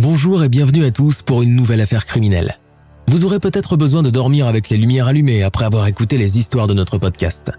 Bonjour 0.00 0.44
et 0.44 0.48
bienvenue 0.48 0.84
à 0.84 0.92
tous 0.92 1.22
pour 1.22 1.42
une 1.42 1.56
nouvelle 1.56 1.80
affaire 1.80 2.06
criminelle. 2.06 2.60
Vous 3.08 3.24
aurez 3.24 3.40
peut-être 3.40 3.76
besoin 3.76 4.04
de 4.04 4.10
dormir 4.10 4.46
avec 4.46 4.68
les 4.68 4.76
lumières 4.76 5.08
allumées 5.08 5.42
après 5.42 5.64
avoir 5.64 5.88
écouté 5.88 6.18
les 6.18 6.38
histoires 6.38 6.68
de 6.68 6.72
notre 6.72 6.98
podcast. 6.98 7.50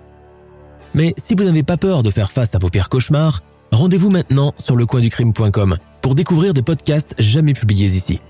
Mais 0.94 1.14
si 1.18 1.36
vous 1.36 1.44
n'avez 1.44 1.64
pas 1.64 1.76
peur 1.76 2.02
de 2.02 2.10
faire 2.12 2.32
face 2.32 2.56
à 2.56 2.58
vos 2.58 2.70
pires 2.70 2.88
cauchemars, 2.88 3.44
rendez-vous 3.74 4.10
maintenant 4.10 4.54
sur 4.58 4.78
lecoinducrime.com 4.78 5.76
pour 6.02 6.16
découvrir 6.16 6.54
des 6.54 6.62
podcasts 6.62 7.14
jamais 7.20 7.52
publiés 7.52 7.94
ici. 7.94 8.22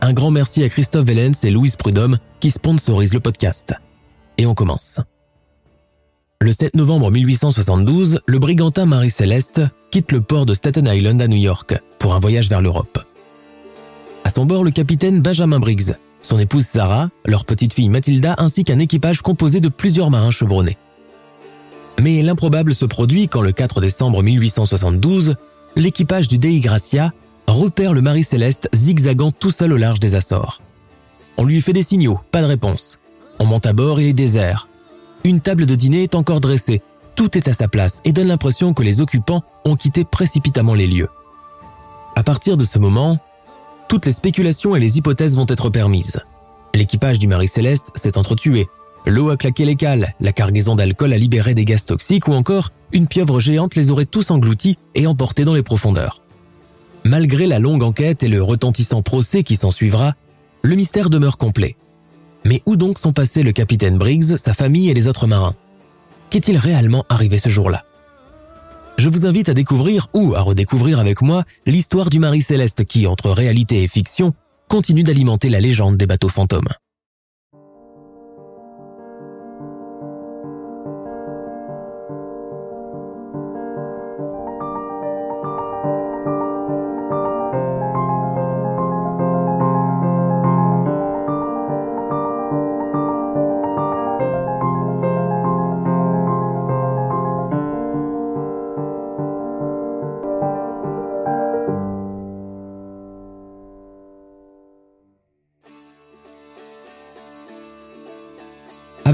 Un 0.00 0.12
grand 0.12 0.32
merci 0.32 0.64
à 0.64 0.68
Christophe 0.68 1.06
Vellens 1.06 1.44
et 1.44 1.52
Louise 1.52 1.76
Prudhomme 1.76 2.18
qui 2.40 2.50
sponsorisent 2.50 3.14
le 3.14 3.20
podcast. 3.20 3.74
Et 4.38 4.46
on 4.46 4.54
commence. 4.54 4.98
Le 6.40 6.50
7 6.50 6.74
novembre 6.74 7.12
1872, 7.12 8.22
le 8.26 8.38
brigantin 8.40 8.86
Marie-Céleste 8.86 9.62
quitte 9.92 10.10
le 10.10 10.20
port 10.20 10.46
de 10.46 10.54
Staten 10.54 10.88
Island 10.88 11.22
à 11.22 11.28
New 11.28 11.36
York 11.36 11.80
pour 12.00 12.16
un 12.16 12.18
voyage 12.18 12.48
vers 12.48 12.60
l'Europe. 12.60 12.98
À 14.26 14.28
son 14.28 14.44
bord, 14.44 14.64
le 14.64 14.72
capitaine 14.72 15.22
Benjamin 15.22 15.60
Briggs, 15.60 15.94
son 16.20 16.40
épouse 16.40 16.66
Sarah, 16.66 17.10
leur 17.24 17.44
petite 17.44 17.72
fille 17.72 17.88
Mathilda 17.88 18.34
ainsi 18.38 18.64
qu'un 18.64 18.80
équipage 18.80 19.22
composé 19.22 19.60
de 19.60 19.68
plusieurs 19.68 20.10
marins 20.10 20.32
chevronnés. 20.32 20.76
Mais 22.00 22.22
l'improbable 22.22 22.74
se 22.74 22.86
produit 22.86 23.28
quand 23.28 23.40
le 23.40 23.52
4 23.52 23.80
décembre 23.80 24.24
1872, 24.24 25.36
l'équipage 25.76 26.26
du 26.26 26.38
Dei 26.38 26.58
Gracia 26.58 27.12
repère 27.46 27.92
le 27.92 28.02
Marie-Céleste 28.02 28.68
zigzagant 28.74 29.30
tout 29.30 29.52
seul 29.52 29.72
au 29.72 29.76
large 29.76 30.00
des 30.00 30.16
Açores. 30.16 30.60
On 31.36 31.44
lui 31.44 31.62
fait 31.62 31.72
des 31.72 31.84
signaux, 31.84 32.18
pas 32.32 32.42
de 32.42 32.48
réponse. 32.48 32.98
On 33.38 33.44
monte 33.44 33.66
à 33.66 33.74
bord, 33.74 34.00
il 34.00 34.08
est 34.08 34.12
désert. 34.12 34.68
Une 35.22 35.40
table 35.40 35.66
de 35.66 35.76
dîner 35.76 36.02
est 36.02 36.16
encore 36.16 36.40
dressée, 36.40 36.82
tout 37.14 37.38
est 37.38 37.46
à 37.46 37.52
sa 37.52 37.68
place 37.68 38.00
et 38.04 38.10
donne 38.10 38.26
l'impression 38.26 38.74
que 38.74 38.82
les 38.82 39.00
occupants 39.00 39.44
ont 39.64 39.76
quitté 39.76 40.02
précipitamment 40.04 40.74
les 40.74 40.88
lieux. 40.88 41.10
À 42.16 42.24
partir 42.24 42.56
de 42.56 42.64
ce 42.64 42.80
moment, 42.80 43.20
toutes 43.88 44.06
les 44.06 44.12
spéculations 44.12 44.74
et 44.76 44.80
les 44.80 44.98
hypothèses 44.98 45.36
vont 45.36 45.46
être 45.48 45.70
permises. 45.70 46.20
L'équipage 46.74 47.18
du 47.18 47.26
Marie-Céleste 47.26 47.92
s'est 47.94 48.18
entretué, 48.18 48.66
l'eau 49.06 49.30
a 49.30 49.36
claqué 49.36 49.64
les 49.64 49.76
cales, 49.76 50.14
la 50.20 50.32
cargaison 50.32 50.74
d'alcool 50.74 51.12
a 51.12 51.18
libéré 51.18 51.54
des 51.54 51.64
gaz 51.64 51.86
toxiques 51.86 52.28
ou 52.28 52.32
encore 52.32 52.70
une 52.92 53.06
pieuvre 53.06 53.40
géante 53.40 53.74
les 53.74 53.90
aurait 53.90 54.04
tous 54.04 54.30
engloutis 54.30 54.76
et 54.94 55.06
emportés 55.06 55.44
dans 55.44 55.54
les 55.54 55.62
profondeurs. 55.62 56.22
Malgré 57.04 57.46
la 57.46 57.58
longue 57.58 57.82
enquête 57.82 58.24
et 58.24 58.28
le 58.28 58.42
retentissant 58.42 59.02
procès 59.02 59.42
qui 59.42 59.56
s'ensuivra, 59.56 60.14
le 60.62 60.76
mystère 60.76 61.08
demeure 61.08 61.38
complet. 61.38 61.76
Mais 62.44 62.62
où 62.66 62.76
donc 62.76 62.98
sont 62.98 63.12
passés 63.12 63.42
le 63.42 63.52
capitaine 63.52 63.96
Briggs, 63.96 64.36
sa 64.36 64.54
famille 64.54 64.90
et 64.90 64.94
les 64.94 65.08
autres 65.08 65.26
marins? 65.26 65.54
Qu'est-il 66.30 66.58
réellement 66.58 67.04
arrivé 67.08 67.38
ce 67.38 67.48
jour-là? 67.48 67.85
Je 68.98 69.10
vous 69.10 69.26
invite 69.26 69.50
à 69.50 69.54
découvrir 69.54 70.08
ou 70.14 70.34
à 70.34 70.40
redécouvrir 70.40 71.00
avec 71.00 71.20
moi 71.20 71.44
l'histoire 71.66 72.08
du 72.08 72.18
Marie 72.18 72.40
Céleste 72.40 72.84
qui, 72.86 73.06
entre 73.06 73.30
réalité 73.30 73.82
et 73.82 73.88
fiction, 73.88 74.32
continue 74.68 75.02
d'alimenter 75.02 75.50
la 75.50 75.60
légende 75.60 75.98
des 75.98 76.06
bateaux 76.06 76.30
fantômes. 76.30 76.68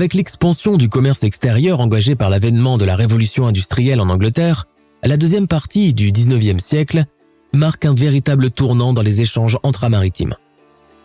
Avec 0.03 0.15
l'expansion 0.15 0.77
du 0.77 0.89
commerce 0.89 1.23
extérieur 1.23 1.79
engagé 1.79 2.17
par 2.17 2.29
l'avènement 2.29 2.77
de 2.77 2.85
la 2.85 2.97
révolution 2.97 3.47
industrielle 3.47 4.01
en 4.01 4.09
Angleterre, 4.09 4.67
la 5.05 5.17
deuxième 5.17 5.47
partie 5.47 5.95
du 5.95 6.11
19e 6.11 6.59
siècle 6.59 7.05
marque 7.55 7.85
un 7.85 7.95
véritable 7.95 8.51
tournant 8.51 8.93
dans 8.93 9.03
les 9.03 9.21
échanges 9.21 9.61
intramaritimes. 9.63 10.35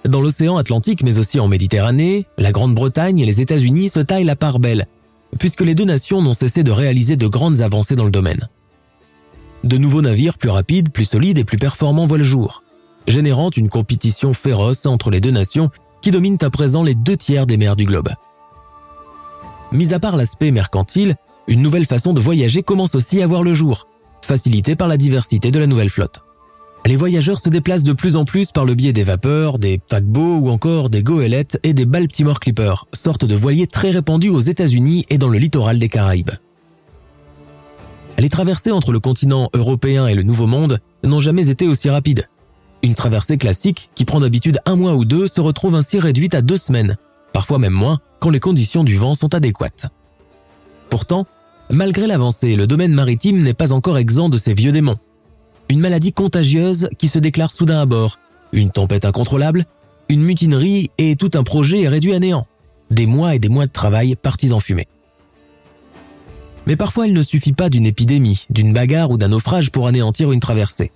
Dans 0.05 0.19
l'océan 0.19 0.57
Atlantique 0.57 1.03
mais 1.03 1.19
aussi 1.19 1.39
en 1.39 1.47
Méditerranée, 1.47 2.25
la 2.39 2.51
Grande-Bretagne 2.51 3.19
et 3.19 3.27
les 3.27 3.39
États-Unis 3.39 3.89
se 3.89 3.99
taillent 3.99 4.23
la 4.23 4.35
part 4.35 4.57
belle, 4.57 4.87
puisque 5.37 5.61
les 5.61 5.75
deux 5.75 5.85
nations 5.85 6.23
n'ont 6.23 6.33
cessé 6.33 6.63
de 6.63 6.71
réaliser 6.71 7.17
de 7.17 7.27
grandes 7.27 7.61
avancées 7.61 7.95
dans 7.95 8.05
le 8.05 8.09
domaine. 8.09 8.47
De 9.63 9.77
nouveaux 9.77 10.01
navires 10.01 10.39
plus 10.39 10.49
rapides, 10.49 10.89
plus 10.91 11.05
solides 11.05 11.37
et 11.37 11.43
plus 11.43 11.59
performants 11.59 12.07
voient 12.07 12.17
le 12.17 12.23
jour, 12.23 12.63
générant 13.07 13.51
une 13.55 13.69
compétition 13.69 14.33
féroce 14.33 14.87
entre 14.87 15.11
les 15.11 15.21
deux 15.21 15.29
nations 15.29 15.69
qui 16.01 16.09
dominent 16.09 16.39
à 16.41 16.49
présent 16.49 16.81
les 16.81 16.95
deux 16.95 17.15
tiers 17.15 17.45
des 17.45 17.57
mers 17.57 17.75
du 17.75 17.85
globe. 17.85 18.09
Mis 19.77 19.93
à 19.93 19.99
part 19.99 20.17
l'aspect 20.17 20.49
mercantile, 20.49 21.13
une 21.47 21.61
nouvelle 21.61 21.85
façon 21.85 22.11
de 22.11 22.19
voyager 22.19 22.63
commence 22.63 22.95
aussi 22.95 23.21
à 23.21 23.27
voir 23.27 23.43
le 23.43 23.53
jour, 23.53 23.87
facilitée 24.23 24.75
par 24.75 24.87
la 24.87 24.97
diversité 24.97 25.51
de 25.51 25.59
la 25.59 25.67
nouvelle 25.67 25.91
flotte. 25.91 26.21
Les 26.87 26.95
voyageurs 26.95 27.39
se 27.39 27.49
déplacent 27.49 27.83
de 27.83 27.93
plus 27.93 28.15
en 28.15 28.25
plus 28.25 28.51
par 28.51 28.65
le 28.65 28.73
biais 28.73 28.91
des 28.91 29.03
vapeurs, 29.03 29.59
des 29.59 29.77
paquebots 29.77 30.39
ou 30.39 30.49
encore 30.49 30.89
des 30.89 31.03
goélettes 31.03 31.59
et 31.61 31.75
des 31.75 31.85
Baltimore 31.85 32.39
Clippers, 32.39 32.87
sorte 32.93 33.23
de 33.23 33.35
voiliers 33.35 33.67
très 33.67 33.91
répandus 33.91 34.31
aux 34.31 34.41
États-Unis 34.41 35.05
et 35.11 35.19
dans 35.19 35.29
le 35.29 35.37
littoral 35.37 35.77
des 35.77 35.89
Caraïbes. 35.89 36.31
Les 38.17 38.29
traversées 38.29 38.71
entre 38.71 38.91
le 38.91 38.99
continent 38.99 39.51
européen 39.53 40.07
et 40.07 40.15
le 40.15 40.23
Nouveau 40.23 40.47
Monde 40.47 40.79
n'ont 41.03 41.19
jamais 41.19 41.49
été 41.49 41.67
aussi 41.67 41.87
rapides. 41.91 42.27
Une 42.81 42.95
traversée 42.95 43.37
classique, 43.37 43.91
qui 43.93 44.05
prend 44.05 44.21
d'habitude 44.21 44.57
un 44.65 44.75
mois 44.75 44.95
ou 44.95 45.05
deux, 45.05 45.27
se 45.27 45.39
retrouve 45.39 45.75
ainsi 45.75 45.99
réduite 45.99 46.33
à 46.33 46.41
deux 46.41 46.57
semaines, 46.57 46.97
parfois 47.37 47.59
même 47.59 47.71
moins, 47.71 47.99
quand 48.19 48.31
les 48.31 48.39
conditions 48.39 48.83
du 48.83 48.95
vent 48.95 49.13
sont 49.13 49.35
adéquates. 49.35 49.85
Pourtant, 50.89 51.27
malgré 51.69 52.07
l'avancée, 52.07 52.55
le 52.55 52.65
domaine 52.65 52.95
maritime 52.95 53.43
n'est 53.43 53.53
pas 53.53 53.73
encore 53.73 53.99
exempt 53.99 54.29
de 54.29 54.37
ces 54.37 54.55
vieux 54.55 54.71
démons. 54.71 54.97
Une 55.69 55.79
maladie 55.79 56.13
contagieuse 56.13 56.89
qui 56.97 57.07
se 57.07 57.19
déclare 57.19 57.51
soudain 57.51 57.79
à 57.79 57.85
bord, 57.85 58.17
une 58.53 58.71
tempête 58.71 59.05
incontrôlable, 59.05 59.65
une 60.09 60.23
mutinerie 60.23 60.89
et 60.97 61.15
tout 61.15 61.29
un 61.35 61.43
projet 61.43 61.83
est 61.83 61.87
réduit 61.87 62.15
à 62.15 62.19
néant. 62.19 62.47
Des 62.89 63.05
mois 63.05 63.35
et 63.35 63.39
des 63.39 63.49
mois 63.49 63.67
de 63.67 63.71
travail 63.71 64.15
partis 64.15 64.51
en 64.51 64.59
fumée. 64.59 64.87
Mais 66.65 66.75
parfois 66.75 67.05
il 67.05 67.13
ne 67.13 67.21
suffit 67.21 67.53
pas 67.53 67.69
d'une 67.69 67.85
épidémie, 67.85 68.47
d'une 68.49 68.73
bagarre 68.73 69.11
ou 69.11 69.19
d'un 69.19 69.27
naufrage 69.27 69.71
pour 69.71 69.85
anéantir 69.85 70.31
une 70.31 70.39
traversée. 70.39 70.91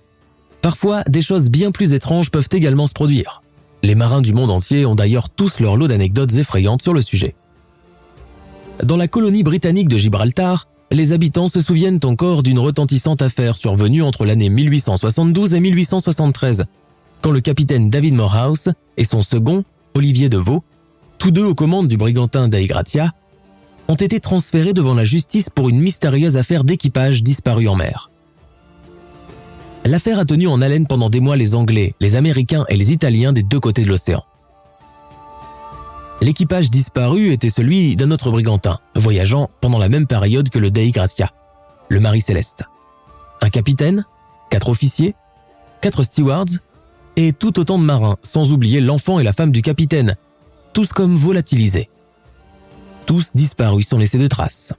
Parfois, 0.60 1.04
des 1.04 1.22
choses 1.22 1.50
bien 1.50 1.70
plus 1.70 1.92
étranges 1.92 2.32
peuvent 2.32 2.48
également 2.50 2.88
se 2.88 2.94
produire. 2.94 3.41
Les 3.82 3.94
marins 3.96 4.22
du 4.22 4.32
monde 4.32 4.50
entier 4.50 4.86
ont 4.86 4.94
d'ailleurs 4.94 5.28
tous 5.28 5.58
leur 5.58 5.76
lot 5.76 5.88
d'anecdotes 5.88 6.34
effrayantes 6.34 6.82
sur 6.82 6.94
le 6.94 7.02
sujet. 7.02 7.34
Dans 8.82 8.96
la 8.96 9.08
colonie 9.08 9.42
britannique 9.42 9.88
de 9.88 9.98
Gibraltar, 9.98 10.68
les 10.92 11.12
habitants 11.12 11.48
se 11.48 11.60
souviennent 11.60 12.00
encore 12.04 12.42
d'une 12.42 12.58
retentissante 12.58 13.22
affaire 13.22 13.56
survenue 13.56 14.02
entre 14.02 14.24
l'année 14.24 14.50
1872 14.50 15.54
et 15.54 15.60
1873, 15.60 16.64
quand 17.22 17.32
le 17.32 17.40
capitaine 17.40 17.90
David 17.90 18.14
Morehouse 18.14 18.68
et 18.96 19.04
son 19.04 19.22
second, 19.22 19.64
Olivier 19.94 20.28
Deveau, 20.28 20.62
tous 21.18 21.30
deux 21.30 21.44
aux 21.44 21.54
commandes 21.54 21.88
du 21.88 21.96
brigantin 21.96 22.48
Dei 22.48 22.66
Gratia, 22.66 23.12
ont 23.88 23.94
été 23.94 24.20
transférés 24.20 24.72
devant 24.72 24.94
la 24.94 25.04
justice 25.04 25.50
pour 25.50 25.68
une 25.68 25.80
mystérieuse 25.80 26.36
affaire 26.36 26.62
d'équipage 26.62 27.22
disparu 27.22 27.66
en 27.68 27.74
mer. 27.74 28.11
L'affaire 29.84 30.20
a 30.20 30.24
tenu 30.24 30.46
en 30.46 30.62
haleine 30.62 30.86
pendant 30.86 31.10
des 31.10 31.20
mois 31.20 31.36
les 31.36 31.54
Anglais, 31.54 31.94
les 32.00 32.14
Américains 32.14 32.64
et 32.68 32.76
les 32.76 32.92
Italiens 32.92 33.32
des 33.32 33.42
deux 33.42 33.58
côtés 33.58 33.84
de 33.84 33.88
l'océan. 33.88 34.24
L'équipage 36.20 36.70
disparu 36.70 37.32
était 37.32 37.50
celui 37.50 37.96
d'un 37.96 38.12
autre 38.12 38.30
brigantin, 38.30 38.78
voyageant 38.94 39.50
pendant 39.60 39.78
la 39.78 39.88
même 39.88 40.06
période 40.06 40.50
que 40.50 40.60
le 40.60 40.70
Dei 40.70 40.92
Gracia, 40.92 41.32
le 41.88 41.98
Marie 41.98 42.20
Céleste. 42.20 42.62
Un 43.40 43.50
capitaine, 43.50 44.06
quatre 44.50 44.68
officiers, 44.68 45.16
quatre 45.80 46.04
stewards 46.04 46.60
et 47.16 47.32
tout 47.32 47.58
autant 47.58 47.78
de 47.78 47.84
marins, 47.84 48.16
sans 48.22 48.52
oublier 48.52 48.80
l'enfant 48.80 49.18
et 49.18 49.24
la 49.24 49.32
femme 49.32 49.50
du 49.50 49.62
capitaine, 49.62 50.16
tous 50.72 50.92
comme 50.92 51.16
volatilisés. 51.16 51.90
tous 53.04 53.32
disparus 53.34 53.88
sans 53.88 53.98
laisser 53.98 54.18
de 54.18 54.28
traces. 54.28 54.72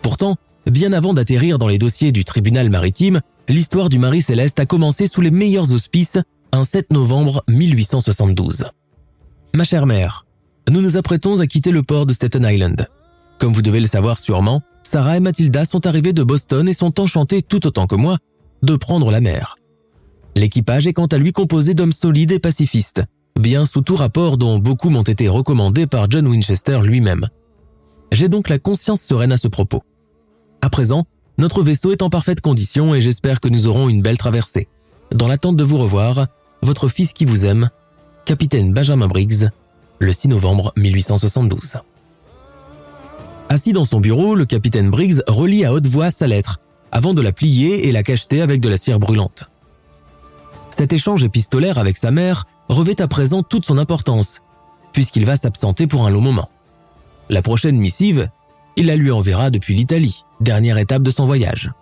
Pourtant, 0.00 0.36
bien 0.64 0.94
avant 0.94 1.12
d'atterrir 1.12 1.58
dans 1.58 1.68
les 1.68 1.78
dossiers 1.78 2.10
du 2.10 2.24
tribunal 2.24 2.70
maritime, 2.70 3.20
l'histoire 3.48 3.88
du 3.88 3.98
Marie 3.98 4.22
Céleste 4.22 4.60
a 4.60 4.66
commencé 4.66 5.06
sous 5.06 5.20
les 5.20 5.30
meilleurs 5.30 5.72
auspices 5.72 6.18
un 6.52 6.64
7 6.64 6.92
novembre 6.92 7.42
1872. 7.48 8.66
Ma 9.54 9.64
chère 9.64 9.86
mère, 9.86 10.26
nous 10.70 10.80
nous 10.80 10.96
apprêtons 10.96 11.40
à 11.40 11.46
quitter 11.46 11.70
le 11.70 11.82
port 11.82 12.06
de 12.06 12.12
Staten 12.12 12.44
Island. 12.44 12.88
Comme 13.38 13.52
vous 13.52 13.62
devez 13.62 13.80
le 13.80 13.86
savoir 13.86 14.20
sûrement, 14.20 14.62
Sarah 14.82 15.16
et 15.16 15.20
Mathilda 15.20 15.64
sont 15.64 15.86
arrivées 15.86 16.12
de 16.12 16.22
Boston 16.22 16.68
et 16.68 16.74
sont 16.74 17.00
enchantées 17.00 17.42
tout 17.42 17.66
autant 17.66 17.86
que 17.86 17.96
moi 17.96 18.18
de 18.62 18.76
prendre 18.76 19.10
la 19.10 19.20
mer. 19.20 19.56
L'équipage 20.36 20.86
est 20.86 20.92
quant 20.92 21.06
à 21.06 21.18
lui 21.18 21.32
composé 21.32 21.74
d'hommes 21.74 21.92
solides 21.92 22.32
et 22.32 22.38
pacifistes, 22.38 23.02
bien 23.38 23.64
sous 23.64 23.80
tout 23.80 23.96
rapport 23.96 24.38
dont 24.38 24.58
beaucoup 24.58 24.90
m'ont 24.90 25.02
été 25.02 25.28
recommandés 25.28 25.86
par 25.86 26.10
John 26.10 26.26
Winchester 26.26 26.80
lui-même. 26.82 27.26
J'ai 28.12 28.28
donc 28.28 28.48
la 28.48 28.58
conscience 28.58 29.02
sereine 29.02 29.32
à 29.32 29.36
ce 29.36 29.48
propos. 29.48 29.82
À 30.60 30.70
présent, 30.70 31.04
notre 31.38 31.62
vaisseau 31.62 31.92
est 31.92 32.02
en 32.02 32.10
parfaite 32.10 32.40
condition 32.40 32.94
et 32.94 33.00
j'espère 33.00 33.40
que 33.40 33.48
nous 33.48 33.66
aurons 33.66 33.88
une 33.88 34.02
belle 34.02 34.18
traversée. 34.18 34.68
Dans 35.10 35.28
l'attente 35.28 35.56
de 35.56 35.64
vous 35.64 35.78
revoir, 35.78 36.26
votre 36.62 36.88
fils 36.88 37.12
qui 37.12 37.24
vous 37.24 37.44
aime, 37.44 37.70
capitaine 38.24 38.72
Benjamin 38.72 39.08
Briggs, 39.08 39.48
le 39.98 40.12
6 40.12 40.28
novembre 40.28 40.72
1872. 40.76 41.78
Assis 43.48 43.72
dans 43.72 43.84
son 43.84 44.00
bureau, 44.00 44.34
le 44.34 44.46
capitaine 44.46 44.90
Briggs 44.90 45.20
relit 45.26 45.64
à 45.64 45.72
haute 45.72 45.86
voix 45.86 46.10
sa 46.10 46.26
lettre, 46.26 46.60
avant 46.90 47.14
de 47.14 47.22
la 47.22 47.32
plier 47.32 47.88
et 47.88 47.92
la 47.92 48.02
cacheter 48.02 48.40
avec 48.40 48.60
de 48.60 48.68
la 48.68 48.78
cire 48.78 48.98
brûlante. 48.98 49.44
Cet 50.70 50.92
échange 50.92 51.24
épistolaire 51.24 51.78
avec 51.78 51.96
sa 51.96 52.10
mère 52.10 52.46
revêt 52.68 53.00
à 53.00 53.08
présent 53.08 53.42
toute 53.42 53.66
son 53.66 53.78
importance, 53.78 54.40
puisqu'il 54.92 55.26
va 55.26 55.36
s'absenter 55.36 55.86
pour 55.86 56.06
un 56.06 56.10
long 56.10 56.20
moment. 56.20 56.50
La 57.28 57.42
prochaine 57.42 57.76
missive, 57.76 58.28
il 58.76 58.86
la 58.86 58.96
lui 58.96 59.10
enverra 59.10 59.50
depuis 59.50 59.74
l'Italie, 59.74 60.24
dernière 60.42 60.78
étape 60.78 61.02
de 61.02 61.10
son 61.10 61.26
voyage. 61.26 61.72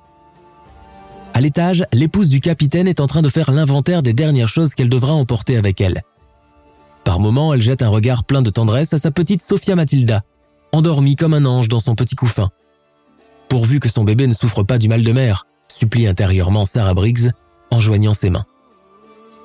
À 1.34 1.40
l'étage, 1.40 1.84
l'épouse 1.92 2.28
du 2.28 2.40
capitaine 2.40 2.88
est 2.88 3.00
en 3.00 3.06
train 3.06 3.22
de 3.22 3.28
faire 3.28 3.50
l'inventaire 3.50 4.02
des 4.02 4.12
dernières 4.12 4.48
choses 4.48 4.74
qu'elle 4.74 4.88
devra 4.88 5.12
emporter 5.12 5.56
avec 5.56 5.80
elle. 5.80 6.02
Par 7.04 7.20
moments, 7.20 7.54
elle 7.54 7.62
jette 7.62 7.82
un 7.82 7.88
regard 7.88 8.24
plein 8.24 8.42
de 8.42 8.50
tendresse 8.50 8.92
à 8.92 8.98
sa 8.98 9.10
petite 9.10 9.42
Sophia 9.42 9.74
Mathilda, 9.74 10.22
endormie 10.72 11.16
comme 11.16 11.34
un 11.34 11.44
ange 11.44 11.68
dans 11.68 11.80
son 11.80 11.94
petit 11.94 12.16
couffin. 12.16 12.50
Pourvu 13.48 13.80
que 13.80 13.88
son 13.88 14.04
bébé 14.04 14.26
ne 14.26 14.34
souffre 14.34 14.62
pas 14.62 14.78
du 14.78 14.88
mal 14.88 15.02
de 15.02 15.12
mer, 15.12 15.46
supplie 15.68 16.06
intérieurement 16.06 16.66
Sarah 16.66 16.94
Briggs 16.94 17.30
en 17.70 17.80
joignant 17.80 18.14
ses 18.14 18.30
mains. 18.30 18.46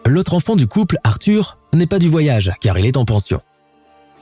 L'autre 0.06 0.34
enfant 0.34 0.56
du 0.56 0.68
couple, 0.68 0.98
Arthur, 1.04 1.58
n'est 1.74 1.88
pas 1.88 2.00
du 2.00 2.10
voyage 2.10 2.52
car 2.62 2.78
il 2.78 2.86
est 2.86 2.98
en 2.98 3.06
pension. 3.06 3.42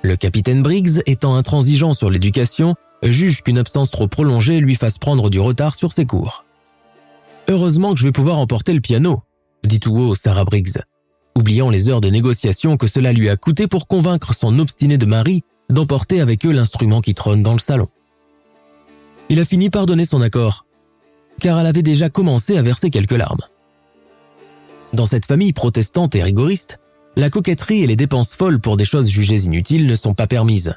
Le 0.02 0.16
capitaine 0.16 0.64
Briggs, 0.64 1.02
étant 1.06 1.36
intransigeant 1.36 1.94
sur 1.94 2.10
l'éducation, 2.10 2.76
juge 3.12 3.42
qu'une 3.42 3.58
absence 3.58 3.92
trop 3.92 4.08
prolongée 4.08 4.60
lui 4.60 4.76
fasse 4.76 4.98
prendre 4.98 5.30
du 5.30 5.40
retard 5.40 5.76
sur 5.76 5.94
ses 5.94 6.06
cours. 6.06 6.46
Heureusement 7.50 7.94
que 7.94 8.00
je 8.00 8.06
vais 8.06 8.12
pouvoir 8.12 8.40
emporter 8.40 8.74
le 8.74 8.82
piano, 8.82 9.22
dit 9.64 9.80
tout 9.80 9.96
haut 9.96 10.16
Sarah 10.16 10.46
Briggs, 10.46 10.80
oubliant 11.36 11.70
les 11.70 11.90
heures 11.90 12.02
de 12.02 12.10
négociation 12.10 12.78
que 12.78 12.88
cela 12.88 13.12
lui 13.12 13.30
a 13.30 13.36
coûté 13.36 13.68
pour 13.68 13.88
convaincre 13.88 14.34
son 14.34 14.58
obstiné 14.60 14.98
de 14.98 15.06
mari 15.06 15.44
d'emporter 15.70 16.22
avec 16.22 16.46
eux 16.46 16.52
l'instrument 16.52 17.02
qui 17.02 17.14
trône 17.14 17.44
dans 17.44 17.54
le 17.54 17.60
salon. 17.60 17.88
Il 19.30 19.40
a 19.40 19.46
fini 19.46 19.70
par 19.70 19.86
donner 19.86 20.06
son 20.06 20.22
accord, 20.22 20.66
car 21.40 21.60
elle 21.60 21.68
avait 21.68 21.82
déjà 21.82 22.10
commencé 22.10 22.58
à 22.58 22.62
verser 22.62 22.90
quelques 22.90 23.12
larmes. 23.12 23.42
Dans 24.94 25.06
cette 25.06 25.26
famille 25.26 25.54
protestante 25.54 26.16
et 26.16 26.24
rigoriste, 26.24 26.80
la 27.16 27.30
coquetterie 27.30 27.84
et 27.84 27.88
les 27.88 27.96
dépenses 27.96 28.36
folles 28.36 28.60
pour 28.60 28.78
des 28.78 28.86
choses 28.86 29.08
jugées 29.08 29.44
inutiles 29.46 29.88
ne 29.88 29.96
sont 29.96 30.14
pas 30.14 30.28
permises. 30.28 30.76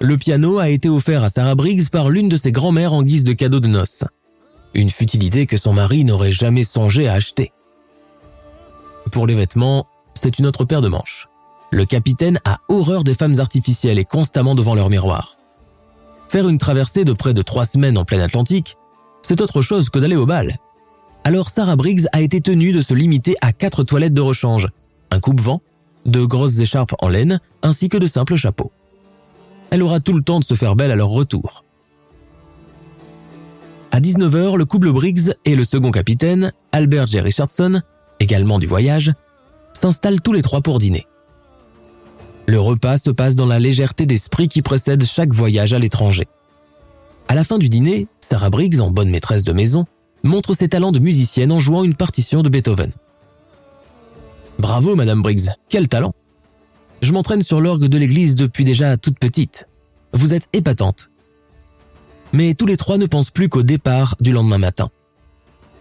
Le 0.00 0.18
piano 0.18 0.58
a 0.58 0.68
été 0.68 0.90
offert 0.90 1.24
à 1.24 1.30
Sarah 1.30 1.54
Briggs 1.54 1.88
par 1.88 2.10
l'une 2.10 2.28
de 2.28 2.36
ses 2.36 2.52
grand-mères 2.52 2.92
en 2.92 3.02
guise 3.02 3.24
de 3.24 3.32
cadeau 3.32 3.60
de 3.60 3.68
noces. 3.68 4.04
Une 4.74 4.90
futilité 4.90 5.46
que 5.46 5.56
son 5.56 5.72
mari 5.72 6.04
n'aurait 6.04 6.30
jamais 6.30 6.64
songé 6.64 7.08
à 7.08 7.14
acheter. 7.14 7.52
Pour 9.10 9.26
les 9.26 9.34
vêtements, 9.34 9.86
c'est 10.14 10.38
une 10.38 10.46
autre 10.46 10.66
paire 10.66 10.82
de 10.82 10.88
manches. 10.88 11.28
Le 11.70 11.86
capitaine 11.86 12.38
a 12.44 12.58
horreur 12.68 13.04
des 13.04 13.14
femmes 13.14 13.40
artificielles 13.40 13.98
et 13.98 14.04
constamment 14.04 14.54
devant 14.54 14.74
leur 14.74 14.90
miroir. 14.90 15.38
Faire 16.28 16.48
une 16.48 16.58
traversée 16.58 17.04
de 17.04 17.14
près 17.14 17.32
de 17.32 17.42
trois 17.42 17.64
semaines 17.64 17.96
en 17.96 18.04
pleine 18.04 18.20
Atlantique, 18.20 18.76
c'est 19.22 19.40
autre 19.40 19.62
chose 19.62 19.88
que 19.88 19.98
d'aller 19.98 20.16
au 20.16 20.26
bal. 20.26 20.58
Alors 21.24 21.48
Sarah 21.48 21.76
Briggs 21.76 22.06
a 22.12 22.20
été 22.20 22.42
tenue 22.42 22.72
de 22.72 22.82
se 22.82 22.92
limiter 22.92 23.34
à 23.40 23.52
quatre 23.52 23.82
toilettes 23.82 24.14
de 24.14 24.20
rechange, 24.20 24.68
un 25.10 25.20
coupe-vent, 25.20 25.62
de 26.04 26.24
grosses 26.24 26.60
écharpes 26.60 26.94
en 27.00 27.08
laine 27.08 27.40
ainsi 27.62 27.88
que 27.88 27.96
de 27.96 28.06
simples 28.06 28.36
chapeaux. 28.36 28.72
Elle 29.70 29.82
aura 29.82 30.00
tout 30.00 30.12
le 30.12 30.22
temps 30.22 30.40
de 30.40 30.44
se 30.44 30.54
faire 30.54 30.76
belle 30.76 30.90
à 30.90 30.96
leur 30.96 31.08
retour. 31.08 31.64
À 33.90 34.00
19h, 34.00 34.56
le 34.56 34.64
couple 34.64 34.92
Briggs 34.92 35.34
et 35.44 35.54
le 35.56 35.64
second 35.64 35.90
capitaine, 35.90 36.52
Albert 36.72 37.06
J. 37.06 37.20
Richardson, 37.20 37.80
également 38.20 38.58
du 38.58 38.66
voyage, 38.66 39.12
s'installent 39.72 40.20
tous 40.20 40.32
les 40.32 40.42
trois 40.42 40.60
pour 40.60 40.78
dîner. 40.78 41.06
Le 42.46 42.60
repas 42.60 42.98
se 42.98 43.10
passe 43.10 43.34
dans 43.34 43.46
la 43.46 43.58
légèreté 43.58 44.06
d'esprit 44.06 44.48
qui 44.48 44.62
précède 44.62 45.02
chaque 45.04 45.32
voyage 45.32 45.72
à 45.72 45.78
l'étranger. 45.78 46.26
À 47.28 47.34
la 47.34 47.42
fin 47.42 47.58
du 47.58 47.68
dîner, 47.68 48.06
Sarah 48.20 48.50
Briggs, 48.50 48.80
en 48.80 48.90
bonne 48.90 49.10
maîtresse 49.10 49.44
de 49.44 49.52
maison, 49.52 49.84
montre 50.22 50.54
ses 50.54 50.68
talents 50.68 50.92
de 50.92 50.98
musicienne 50.98 51.50
en 51.50 51.58
jouant 51.58 51.82
une 51.82 51.94
partition 51.94 52.42
de 52.42 52.48
Beethoven. 52.48 52.92
Bravo, 54.58 54.94
Madame 54.94 55.22
Briggs, 55.22 55.50
quel 55.68 55.88
talent 55.88 56.12
Je 57.06 57.12
m'entraîne 57.12 57.42
sur 57.42 57.60
l'orgue 57.60 57.86
de 57.86 57.98
l'église 57.98 58.34
depuis 58.34 58.64
déjà 58.64 58.96
toute 58.96 59.20
petite. 59.20 59.68
Vous 60.12 60.34
êtes 60.34 60.48
épatante. 60.52 61.08
Mais 62.32 62.54
tous 62.54 62.66
les 62.66 62.76
trois 62.76 62.98
ne 62.98 63.06
pensent 63.06 63.30
plus 63.30 63.48
qu'au 63.48 63.62
départ 63.62 64.16
du 64.18 64.32
lendemain 64.32 64.58
matin. 64.58 64.90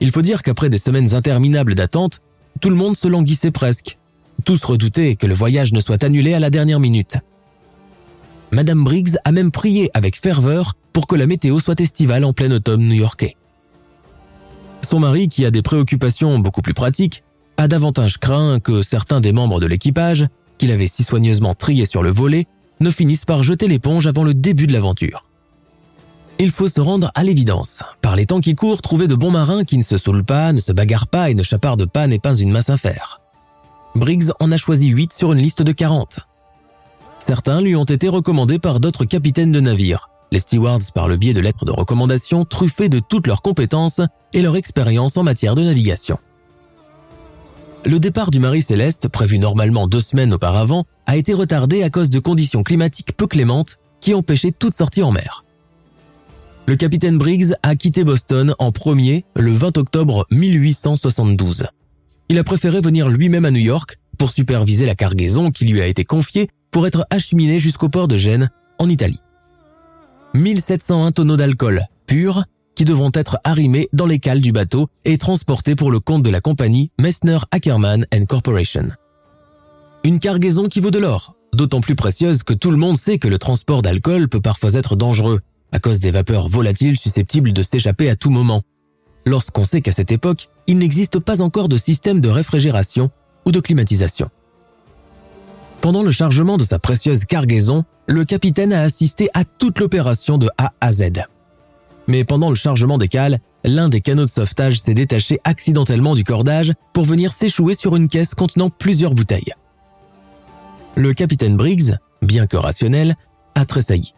Il 0.01 0.11
faut 0.11 0.21
dire 0.21 0.43
qu'après 0.43 0.69
des 0.69 0.77
semaines 0.77 1.15
interminables 1.15 1.73
d'attente, 1.73 2.21
tout 2.61 2.69
le 2.69 2.75
monde 2.75 2.95
se 2.95 3.07
languissait 3.07 3.49
presque, 3.49 3.97
tous 4.45 4.63
redoutaient 4.63 5.15
que 5.15 5.25
le 5.25 5.33
voyage 5.33 5.73
ne 5.73 5.81
soit 5.81 6.03
annulé 6.03 6.35
à 6.35 6.39
la 6.39 6.51
dernière 6.51 6.79
minute. 6.79 7.17
Madame 8.51 8.83
Briggs 8.83 9.17
a 9.23 9.31
même 9.31 9.49
prié 9.49 9.89
avec 9.95 10.21
ferveur 10.21 10.75
pour 10.93 11.07
que 11.07 11.15
la 11.15 11.25
météo 11.25 11.59
soit 11.59 11.79
estivale 11.79 12.23
en 12.23 12.33
plein 12.33 12.51
automne 12.51 12.87
new-yorkais. 12.87 13.35
Son 14.87 14.99
mari, 14.99 15.27
qui 15.27 15.43
a 15.43 15.49
des 15.49 15.63
préoccupations 15.63 16.37
beaucoup 16.37 16.61
plus 16.61 16.75
pratiques, 16.75 17.23
a 17.57 17.67
davantage 17.67 18.19
craint 18.19 18.59
que 18.59 18.83
certains 18.83 19.21
des 19.21 19.33
membres 19.33 19.59
de 19.59 19.65
l'équipage, 19.65 20.27
qu'il 20.57 20.71
avait 20.71 20.87
si 20.87 21.03
soigneusement 21.03 21.55
triés 21.55 21.85
sur 21.85 22.03
le 22.03 22.11
volet, 22.11 22.45
ne 22.79 22.91
finissent 22.91 23.25
par 23.25 23.43
jeter 23.43 23.67
l'éponge 23.67 24.07
avant 24.07 24.23
le 24.23 24.33
début 24.33 24.67
de 24.67 24.73
l'aventure. 24.73 25.29
Il 26.37 26.51
faut 26.51 26.67
se 26.67 26.81
rendre 26.81 27.11
à 27.15 27.23
l'évidence. 27.23 27.81
Par 28.01 28.15
les 28.15 28.25
temps 28.25 28.41
qui 28.41 28.55
courent, 28.55 28.81
trouver 28.81 29.07
de 29.07 29.15
bons 29.15 29.31
marins 29.31 29.63
qui 29.63 29.77
ne 29.77 29.83
se 29.83 29.97
saoulent 29.97 30.25
pas, 30.25 30.51
ne 30.51 30.59
se 30.59 30.73
bagarrent 30.73 31.07
pas 31.07 31.29
et 31.29 31.33
ne 31.33 31.43
chapardent 31.43 31.85
pas 31.85 32.07
n'est 32.07 32.19
pas 32.19 32.35
une 32.35 32.51
mince 32.51 32.69
affaire. 32.69 33.21
Briggs 33.95 34.31
en 34.41 34.51
a 34.51 34.57
choisi 34.57 34.89
8 34.89 35.13
sur 35.13 35.31
une 35.31 35.39
liste 35.39 35.61
de 35.61 35.71
40. 35.71 36.19
Certains 37.19 37.61
lui 37.61 37.75
ont 37.75 37.85
été 37.85 38.09
recommandés 38.09 38.59
par 38.59 38.81
d'autres 38.81 39.05
capitaines 39.05 39.53
de 39.53 39.61
navires, 39.61 40.09
les 40.33 40.39
stewards 40.39 40.91
par 40.93 41.07
le 41.07 41.15
biais 41.15 41.33
de 41.33 41.39
lettres 41.39 41.63
de 41.63 41.71
recommandation 41.71 42.43
truffées 42.43 42.89
de 42.89 42.99
toutes 42.99 43.27
leurs 43.27 43.41
compétences 43.41 44.01
et 44.33 44.41
leur 44.41 44.57
expérience 44.57 45.15
en 45.15 45.23
matière 45.23 45.55
de 45.55 45.63
navigation. 45.63 46.19
Le 47.85 47.99
départ 47.99 48.31
du 48.31 48.39
Marie 48.39 48.61
Céleste, 48.61 49.07
prévu 49.07 49.37
normalement 49.37 49.87
deux 49.87 50.01
semaines 50.01 50.33
auparavant, 50.33 50.85
a 51.05 51.17
été 51.17 51.33
retardé 51.33 51.83
à 51.83 51.89
cause 51.89 52.09
de 52.09 52.19
conditions 52.19 52.63
climatiques 52.63 53.15
peu 53.15 53.27
clémentes 53.27 53.77
qui 54.01 54.13
empêchaient 54.13 54.51
toute 54.51 54.73
sortie 54.73 55.03
en 55.03 55.11
mer. 55.11 55.45
Le 56.65 56.75
capitaine 56.75 57.17
Briggs 57.17 57.53
a 57.61 57.75
quitté 57.75 58.03
Boston 58.03 58.55
en 58.57 58.71
premier 58.71 59.23
le 59.35 59.51
20 59.51 59.77
octobre 59.77 60.25
1872 60.31 61.67
il 62.29 62.39
a 62.39 62.43
préféré 62.43 62.81
venir 62.81 63.07
lui-même 63.09 63.45
à 63.45 63.51
New 63.51 63.59
York 63.59 63.97
pour 64.17 64.31
superviser 64.31 64.85
la 64.85 64.95
cargaison 64.95 65.51
qui 65.51 65.65
lui 65.65 65.81
a 65.81 65.87
été 65.87 66.05
confiée 66.05 66.49
pour 66.71 66.87
être 66.87 67.05
acheminée 67.09 67.59
jusqu'au 67.59 67.89
port 67.89 68.07
de 68.07 68.17
Gênes, 68.17 68.49
en 68.79 68.89
Italie. 68.89 69.19
1701 70.33 71.11
tonneaux 71.11 71.37
d'alcool 71.37 71.83
pur 72.07 72.43
qui 72.75 72.85
devront 72.85 73.11
être 73.13 73.37
arrimés 73.43 73.89
dans 73.93 74.05
les 74.05 74.19
cales 74.19 74.41
du 74.41 74.51
bateau 74.51 74.87
et 75.05 75.17
transportés 75.17 75.75
pour 75.75 75.91
le 75.91 75.99
compte 75.99 76.23
de 76.23 76.29
la 76.29 76.41
compagnie 76.41 76.91
Messner 76.99 77.39
Ackerman 77.51 78.05
Corporation. 78.27 78.89
Une 80.03 80.19
cargaison 80.19 80.67
qui 80.67 80.81
vaut 80.81 80.91
de 80.91 80.99
l'or, 80.99 81.35
d'autant 81.53 81.81
plus 81.81 81.95
précieuse 81.95 82.43
que 82.43 82.53
tout 82.53 82.71
le 82.71 82.77
monde 82.77 82.97
sait 82.97 83.17
que 83.17 83.27
le 83.27 83.39
transport 83.39 83.81
d'alcool 83.81 84.29
peut 84.29 84.41
parfois 84.41 84.73
être 84.73 84.95
dangereux 84.95 85.39
à 85.71 85.79
cause 85.79 85.99
des 85.99 86.11
vapeurs 86.11 86.47
volatiles 86.47 86.97
susceptibles 86.97 87.53
de 87.53 87.63
s'échapper 87.63 88.09
à 88.09 88.15
tout 88.15 88.29
moment. 88.29 88.61
Lorsqu'on 89.25 89.65
sait 89.65 89.81
qu'à 89.81 89.91
cette 89.91 90.11
époque, 90.11 90.49
il 90.67 90.77
n'existe 90.77 91.19
pas 91.19 91.41
encore 91.41 91.69
de 91.69 91.77
système 91.77 92.21
de 92.21 92.29
réfrigération 92.29 93.09
ou 93.45 93.51
de 93.51 93.59
climatisation. 93.59 94.29
Pendant 95.81 96.03
le 96.03 96.11
chargement 96.11 96.57
de 96.57 96.63
sa 96.63 96.79
précieuse 96.79 97.25
cargaison, 97.25 97.83
le 98.07 98.25
capitaine 98.25 98.73
a 98.73 98.81
assisté 98.81 99.29
à 99.33 99.43
toute 99.43 99.79
l'opération 99.79 100.37
de 100.37 100.49
A 100.57 100.73
à 100.81 100.91
Z. 100.91 101.11
Mais 102.07 102.23
pendant 102.23 102.49
le 102.49 102.55
chargement 102.55 102.97
des 102.97 103.07
cales, 103.07 103.39
l'un 103.63 103.89
des 103.89 104.01
canaux 104.01 104.25
de 104.25 104.29
sauvetage 104.29 104.79
s'est 104.79 104.93
détaché 104.93 105.39
accidentellement 105.43 106.15
du 106.15 106.23
cordage 106.23 106.73
pour 106.93 107.05
venir 107.05 107.33
s'échouer 107.33 107.73
sur 107.73 107.95
une 107.95 108.07
caisse 108.07 108.35
contenant 108.35 108.69
plusieurs 108.69 109.13
bouteilles. 109.13 109.53
Le 110.95 111.13
capitaine 111.13 111.57
Briggs, 111.57 111.95
bien 112.21 112.47
que 112.47 112.57
rationnel, 112.57 113.15
a 113.55 113.65
tressailli. 113.65 114.13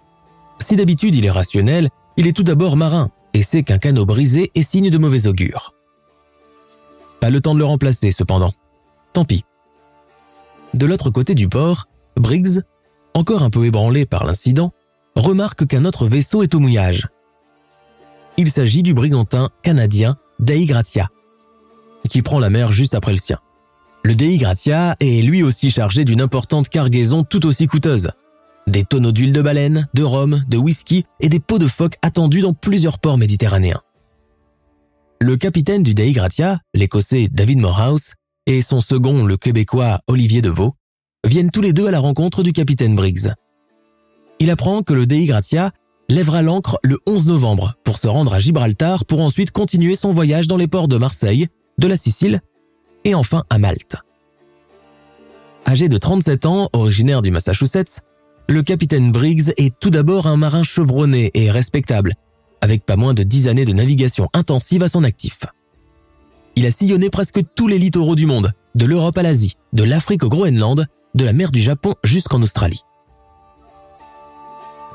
Si 0.60 0.76
d'habitude 0.76 1.16
il 1.16 1.26
est 1.26 1.32
rationnel, 1.32 1.90
il 2.18 2.28
est 2.28 2.34
tout 2.34 2.44
d'abord 2.44 2.76
marin 2.76 3.10
et 3.34 3.44
sait 3.44 3.64
qu'un 3.64 3.78
canot 3.78 4.06
brisé 4.06 4.52
est 4.56 4.64
signe 4.64 4.90
de 4.90 4.98
mauvais 4.98 5.28
augure. 5.28 5.74
Pas 7.20 7.30
le 7.30 7.42
temps 7.42 7.54
de 7.54 7.60
le 7.60 7.66
remplacer 7.66 8.12
cependant. 8.12 8.54
Tant 9.14 9.24
pis. 9.24 9.44
De 10.74 10.86
l'autre 10.86 11.10
côté 11.10 11.34
du 11.36 11.48
port, 11.48 11.86
Briggs, 12.16 12.62
encore 13.14 13.44
un 13.44 13.50
peu 13.50 13.66
ébranlé 13.66 14.06
par 14.06 14.26
l'incident, 14.26 14.72
remarque 15.16 15.66
qu'un 15.66 15.86
autre 15.86 16.08
vaisseau 16.08 16.44
est 16.44 16.54
au 16.54 16.60
mouillage. 16.60 17.08
Il 18.40 18.52
s'agit 18.52 18.84
du 18.84 18.94
brigantin 18.94 19.50
canadien 19.64 20.16
Dei 20.40 20.68
Gratia, 20.68 21.10
qui 22.08 22.22
prend 22.22 22.40
la 22.40 22.52
mer 22.52 22.72
juste 22.72 22.94
après 22.94 23.12
le 23.12 23.18
sien. 23.18 23.40
Le 24.04 24.14
Dei 24.14 24.38
Gratia 24.38 24.96
est 25.00 25.24
lui 25.24 25.42
aussi 25.42 25.72
chargé 25.72 26.06
d'une 26.06 26.22
importante 26.22 26.70
cargaison 26.70 27.24
tout 27.24 27.48
aussi 27.48 27.66
coûteuse. 27.66 28.12
Des 28.68 28.84
tonneaux 28.84 29.12
d'huile 29.12 29.34
de 29.34 29.42
baleine, 29.42 29.88
de 29.96 30.04
rhum, 30.04 30.44
de 30.48 30.58
whisky 30.58 31.04
et 31.20 31.30
des 31.30 31.40
pots 31.40 31.58
de 31.58 31.68
phoque 31.68 31.98
attendus 32.04 32.42
dans 32.42 32.54
plusieurs 32.54 33.00
ports 33.00 33.18
méditerranéens. 33.18 33.82
Le 35.20 35.36
capitaine 35.36 35.82
du 35.82 35.96
Dei 35.96 36.12
Gratia, 36.12 36.60
l'écossais 36.76 37.30
David 37.32 37.60
Morehouse, 37.60 38.14
et 38.46 38.62
son 38.62 38.82
second, 38.82 39.26
le 39.26 39.36
québécois 39.36 40.00
Olivier 40.06 40.44
Deveau, 40.44 40.76
viennent 41.26 41.50
tous 41.50 41.62
les 41.62 41.74
deux 41.74 41.88
à 41.88 41.92
la 41.92 42.00
rencontre 42.00 42.44
du 42.44 42.54
capitaine 42.54 42.96
Briggs. 42.96 43.34
Il 44.40 44.52
apprend 44.52 44.84
que 44.84 44.94
le 44.94 45.08
Dei 45.08 45.26
Gratia 45.26 45.72
lèvera 46.10 46.42
l'ancre 46.42 46.80
le 46.84 47.00
11 47.06 47.28
novembre 47.28 47.76
pour 47.84 48.00
se 48.00 48.08
rendre 48.08 48.34
à 48.34 48.40
Gibraltar 48.40 49.06
pour 49.06 49.22
ensuite 49.22 49.52
continuer 49.52 49.96
son 49.96 50.14
voyage 50.14 50.48
dans 50.48 50.58
les 50.58 50.68
ports 50.68 50.88
de 50.88 50.98
Marseille, 50.98 51.48
de 51.78 51.88
la 51.88 51.98
Sicile 51.98 52.42
et 53.04 53.14
enfin 53.14 53.44
à 53.50 53.60
Malte. 53.60 53.98
Âgé 55.68 55.90
de 55.90 55.98
37 55.98 56.46
ans, 56.46 56.70
originaire 56.72 57.22
du 57.22 57.32
Massachusetts, 57.32 58.02
le 58.48 58.64
capitaine 58.64 59.12
Briggs 59.12 59.52
est 59.58 59.78
tout 59.80 59.90
d'abord 59.90 60.28
un 60.28 60.38
marin 60.38 60.64
chevronné 60.64 61.32
et 61.34 61.52
respectable, 61.52 62.14
avec 62.62 62.86
pas 62.86 62.96
moins 62.96 63.14
de 63.14 63.24
10 63.24 63.50
années 63.50 63.66
de 63.66 63.74
navigation 63.74 64.30
intensive 64.34 64.84
à 64.84 64.88
son 64.88 65.04
actif. 65.04 65.42
Il 66.56 66.66
a 66.66 66.72
sillonné 66.72 67.10
presque 67.10 67.42
tous 67.56 67.68
les 67.68 67.78
littoraux 67.78 68.16
du 68.16 68.26
monde, 68.26 68.54
de 68.76 68.86
l'Europe 68.86 69.18
à 69.18 69.24
l'Asie, 69.24 69.56
de 69.74 69.84
l'Afrique 69.84 70.24
au 70.24 70.30
Groenland, 70.30 70.86
de 71.16 71.26
la 71.26 71.34
mer 71.34 71.52
du 71.52 71.60
Japon 71.60 71.96
jusqu'en 72.04 72.42
Australie. 72.42 72.82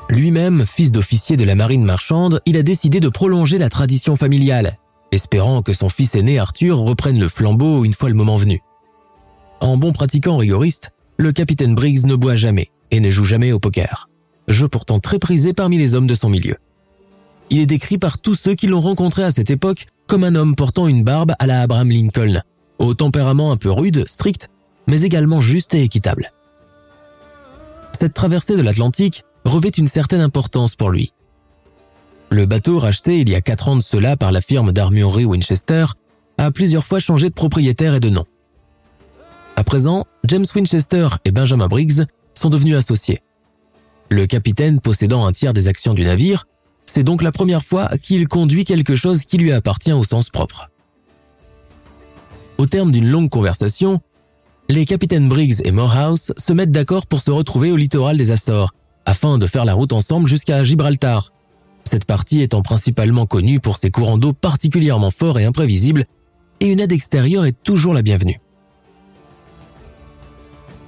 Lui-même, 0.09 0.65
fils 0.65 0.91
d'officier 0.91 1.37
de 1.37 1.43
la 1.43 1.55
marine 1.55 1.83
marchande, 1.83 2.41
il 2.45 2.57
a 2.57 2.63
décidé 2.63 2.99
de 2.99 3.09
prolonger 3.09 3.57
la 3.57 3.69
tradition 3.69 4.15
familiale 4.15 4.77
espérant 5.13 5.61
que 5.61 5.73
son 5.73 5.89
fils 5.89 6.15
aîné 6.15 6.39
Arthur 6.39 6.79
reprenne 6.79 7.19
le 7.19 7.29
flambeau 7.29 7.85
une 7.85 7.93
fois 7.93 8.09
le 8.09 8.15
moment 8.15 8.37
venu. 8.37 8.61
En 9.61 9.77
bon 9.77 9.93
pratiquant 9.93 10.37
rigoriste, 10.37 10.91
le 11.17 11.31
capitaine 11.31 11.75
Briggs 11.75 12.05
ne 12.05 12.15
boit 12.15 12.35
jamais 12.35 12.69
et 12.91 12.99
ne 12.99 13.09
joue 13.09 13.23
jamais 13.23 13.51
au 13.51 13.59
poker, 13.59 14.09
jeu 14.47 14.67
pourtant 14.67 14.99
très 14.99 15.19
prisé 15.19 15.53
parmi 15.53 15.77
les 15.77 15.95
hommes 15.95 16.07
de 16.07 16.15
son 16.15 16.29
milieu. 16.29 16.57
Il 17.49 17.59
est 17.59 17.67
décrit 17.67 17.97
par 17.99 18.19
tous 18.19 18.33
ceux 18.33 18.55
qui 18.55 18.67
l'ont 18.67 18.81
rencontré 18.81 19.23
à 19.23 19.31
cette 19.31 19.51
époque 19.51 19.85
comme 20.07 20.23
un 20.23 20.35
homme 20.35 20.55
portant 20.55 20.87
une 20.87 21.03
barbe 21.03 21.33
à 21.37 21.45
la 21.45 21.61
Abraham 21.61 21.91
Lincoln, 21.91 22.41
au 22.79 22.93
tempérament 22.93 23.51
un 23.51 23.57
peu 23.57 23.71
rude, 23.71 24.07
strict, 24.07 24.49
mais 24.87 25.01
également 25.01 25.41
juste 25.41 25.75
et 25.75 25.83
équitable. 25.83 26.31
Cette 27.97 28.15
traversée 28.15 28.57
de 28.57 28.61
l'Atlantique 28.61 29.23
revêt 29.45 29.69
une 29.69 29.87
certaine 29.87 30.21
importance 30.21 30.75
pour 30.75 30.89
lui. 30.89 31.13
Le 32.29 32.45
bateau 32.45 32.79
racheté 32.79 33.19
il 33.19 33.29
y 33.29 33.35
a 33.35 33.41
quatre 33.41 33.67
ans 33.67 33.75
de 33.75 33.81
cela 33.81 34.17
par 34.17 34.31
la 34.31 34.41
firme 34.41 34.71
d'armurerie 34.71 35.25
Winchester 35.25 35.85
a 36.37 36.51
plusieurs 36.51 36.85
fois 36.85 36.99
changé 36.99 37.29
de 37.29 37.33
propriétaire 37.33 37.93
et 37.93 37.99
de 37.99 38.09
nom. 38.09 38.25
À 39.55 39.63
présent, 39.63 40.05
James 40.25 40.45
Winchester 40.55 41.09
et 41.25 41.31
Benjamin 41.31 41.67
Briggs 41.67 42.05
sont 42.33 42.49
devenus 42.49 42.75
associés. 42.75 43.21
Le 44.09 44.25
capitaine 44.25 44.79
possédant 44.79 45.25
un 45.25 45.31
tiers 45.31 45.53
des 45.53 45.67
actions 45.67 45.93
du 45.93 46.03
navire, 46.03 46.45
c'est 46.85 47.03
donc 47.03 47.21
la 47.21 47.31
première 47.31 47.63
fois 47.63 47.89
qu'il 48.01 48.27
conduit 48.27 48.65
quelque 48.65 48.95
chose 48.95 49.25
qui 49.25 49.37
lui 49.37 49.51
appartient 49.51 49.93
au 49.93 50.03
sens 50.03 50.29
propre. 50.29 50.69
Au 52.57 52.65
terme 52.65 52.91
d'une 52.91 53.07
longue 53.07 53.29
conversation, 53.29 54.01
les 54.69 54.85
capitaines 54.85 55.27
Briggs 55.27 55.61
et 55.63 55.71
Morehouse 55.71 56.33
se 56.37 56.53
mettent 56.53 56.71
d'accord 56.71 57.07
pour 57.07 57.21
se 57.21 57.31
retrouver 57.31 57.71
au 57.71 57.75
littoral 57.75 58.17
des 58.17 58.31
Açores, 58.31 58.73
afin 59.05 59.37
de 59.37 59.47
faire 59.47 59.65
la 59.65 59.73
route 59.73 59.93
ensemble 59.93 60.27
jusqu'à 60.27 60.63
Gibraltar, 60.63 61.31
cette 61.83 62.05
partie 62.05 62.41
étant 62.41 62.61
principalement 62.61 63.25
connue 63.25 63.59
pour 63.59 63.77
ses 63.77 63.91
courants 63.91 64.17
d'eau 64.17 64.33
particulièrement 64.33 65.11
forts 65.11 65.39
et 65.39 65.45
imprévisibles, 65.45 66.05
et 66.59 66.67
une 66.67 66.79
aide 66.79 66.91
extérieure 66.91 67.45
est 67.45 67.61
toujours 67.63 67.93
la 67.93 68.01
bienvenue. 68.01 68.39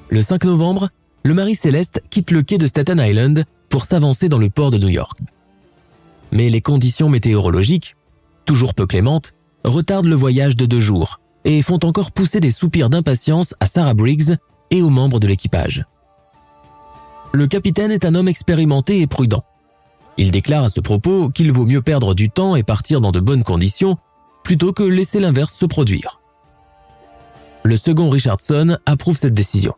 Le 0.09 0.21
5 0.21 0.45
novembre, 0.45 0.89
le 1.23 1.33
Marie 1.33 1.55
Céleste 1.55 2.01
quitte 2.09 2.31
le 2.31 2.43
quai 2.43 2.57
de 2.57 2.67
Staten 2.67 2.99
Island 2.99 3.43
pour 3.69 3.85
s'avancer 3.85 4.29
dans 4.29 4.37
le 4.37 4.49
port 4.49 4.71
de 4.71 4.77
New 4.77 4.89
York. 4.89 5.19
Mais 6.31 6.49
les 6.49 6.61
conditions 6.61 7.09
météorologiques, 7.09 7.95
toujours 8.45 8.73
peu 8.73 8.85
clémentes, 8.85 9.33
retardent 9.63 10.05
le 10.05 10.15
voyage 10.15 10.55
de 10.55 10.65
deux 10.65 10.81
jours 10.81 11.19
et 11.43 11.61
font 11.61 11.79
encore 11.83 12.11
pousser 12.11 12.39
des 12.39 12.51
soupirs 12.51 12.89
d'impatience 12.89 13.53
à 13.59 13.65
Sarah 13.65 13.93
Briggs 13.93 14.35
et 14.71 14.81
aux 14.81 14.89
membres 14.89 15.19
de 15.19 15.27
l'équipage. 15.27 15.85
Le 17.35 17.47
capitaine 17.47 17.91
est 17.91 18.05
un 18.05 18.15
homme 18.15 18.29
expérimenté 18.29 19.01
et 19.01 19.07
prudent. 19.07 19.43
Il 20.17 20.31
déclare 20.31 20.63
à 20.63 20.69
ce 20.69 20.79
propos 20.79 21.27
qu'il 21.27 21.51
vaut 21.51 21.65
mieux 21.65 21.81
perdre 21.81 22.15
du 22.15 22.29
temps 22.29 22.55
et 22.55 22.63
partir 22.63 23.01
dans 23.01 23.11
de 23.11 23.19
bonnes 23.19 23.43
conditions 23.43 23.97
plutôt 24.45 24.71
que 24.71 24.83
laisser 24.83 25.19
l'inverse 25.19 25.53
se 25.53 25.65
produire. 25.65 26.21
Le 27.65 27.75
second 27.75 28.09
Richardson 28.09 28.77
approuve 28.85 29.17
cette 29.17 29.33
décision. 29.33 29.73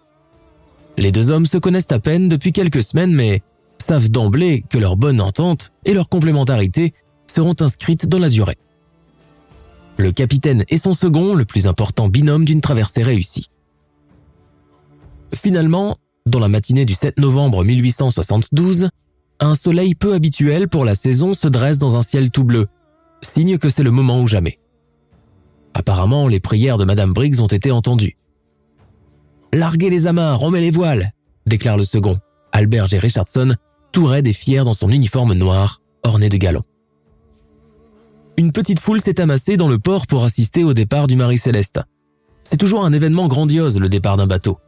Les 1.00 1.12
deux 1.12 1.32
hommes 1.32 1.48
se 1.48 1.58
connaissent 1.58 1.92
à 1.92 1.98
peine 1.98 2.30
depuis 2.30 2.52
quelques 2.52 2.84
semaines 2.84 3.12
mais 3.12 3.42
savent 3.80 4.12
d'emblée 4.12 4.64
que 4.70 4.78
leur 4.78 4.96
bonne 4.96 5.20
entente 5.20 5.72
et 5.84 5.96
leur 5.96 6.10
complémentarité 6.10 6.94
seront 7.26 7.56
inscrites 7.60 8.08
dans 8.08 8.20
la 8.20 8.30
durée. 8.30 8.58
Le 9.98 10.12
capitaine 10.12 10.64
et 10.70 10.78
son 10.78 10.94
second, 10.94 11.34
le 11.34 11.46
plus 11.46 11.66
important 11.66 12.08
binôme 12.08 12.46
d'une 12.46 12.62
traversée 12.62 13.02
réussie. 13.02 13.50
Finalement, 15.34 15.98
dans 16.29 16.39
la 16.39 16.48
matinée 16.48 16.86
du 16.86 16.93
7 16.93 17.19
novembre 17.19 17.63
1872, 17.63 18.89
un 19.39 19.55
soleil 19.55 19.96
peu 19.96 20.13
habituel 20.13 20.67
pour 20.67 20.86
la 20.86 20.96
saison 20.96 21.34
se 21.34 21.48
dresse 21.48 21.77
dans 21.77 21.98
un 21.98 22.01
ciel 22.01 22.31
tout 22.31 22.43
bleu, 22.43 22.67
signe 23.22 23.57
que 23.57 23.69
c'est 23.69 23.84
le 23.84 23.91
moment 23.91 24.22
ou 24.22 24.27
jamais. 24.27 24.60
Apparemment, 25.74 26.27
les 26.27 26.39
prières 26.39 26.77
de 26.77 26.86
Madame 26.86 27.13
Briggs 27.13 27.39
ont 27.39 27.48
été 27.48 27.72
entendues. 27.72 28.17
Larguez 29.53 29.89
les 29.89 30.07
amarres, 30.07 30.43
on 30.43 30.51
met 30.51 30.62
les 30.62 30.72
voiles, 30.72 31.12
déclare 31.46 31.77
le 31.77 31.84
second, 31.84 32.17
Albert 32.51 32.88
G. 32.88 32.98
Richardson, 32.98 33.55
tout 33.91 34.05
raide 34.05 34.27
et 34.27 34.34
fier 34.34 34.63
dans 34.63 34.74
son 34.74 34.89
uniforme 34.89 35.34
noir, 35.34 35.81
orné 36.03 36.29
de 36.29 36.38
galons. 36.38 36.63
Une 38.38 38.51
petite 38.51 38.79
foule 38.79 39.01
s'est 39.01 39.19
amassée 39.19 39.57
dans 39.57 39.67
le 39.67 39.79
port 39.79 40.05
pour 40.05 40.24
assister 40.24 40.63
au 40.63 40.74
départ 40.74 41.07
du 41.07 41.15
Marie 41.15 41.39
Céleste. 41.39 41.79
C'est 42.43 42.57
toujours 42.57 42.86
un 42.86 42.93
événement 42.93 43.27
grandiose, 43.27 43.79
le 43.79 43.89
départ 43.89 44.17
d'un 44.17 44.27
bateau. 44.27 44.60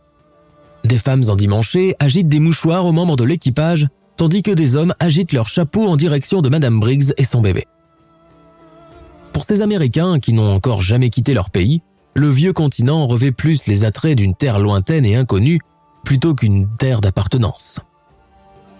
Des 0.90 0.98
femmes 0.98 1.30
endimanchées 1.30 1.94
agitent 2.00 2.30
des 2.30 2.40
mouchoirs 2.40 2.84
aux 2.84 2.92
membres 2.92 3.16
de 3.16 3.24
l'équipage 3.24 3.88
tandis 4.18 4.42
que 4.42 4.50
des 4.50 4.76
hommes 4.76 4.96
agitent 5.00 5.34
leur 5.34 5.48
chapeau 5.48 5.88
en 5.88 5.96
direction 5.96 6.42
de 6.42 6.50
Madame 6.50 6.80
Briggs 6.80 7.14
et 7.18 7.26
son 7.26 7.42
bébé. 7.42 7.68
Pour 9.32 9.46
ces 9.46 9.62
Américains 9.62 10.20
qui 10.20 10.34
n'ont 10.34 10.52
encore 10.52 10.82
jamais 10.82 11.12
quitté 11.12 11.36
leur 11.36 11.52
pays, 11.52 11.84
le 12.16 12.28
vieux 12.30 12.54
continent 12.54 13.06
revêt 13.06 13.32
plus 13.32 13.68
les 13.68 13.84
attraits 13.84 14.18
d'une 14.18 14.34
terre 14.34 14.58
lointaine 14.58 15.06
et 15.06 15.16
inconnue 15.16 15.60
plutôt 16.04 16.34
qu'une 16.34 16.68
terre 16.78 17.02
d'appartenance. 17.02 17.78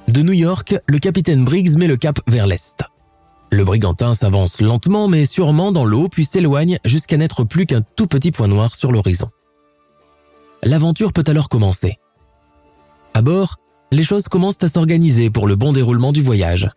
De 0.08 0.24
New 0.24 0.34
York, 0.34 0.78
le 0.88 0.98
capitaine 0.98 1.46
Briggs 1.46 1.78
met 1.78 1.86
le 1.86 1.98
cap 1.98 2.20
vers 2.26 2.48
l'est. 2.48 2.82
Le 3.52 3.64
brigantin 3.64 4.16
s'avance 4.16 4.62
lentement 4.62 5.08
mais 5.08 5.28
sûrement 5.28 5.72
dans 5.72 5.86
l'eau 5.86 6.10
puis 6.10 6.26
s'éloigne 6.26 6.80
jusqu'à 6.86 7.18
n'être 7.18 7.44
plus 7.44 7.68
qu'un 7.68 7.84
tout 7.96 8.08
petit 8.08 8.32
point 8.32 8.48
noir 8.48 8.76
sur 8.76 8.92
l'horizon. 8.92 9.30
L'aventure 10.64 11.14
peut 11.14 11.24
alors 11.28 11.50
commencer. 11.50 12.00
À 13.14 13.22
bord, 13.22 13.58
les 13.92 14.04
choses 14.04 14.28
commencent 14.28 14.64
à 14.64 14.68
s'organiser 14.68 15.30
pour 15.30 15.48
le 15.48 15.56
bon 15.56 15.74
déroulement 15.74 16.12
du 16.12 16.22
voyage. 16.22 16.70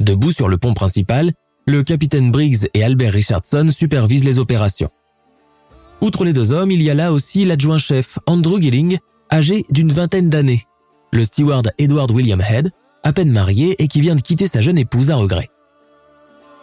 Debout 0.00 0.32
sur 0.32 0.48
le 0.48 0.58
pont 0.58 0.74
principal, 0.74 1.30
le 1.66 1.84
capitaine 1.84 2.32
Briggs 2.32 2.68
et 2.74 2.82
Albert 2.82 3.12
Richardson 3.12 3.68
supervisent 3.70 4.24
les 4.24 4.38
opérations. 4.38 4.90
Outre 6.00 6.24
les 6.24 6.32
deux 6.32 6.50
hommes, 6.50 6.72
il 6.72 6.82
y 6.82 6.90
a 6.90 6.94
là 6.94 7.12
aussi 7.12 7.44
l'adjoint-chef 7.44 8.18
Andrew 8.26 8.60
Gilling, 8.60 8.98
âgé 9.30 9.64
d'une 9.70 9.92
vingtaine 9.92 10.28
d'années, 10.28 10.64
le 11.12 11.24
steward 11.24 11.70
Edward 11.78 12.10
William 12.10 12.40
Head, 12.40 12.70
à 13.04 13.12
peine 13.12 13.30
marié 13.30 13.80
et 13.80 13.86
qui 13.86 14.00
vient 14.00 14.16
de 14.16 14.20
quitter 14.20 14.48
sa 14.48 14.60
jeune 14.60 14.78
épouse 14.78 15.10
à 15.10 15.16
regret. 15.16 15.48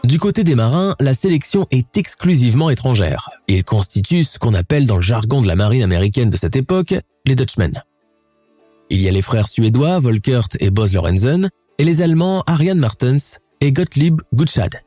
Du 0.04 0.18
côté 0.18 0.44
des 0.44 0.56
marins, 0.56 0.96
la 1.00 1.14
sélection 1.14 1.68
est 1.72 1.98
exclusivement 1.98 2.70
étrangère. 2.70 3.30
Ils 3.48 3.64
constituent 3.64 4.24
ce 4.24 4.40
qu'on 4.40 4.54
appelle 4.54 4.86
dans 4.86 4.96
le 4.96 5.02
jargon 5.02 5.42
de 5.42 5.48
la 5.48 5.56
marine 5.56 5.84
américaine 5.84 6.30
de 6.30 6.38
cette 6.38 6.56
époque 6.56 6.96
les 7.26 7.36
Dutchmen. 7.36 7.84
Il 8.90 9.02
y 9.02 9.08
a 9.08 9.12
les 9.12 9.22
frères 9.22 9.48
suédois 9.48 10.00
Volkert 10.00 10.48
et 10.60 10.72
Bos 10.72 10.88
Lorenzen 10.94 11.50
et 11.78 11.84
les 11.84 12.02
Allemands 12.02 12.44
Ariane 12.48 12.80
Martens 12.80 13.40
et 13.62 13.72
Gottlieb 13.72 14.22
Gutschad. 14.34 14.82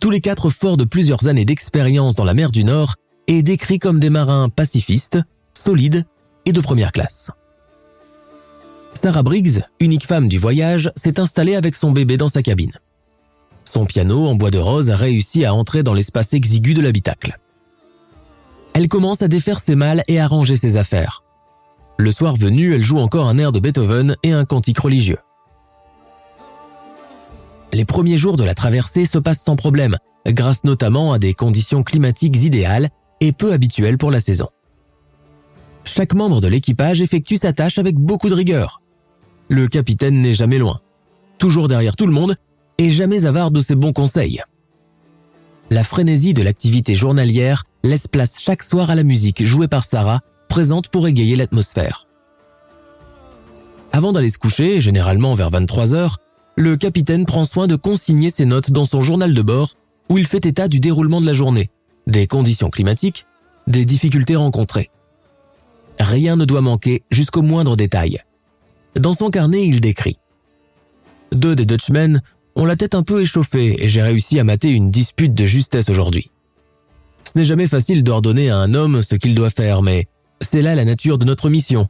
Tous 0.00 0.10
les 0.10 0.20
quatre 0.20 0.50
forts 0.50 0.76
de 0.76 0.84
plusieurs 0.84 1.28
années 1.28 1.44
d'expérience 1.44 2.14
dans 2.14 2.24
la 2.24 2.34
mer 2.34 2.50
du 2.50 2.64
Nord 2.64 2.94
et 3.26 3.42
décrits 3.42 3.78
comme 3.78 4.00
des 4.00 4.10
marins 4.10 4.48
pacifistes, 4.48 5.18
solides 5.52 6.06
et 6.46 6.52
de 6.52 6.60
première 6.60 6.92
classe. 6.92 7.30
Sarah 8.94 9.22
Briggs, 9.22 9.62
unique 9.80 10.06
femme 10.06 10.28
du 10.28 10.38
voyage, 10.38 10.90
s'est 10.96 11.20
installée 11.20 11.54
avec 11.54 11.74
son 11.74 11.92
bébé 11.92 12.16
dans 12.16 12.28
sa 12.28 12.42
cabine. 12.42 12.72
Son 13.70 13.84
piano 13.84 14.26
en 14.26 14.34
bois 14.34 14.50
de 14.50 14.58
rose 14.58 14.88
a 14.88 14.96
réussi 14.96 15.44
à 15.44 15.52
entrer 15.52 15.82
dans 15.82 15.92
l'espace 15.92 16.32
exigu 16.32 16.72
de 16.72 16.80
l'habitacle. 16.80 17.38
Elle 18.72 18.88
commence 18.88 19.20
à 19.20 19.28
défaire 19.28 19.60
ses 19.60 19.74
malles 19.74 20.02
et 20.08 20.18
à 20.18 20.26
ranger 20.26 20.56
ses 20.56 20.78
affaires. 20.78 21.22
Le 21.98 22.10
soir 22.10 22.34
venu, 22.34 22.74
elle 22.74 22.82
joue 22.82 22.98
encore 22.98 23.28
un 23.28 23.36
air 23.36 23.52
de 23.52 23.60
Beethoven 23.60 24.16
et 24.22 24.32
un 24.32 24.46
cantique 24.46 24.78
religieux. 24.78 25.18
Les 27.74 27.84
premiers 27.84 28.16
jours 28.16 28.36
de 28.36 28.44
la 28.44 28.54
traversée 28.54 29.04
se 29.04 29.18
passent 29.18 29.44
sans 29.44 29.56
problème, 29.56 29.96
grâce 30.26 30.64
notamment 30.64 31.12
à 31.12 31.18
des 31.18 31.34
conditions 31.34 31.82
climatiques 31.82 32.42
idéales 32.42 32.88
et 33.20 33.32
peu 33.32 33.52
habituelles 33.52 33.98
pour 33.98 34.10
la 34.10 34.20
saison. 34.20 34.48
Chaque 35.84 36.14
membre 36.14 36.40
de 36.40 36.48
l'équipage 36.48 37.02
effectue 37.02 37.36
sa 37.36 37.52
tâche 37.52 37.78
avec 37.78 37.96
beaucoup 37.96 38.30
de 38.30 38.34
rigueur. 38.34 38.80
Le 39.50 39.68
capitaine 39.68 40.22
n'est 40.22 40.32
jamais 40.32 40.58
loin, 40.58 40.80
toujours 41.36 41.68
derrière 41.68 41.96
tout 41.96 42.06
le 42.06 42.12
monde 42.14 42.36
et 42.78 42.90
jamais 42.90 43.26
avare 43.26 43.50
de 43.50 43.60
ses 43.60 43.74
bons 43.74 43.92
conseils. 43.92 44.42
La 45.70 45.84
frénésie 45.84 46.34
de 46.34 46.42
l'activité 46.42 46.94
journalière 46.94 47.64
laisse 47.84 48.06
place 48.06 48.40
chaque 48.40 48.62
soir 48.62 48.90
à 48.90 48.94
la 48.94 49.02
musique 49.02 49.44
jouée 49.44 49.68
par 49.68 49.84
Sarah, 49.84 50.20
présente 50.48 50.88
pour 50.88 51.06
égayer 51.06 51.36
l'atmosphère. 51.36 52.06
Avant 53.92 54.12
d'aller 54.12 54.30
se 54.30 54.38
coucher, 54.38 54.80
généralement 54.80 55.34
vers 55.34 55.50
23 55.50 55.94
heures, 55.94 56.18
le 56.56 56.76
capitaine 56.76 57.26
prend 57.26 57.44
soin 57.44 57.66
de 57.66 57.76
consigner 57.76 58.30
ses 58.30 58.44
notes 58.44 58.72
dans 58.72 58.86
son 58.86 59.00
journal 59.00 59.34
de 59.34 59.42
bord 59.42 59.74
où 60.08 60.18
il 60.18 60.26
fait 60.26 60.46
état 60.46 60.68
du 60.68 60.80
déroulement 60.80 61.20
de 61.20 61.26
la 61.26 61.32
journée, 61.32 61.70
des 62.06 62.26
conditions 62.26 62.70
climatiques, 62.70 63.26
des 63.66 63.84
difficultés 63.84 64.36
rencontrées. 64.36 64.90
Rien 66.00 66.36
ne 66.36 66.44
doit 66.44 66.60
manquer 66.60 67.02
jusqu'au 67.10 67.42
moindre 67.42 67.76
détail. 67.76 68.18
Dans 68.94 69.14
son 69.14 69.30
carnet, 69.30 69.66
il 69.66 69.80
décrit. 69.80 70.18
Deux 71.32 71.54
des 71.54 71.66
Dutchmen 71.66 72.22
ont 72.58 72.66
la 72.66 72.76
tête 72.76 72.94
un 72.96 73.04
peu 73.04 73.22
échauffée 73.22 73.82
et 73.82 73.88
j'ai 73.88 74.02
réussi 74.02 74.38
à 74.38 74.44
mater 74.44 74.70
une 74.70 74.90
dispute 74.90 75.32
de 75.32 75.46
justesse 75.46 75.88
aujourd'hui. 75.88 76.30
Ce 77.24 77.38
n'est 77.38 77.44
jamais 77.44 77.68
facile 77.68 78.02
d'ordonner 78.02 78.50
à 78.50 78.58
un 78.58 78.74
homme 78.74 79.02
ce 79.02 79.14
qu'il 79.14 79.34
doit 79.34 79.50
faire, 79.50 79.80
mais 79.80 80.06
c'est 80.40 80.60
là 80.60 80.74
la 80.74 80.84
nature 80.84 81.18
de 81.18 81.24
notre 81.24 81.50
mission. 81.50 81.88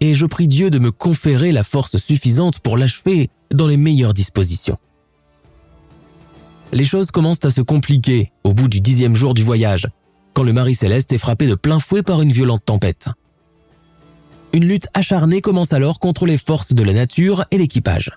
Et 0.00 0.14
je 0.14 0.26
prie 0.26 0.48
Dieu 0.48 0.70
de 0.70 0.78
me 0.78 0.90
conférer 0.90 1.50
la 1.50 1.64
force 1.64 1.96
suffisante 1.96 2.58
pour 2.58 2.76
l'achever 2.76 3.30
dans 3.52 3.66
les 3.66 3.76
meilleures 3.78 4.12
dispositions. 4.12 4.76
Les 6.72 6.84
choses 6.84 7.10
commencent 7.10 7.44
à 7.44 7.50
se 7.50 7.62
compliquer 7.62 8.32
au 8.44 8.52
bout 8.52 8.68
du 8.68 8.80
dixième 8.80 9.14
jour 9.14 9.34
du 9.34 9.42
voyage, 9.42 9.88
quand 10.34 10.42
le 10.42 10.52
Marie 10.52 10.74
Céleste 10.74 11.12
est 11.12 11.18
frappé 11.18 11.46
de 11.46 11.54
plein 11.54 11.80
fouet 11.80 12.02
par 12.02 12.20
une 12.20 12.32
violente 12.32 12.64
tempête. 12.64 13.08
Une 14.52 14.66
lutte 14.66 14.88
acharnée 14.92 15.40
commence 15.40 15.72
alors 15.72 15.98
contre 15.98 16.26
les 16.26 16.38
forces 16.38 16.74
de 16.74 16.82
la 16.82 16.92
nature 16.92 17.44
et 17.50 17.58
l'équipage. 17.58 18.10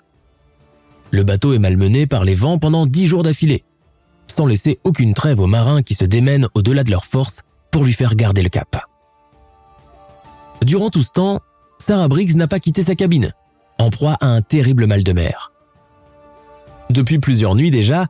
Le 1.10 1.24
bateau 1.24 1.52
est 1.54 1.58
malmené 1.58 2.06
par 2.06 2.24
les 2.24 2.34
vents 2.34 2.58
pendant 2.58 2.86
dix 2.86 3.06
jours 3.06 3.22
d'affilée, 3.22 3.64
sans 4.34 4.46
laisser 4.46 4.78
aucune 4.84 5.14
trêve 5.14 5.40
aux 5.40 5.46
marins 5.46 5.82
qui 5.82 5.94
se 5.94 6.04
démènent 6.04 6.48
au-delà 6.54 6.84
de 6.84 6.90
leurs 6.90 7.06
forces 7.06 7.42
pour 7.70 7.84
lui 7.84 7.92
faire 7.92 8.14
garder 8.14 8.42
le 8.42 8.48
cap. 8.48 8.84
Durant 10.64 10.90
tout 10.90 11.02
ce 11.02 11.12
temps, 11.12 11.40
Sarah 11.78 12.08
Briggs 12.08 12.36
n'a 12.36 12.48
pas 12.48 12.60
quitté 12.60 12.82
sa 12.82 12.94
cabine, 12.94 13.32
en 13.78 13.90
proie 13.90 14.16
à 14.20 14.26
un 14.26 14.42
terrible 14.42 14.86
mal 14.86 15.04
de 15.04 15.12
mer. 15.12 15.52
Depuis 16.90 17.18
plusieurs 17.18 17.54
nuits 17.54 17.70
déjà, 17.70 18.06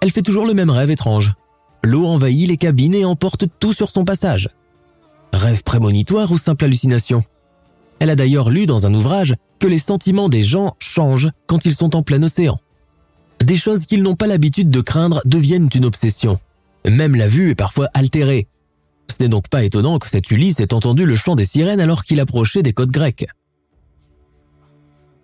elle 0.00 0.10
fait 0.10 0.22
toujours 0.22 0.46
le 0.46 0.54
même 0.54 0.70
rêve 0.70 0.90
étrange. 0.90 1.34
L'eau 1.82 2.06
envahit 2.06 2.48
les 2.48 2.56
cabines 2.56 2.94
et 2.94 3.04
emporte 3.04 3.46
tout 3.58 3.72
sur 3.72 3.90
son 3.90 4.04
passage. 4.04 4.50
Rêve 5.32 5.62
prémonitoire 5.62 6.30
ou 6.32 6.38
simple 6.38 6.64
hallucination? 6.64 7.22
Elle 7.98 8.10
a 8.10 8.16
d'ailleurs 8.16 8.50
lu 8.50 8.66
dans 8.66 8.86
un 8.86 8.94
ouvrage 8.94 9.34
que 9.60 9.68
les 9.68 9.78
sentiments 9.78 10.28
des 10.28 10.42
gens 10.42 10.74
changent 10.78 11.30
quand 11.46 11.64
ils 11.66 11.74
sont 11.74 11.94
en 11.94 12.02
plein 12.02 12.22
océan. 12.22 12.58
Des 13.44 13.56
choses 13.56 13.86
qu'ils 13.86 14.02
n'ont 14.02 14.16
pas 14.16 14.26
l'habitude 14.26 14.70
de 14.70 14.80
craindre 14.80 15.22
deviennent 15.24 15.68
une 15.74 15.84
obsession. 15.84 16.38
Même 16.88 17.14
la 17.14 17.28
vue 17.28 17.50
est 17.50 17.54
parfois 17.54 17.88
altérée. 17.94 18.48
Ce 19.08 19.22
n'est 19.22 19.28
donc 19.28 19.48
pas 19.48 19.64
étonnant 19.64 19.98
que 19.98 20.08
cet 20.08 20.30
Ulysse 20.30 20.60
ait 20.60 20.74
entendu 20.74 21.04
le 21.04 21.14
chant 21.14 21.36
des 21.36 21.44
sirènes 21.44 21.80
alors 21.80 22.04
qu'il 22.04 22.20
approchait 22.20 22.62
des 22.62 22.72
côtes 22.72 22.90
grecques. 22.90 23.26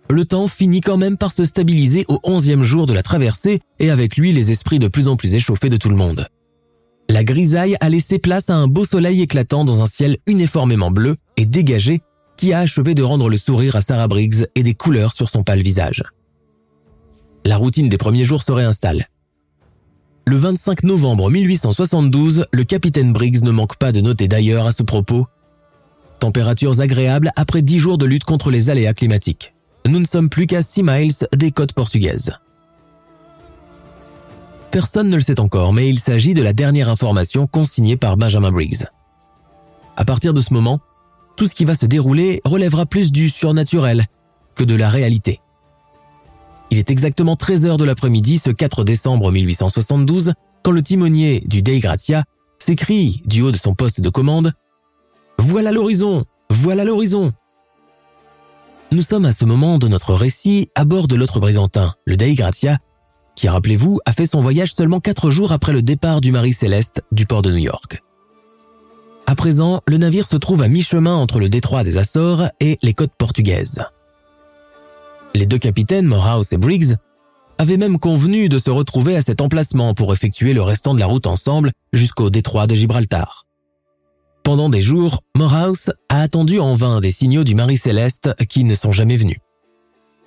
Le 0.09 0.23
temps 0.23 0.47
finit 0.47 0.81
quand 0.81 0.97
même 0.97 1.17
par 1.17 1.33
se 1.33 1.43
stabiliser 1.43 2.05
au 2.07 2.19
onzième 2.23 2.63
jour 2.63 2.85
de 2.85 2.93
la 2.93 3.03
traversée 3.03 3.59
et 3.79 3.89
avec 3.89 4.15
lui 4.15 4.31
les 4.31 4.51
esprits 4.51 4.79
de 4.79 4.87
plus 4.87 5.07
en 5.07 5.17
plus 5.17 5.35
échauffés 5.35 5.69
de 5.69 5.77
tout 5.77 5.89
le 5.89 5.95
monde. 5.95 6.27
La 7.09 7.23
grisaille 7.23 7.77
a 7.79 7.89
laissé 7.89 8.19
place 8.19 8.49
à 8.49 8.55
un 8.55 8.67
beau 8.67 8.85
soleil 8.85 9.21
éclatant 9.21 9.65
dans 9.65 9.81
un 9.81 9.85
ciel 9.85 10.17
uniformément 10.25 10.91
bleu 10.91 11.17
et 11.35 11.45
dégagé 11.45 12.01
qui 12.37 12.53
a 12.53 12.59
achevé 12.59 12.95
de 12.95 13.03
rendre 13.03 13.29
le 13.29 13.37
sourire 13.37 13.75
à 13.75 13.81
Sarah 13.81 14.07
Briggs 14.07 14.45
et 14.55 14.63
des 14.63 14.73
couleurs 14.73 15.13
sur 15.13 15.29
son 15.29 15.43
pâle 15.43 15.61
visage. 15.61 16.03
La 17.45 17.57
routine 17.57 17.89
des 17.89 17.97
premiers 17.97 18.25
jours 18.25 18.43
se 18.43 18.51
réinstalle. 18.51 19.07
Le 20.27 20.37
25 20.37 20.83
novembre 20.83 21.31
1872, 21.31 22.45
le 22.51 22.63
capitaine 22.63 23.13
Briggs 23.13 23.43
ne 23.43 23.51
manque 23.51 23.77
pas 23.77 23.91
de 23.91 24.01
noter 24.01 24.27
d'ailleurs 24.27 24.67
à 24.67 24.71
ce 24.71 24.83
propos 24.83 25.27
Températures 26.19 26.81
agréables 26.81 27.31
après 27.35 27.61
dix 27.61 27.79
jours 27.79 27.97
de 27.97 28.05
lutte 28.05 28.23
contre 28.23 28.49
les 28.49 28.69
aléas 28.69 28.93
climatiques. 28.93 29.53
Nous 29.85 29.99
ne 29.99 30.05
sommes 30.05 30.29
plus 30.29 30.47
qu'à 30.47 30.61
6 30.61 30.83
miles 30.83 31.13
des 31.35 31.51
côtes 31.51 31.73
portugaises. 31.73 32.33
Personne 34.71 35.09
ne 35.09 35.15
le 35.15 35.21
sait 35.21 35.39
encore, 35.39 35.73
mais 35.73 35.87
il 35.87 35.99
s'agit 35.99 36.33
de 36.33 36.43
la 36.43 36.53
dernière 36.53 36.89
information 36.89 37.47
consignée 37.47 37.97
par 37.97 38.17
Benjamin 38.17 38.51
Briggs. 38.51 38.85
À 39.95 40.05
partir 40.05 40.33
de 40.33 40.41
ce 40.41 40.53
moment, 40.53 40.79
tout 41.37 41.47
ce 41.47 41.55
qui 41.55 41.63
va 41.63 41.75
se 41.75 41.85
dérouler 41.85 42.41
relèvera 42.43 42.85
plus 42.85 43.11
du 43.11 43.29
surnaturel 43.29 44.05
que 44.55 44.63
de 44.63 44.75
la 44.75 44.89
réalité. 44.89 45.39
Il 46.71 46.79
est 46.79 46.89
exactement 46.89 47.37
13 47.37 47.65
heures 47.65 47.77
de 47.77 47.85
l'après-midi 47.85 48.39
ce 48.39 48.49
4 48.49 48.83
décembre 48.83 49.31
1872 49.31 50.33
quand 50.63 50.71
le 50.71 50.81
timonier 50.81 51.39
du 51.45 51.61
Dei 51.61 51.79
Gratia 51.79 52.25
s'écrie 52.59 53.21
du 53.25 53.41
haut 53.41 53.51
de 53.51 53.57
son 53.57 53.73
poste 53.73 54.01
de 54.01 54.09
commande 54.09 54.51
Voilà 55.37 55.71
l'horizon 55.71 56.25
Voilà 56.49 56.83
l'horizon 56.83 57.31
Nous 58.91 59.03
sommes 59.03 59.25
à 59.25 59.31
ce 59.31 59.45
moment 59.45 59.77
de 59.77 59.87
notre 59.87 60.13
récit 60.13 60.69
à 60.75 60.83
bord 60.83 61.07
de 61.07 61.15
l'autre 61.15 61.39
brigantin, 61.39 61.93
le 62.05 62.17
Dei 62.17 62.33
Gratia, 62.33 62.79
qui, 63.35 63.47
rappelez-vous, 63.47 63.99
a 64.05 64.11
fait 64.11 64.25
son 64.25 64.41
voyage 64.41 64.73
seulement 64.73 64.99
quatre 64.99 65.29
jours 65.29 65.51
après 65.51 65.71
le 65.71 65.83
départ 65.83 66.19
du 66.19 66.31
Marie 66.31 66.53
Céleste 66.53 67.03
du 67.11 67.27
port 67.27 67.43
de 67.43 67.51
New 67.51 67.57
York. 67.57 68.01
À 69.29 69.35
présent, 69.35 69.81
le 69.85 69.97
navire 69.97 70.25
se 70.25 70.37
trouve 70.37 70.61
à 70.61 70.69
mi-chemin 70.69 71.13
entre 71.13 71.41
le 71.41 71.49
détroit 71.49 71.83
des 71.83 71.97
Açores 71.97 72.45
et 72.61 72.79
les 72.81 72.93
côtes 72.93 73.11
portugaises. 73.17 73.83
Les 75.35 75.45
deux 75.45 75.57
capitaines, 75.57 76.05
Morehouse 76.05 76.53
et 76.53 76.57
Briggs, 76.57 76.95
avaient 77.57 77.75
même 77.75 77.99
convenu 77.99 78.47
de 78.47 78.57
se 78.57 78.69
retrouver 78.69 79.17
à 79.17 79.21
cet 79.21 79.41
emplacement 79.41 79.93
pour 79.93 80.13
effectuer 80.13 80.53
le 80.53 80.61
restant 80.61 80.93
de 80.93 80.99
la 80.99 81.07
route 81.07 81.27
ensemble 81.27 81.73
jusqu'au 81.91 82.29
détroit 82.29 82.67
de 82.67 82.75
Gibraltar. 82.75 83.45
Pendant 84.43 84.69
des 84.69 84.81
jours, 84.81 85.23
Morehouse 85.35 85.91
a 86.07 86.21
attendu 86.21 86.61
en 86.61 86.75
vain 86.75 87.01
des 87.01 87.11
signaux 87.11 87.43
du 87.43 87.53
Marie 87.53 87.75
Céleste 87.75 88.33
qui 88.47 88.63
ne 88.63 88.75
sont 88.75 88.93
jamais 88.93 89.17
venus. 89.17 89.39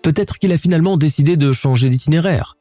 Peut-être 0.02 0.38
qu'il 0.38 0.52
a 0.52 0.58
finalement 0.58 0.98
décidé 0.98 1.38
de 1.38 1.54
changer 1.54 1.88
d'itinéraire. 1.88 2.58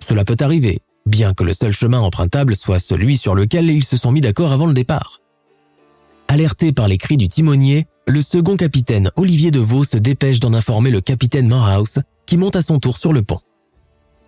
Cela 0.00 0.24
peut 0.24 0.38
arriver, 0.40 0.78
bien 1.04 1.34
que 1.34 1.44
le 1.44 1.52
seul 1.52 1.72
chemin 1.72 2.00
empruntable 2.00 2.56
soit 2.56 2.78
celui 2.78 3.18
sur 3.18 3.34
lequel 3.34 3.70
ils 3.70 3.84
se 3.84 3.98
sont 3.98 4.10
mis 4.10 4.22
d'accord 4.22 4.52
avant 4.52 4.66
le 4.66 4.72
départ. 4.72 5.21
Alerté 6.32 6.72
par 6.72 6.88
les 6.88 6.96
cris 6.96 7.18
du 7.18 7.28
timonier, 7.28 7.84
le 8.06 8.22
second 8.22 8.56
capitaine 8.56 9.10
Olivier 9.16 9.50
Deveau 9.50 9.84
se 9.84 9.98
dépêche 9.98 10.40
d'en 10.40 10.54
informer 10.54 10.90
le 10.90 11.02
capitaine 11.02 11.46
Morehouse 11.46 11.98
qui 12.24 12.38
monte 12.38 12.56
à 12.56 12.62
son 12.62 12.78
tour 12.78 12.96
sur 12.96 13.12
le 13.12 13.20
pont. 13.20 13.40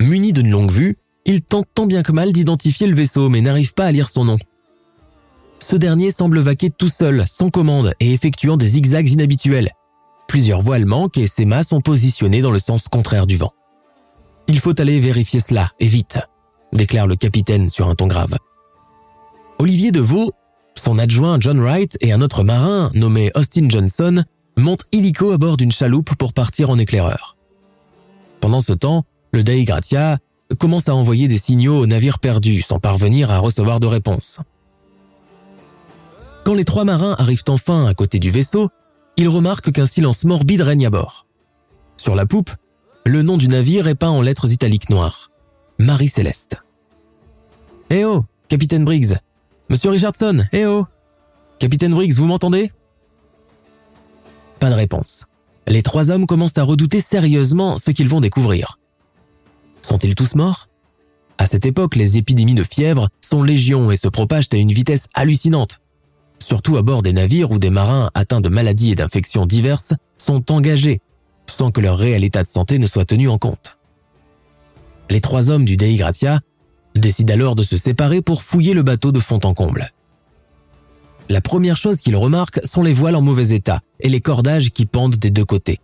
Muni 0.03 0.35
d'une 0.35 0.51
longue 0.51 0.71
vue, 0.71 0.99
il 1.25 1.41
tente 1.41 1.65
tant 1.73 1.87
bien 1.87 2.03
que 2.03 2.13
mal 2.13 2.31
d'identifier 2.31 2.89
le 2.89 2.95
vaisseau 2.95 3.31
mais 3.31 3.41
n'arrive 3.41 3.73
pas 3.73 3.87
à 3.87 3.91
lire 3.91 4.11
son 4.11 4.27
nom. 4.27 4.37
Ce 5.67 5.77
dernier 5.77 6.11
semble 6.11 6.41
vaquer 6.41 6.69
tout 6.69 6.91
seul, 6.91 7.25
sans 7.27 7.49
commande 7.49 7.95
et 8.01 8.13
effectuant 8.13 8.59
des 8.59 8.67
zigzags 8.67 9.09
inhabituels. 9.09 9.71
Plusieurs 10.29 10.61
voiles 10.61 10.85
manquent 10.85 11.17
et 11.17 11.27
ses 11.27 11.47
mâts 11.47 11.65
sont 11.65 11.81
positionnés 11.81 12.43
dans 12.43 12.51
le 12.51 12.59
sens 12.59 12.87
contraire 12.87 13.27
du 13.27 13.39
vent. 13.39 13.55
Il 14.47 14.61
faut 14.61 14.79
aller 14.79 15.01
vérifier 15.01 15.41
cela, 15.41 15.71
et 15.81 15.87
vite, 15.87 16.19
déclare 16.71 17.07
le 17.07 17.17
capitaine 17.17 17.71
sur 17.71 17.89
un 17.89 17.95
ton 17.95 18.09
grave. 18.09 18.37
Olivier 19.59 19.91
Deveau 19.91 20.33
son 20.77 20.99
adjoint 20.99 21.39
John 21.41 21.61
Wright 21.61 21.97
et 22.01 22.13
un 22.13 22.21
autre 22.21 22.45
marin 22.45 22.91
nommé 22.95 23.31
Austin 23.35 23.69
Johnson 23.69 24.23
montent 24.57 24.85
illico 24.93 25.33
à 25.33 25.39
bord 25.39 25.57
d'une 25.57 25.73
chaloupe 25.73 26.15
pour 26.17 26.33
partir 26.33 26.71
en 26.71 26.79
éclaireur. 26.79 27.37
Pendant 28.41 28.61
ce 28.61 28.73
temps, 28.73 29.05
le 29.33 29.43
Dei 29.43 29.65
Gratia 29.65 30.19
commence 30.59 30.89
à 30.89 30.95
envoyer 30.95 31.29
des 31.29 31.39
signaux 31.39 31.79
aux 31.79 31.87
navires 31.87 32.19
perdus 32.19 32.63
sans 32.63 32.79
parvenir 32.79 33.31
à 33.31 33.39
recevoir 33.39 33.81
de 33.81 33.87
réponse. 33.87 34.39
Quand 36.45 36.55
les 36.55 36.65
trois 36.65 36.85
marins 36.85 37.17
arrivent 37.19 37.45
enfin 37.49 37.87
à 37.87 37.95
côté 37.95 38.19
du 38.19 38.31
vaisseau, 38.31 38.69
ils 39.17 39.29
remarquent 39.29 39.73
qu'un 39.73 39.87
silence 39.87 40.25
morbide 40.25 40.61
règne 40.61 40.87
à 40.87 40.91
bord. 40.91 41.27
Sur 41.97 42.15
la 42.15 42.27
poupe, 42.27 42.51
le 43.07 43.23
nom 43.23 43.37
du 43.37 43.49
navire 43.49 43.89
est 43.89 43.95
peint 43.95 44.11
en 44.11 44.21
lettres 44.21 44.53
italiques 44.53 44.91
noires. 44.91 45.31
Marie 45.79 46.09
Céleste. 46.09 46.57
Eh 47.91 48.05
oh, 48.05 48.25
capitaine 48.49 48.85
Briggs, 48.85 49.15
Monsieur 49.69 49.91
Richardson, 49.91 50.45
eh 50.53 50.67
oh 50.67 50.87
Capitaine 51.59 51.95
Briggs, 51.95 52.13
vous 52.15 52.27
m'entendez? 52.27 52.71
Pas 54.61 54.71
de 54.71 54.75
réponse. 54.75 55.27
les 55.67 55.83
trois 55.83 56.11
hommes 56.11 56.27
commencent 56.27 56.59
à 56.59 56.63
redouter 56.63 57.01
sérieusement 57.01 57.77
ce 57.77 57.91
qu'ils 57.91 58.09
vont 58.09 58.21
découvrir. 58.21 58.79
Sont-ils 59.83 60.15
tous 60.15 60.35
morts? 60.35 60.69
À 61.39 61.47
cette 61.47 61.67
époque, 61.67 61.97
les 61.97 62.17
épidémies 62.17 62.55
de 62.55 62.65
fièvre 62.65 63.09
sont 63.21 63.43
légion 63.43 63.91
et 63.91 63.97
se 63.97 64.09
propagent 64.09 64.49
à 64.53 64.57
une 64.57 64.73
vitesse 64.73 65.09
hallucinante. 65.15 65.81
Surtout 66.39 66.77
à 66.77 66.83
bord 66.83 67.03
des 67.03 67.13
navires 67.13 67.51
où 67.51 67.59
des 67.59 67.71
marins 67.71 68.11
atteints 68.15 68.41
de 68.41 68.49
maladies 68.49 68.93
et 68.93 68.95
d'infections 68.95 69.47
diverses 69.47 69.95
sont 70.19 70.53
engagés, 70.53 71.01
sans 71.47 71.71
que 71.71 71.81
leur 71.81 71.99
réel 71.99 72.25
état 72.25 72.43
de 72.43 72.49
santé 72.49 72.79
ne 72.79 72.87
soit 72.87 73.07
tenu 73.07 73.29
en 73.29 73.39
compte. 73.39 73.79
Les 75.11 75.21
trois 75.21 75.51
hommes 75.51 75.65
du 75.65 75.77
Dei 75.77 75.97
Gratia 75.97 76.41
décident 76.95 77.35
alors 77.35 77.55
de 77.55 77.63
se 77.63 77.77
séparer 77.77 78.23
pour 78.23 78.43
fouiller 78.43 78.75
le 78.75 78.83
bateau 78.83 79.13
de 79.13 79.21
fond 79.21 79.41
en 79.45 79.55
comble. 79.55 79.91
La 81.29 81.41
première 81.41 81.77
chose 81.77 81.99
qu'ils 81.99 82.17
remarquent 82.17 82.61
sont 82.65 82.83
les 82.83 82.93
voiles 82.93 83.17
en 83.17 83.23
mauvais 83.23 83.55
état 83.55 83.81
et 84.01 84.09
les 84.09 84.21
cordages 84.21 84.71
qui 84.71 84.87
pendent 84.87 85.17
des 85.17 85.31
deux 85.31 85.45
côtés. 85.45 85.81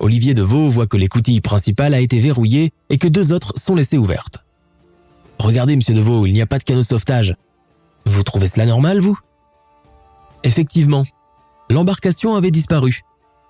Olivier 0.00 0.34
Deveau 0.34 0.68
voit 0.68 0.86
que 0.86 0.96
l'écoutille 0.96 1.40
principale 1.40 1.94
a 1.94 2.00
été 2.00 2.20
verrouillée 2.20 2.70
et 2.90 2.98
que 2.98 3.08
deux 3.08 3.32
autres 3.32 3.54
sont 3.56 3.74
laissées 3.74 3.98
ouvertes. 3.98 4.44
Regardez, 5.38 5.76
monsieur 5.76 5.94
Deveau, 5.94 6.26
il 6.26 6.32
n'y 6.32 6.42
a 6.42 6.46
pas 6.46 6.58
de 6.58 6.64
canot 6.64 6.80
de 6.80 6.86
sauvetage. 6.86 7.36
Vous 8.04 8.22
trouvez 8.22 8.48
cela 8.48 8.66
normal, 8.66 9.00
vous? 9.00 9.18
Effectivement, 10.44 11.04
l'embarcation 11.70 12.34
avait 12.34 12.50
disparu. 12.50 13.02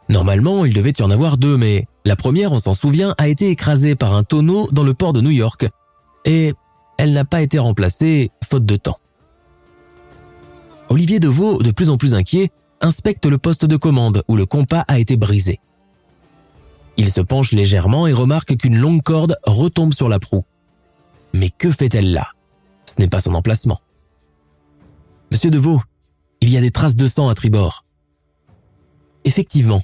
Normalement, 0.08 0.64
il 0.64 0.72
devait 0.72 0.94
y 0.98 1.02
en 1.02 1.10
avoir 1.10 1.36
deux, 1.36 1.58
mais 1.58 1.86
la 2.06 2.16
première, 2.16 2.52
on 2.52 2.58
s'en 2.58 2.72
souvient, 2.72 3.14
a 3.18 3.28
été 3.28 3.50
écrasée 3.50 3.94
par 3.94 4.14
un 4.14 4.22
tonneau 4.22 4.68
dans 4.72 4.84
le 4.84 4.94
port 4.94 5.12
de 5.12 5.20
New 5.20 5.30
York, 5.30 5.68
et 6.28 6.52
elle 6.98 7.14
n'a 7.14 7.24
pas 7.24 7.40
été 7.40 7.58
remplacée 7.58 8.30
faute 8.48 8.66
de 8.66 8.76
temps. 8.76 8.98
Olivier 10.90 11.20
Deveau, 11.20 11.58
de 11.58 11.70
plus 11.70 11.88
en 11.88 11.96
plus 11.96 12.14
inquiet, 12.14 12.50
inspecte 12.80 13.24
le 13.26 13.38
poste 13.38 13.64
de 13.64 13.76
commande 13.76 14.22
où 14.28 14.36
le 14.36 14.44
compas 14.46 14.84
a 14.88 14.98
été 14.98 15.16
brisé. 15.16 15.58
Il 16.98 17.10
se 17.10 17.20
penche 17.22 17.52
légèrement 17.52 18.06
et 18.06 18.12
remarque 18.12 18.56
qu'une 18.56 18.76
longue 18.76 19.02
corde 19.02 19.38
retombe 19.44 19.94
sur 19.94 20.08
la 20.08 20.18
proue. 20.18 20.44
Mais 21.34 21.50
que 21.50 21.72
fait-elle 21.72 22.12
là? 22.12 22.28
Ce 22.84 22.94
n'est 22.98 23.08
pas 23.08 23.20
son 23.20 23.34
emplacement. 23.34 23.80
Monsieur 25.30 25.50
Deveau, 25.50 25.80
il 26.40 26.50
y 26.50 26.58
a 26.58 26.60
des 26.60 26.70
traces 26.70 26.96
de 26.96 27.06
sang 27.06 27.28
à 27.28 27.34
tribord. 27.34 27.84
Effectivement, 29.24 29.82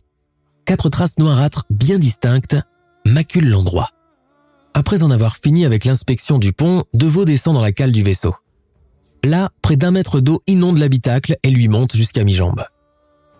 quatre 0.66 0.90
traces 0.90 1.18
noirâtres 1.18 1.64
bien 1.70 1.98
distinctes 1.98 2.56
maculent 3.06 3.48
l'endroit. 3.48 3.90
Après 4.74 5.04
en 5.04 5.10
avoir 5.12 5.36
fini 5.36 5.64
avec 5.64 5.84
l'inspection 5.84 6.38
du 6.38 6.52
pont, 6.52 6.82
Deveau 6.92 7.24
descend 7.24 7.54
dans 7.54 7.62
la 7.62 7.70
cale 7.70 7.92
du 7.92 8.02
vaisseau. 8.02 8.34
Là, 9.24 9.50
près 9.62 9.76
d'un 9.76 9.92
mètre 9.92 10.20
d'eau 10.20 10.42
inonde 10.48 10.78
l'habitacle 10.78 11.36
et 11.44 11.50
lui 11.50 11.68
monte 11.68 11.96
jusqu'à 11.96 12.24
mi-jambe. 12.24 12.64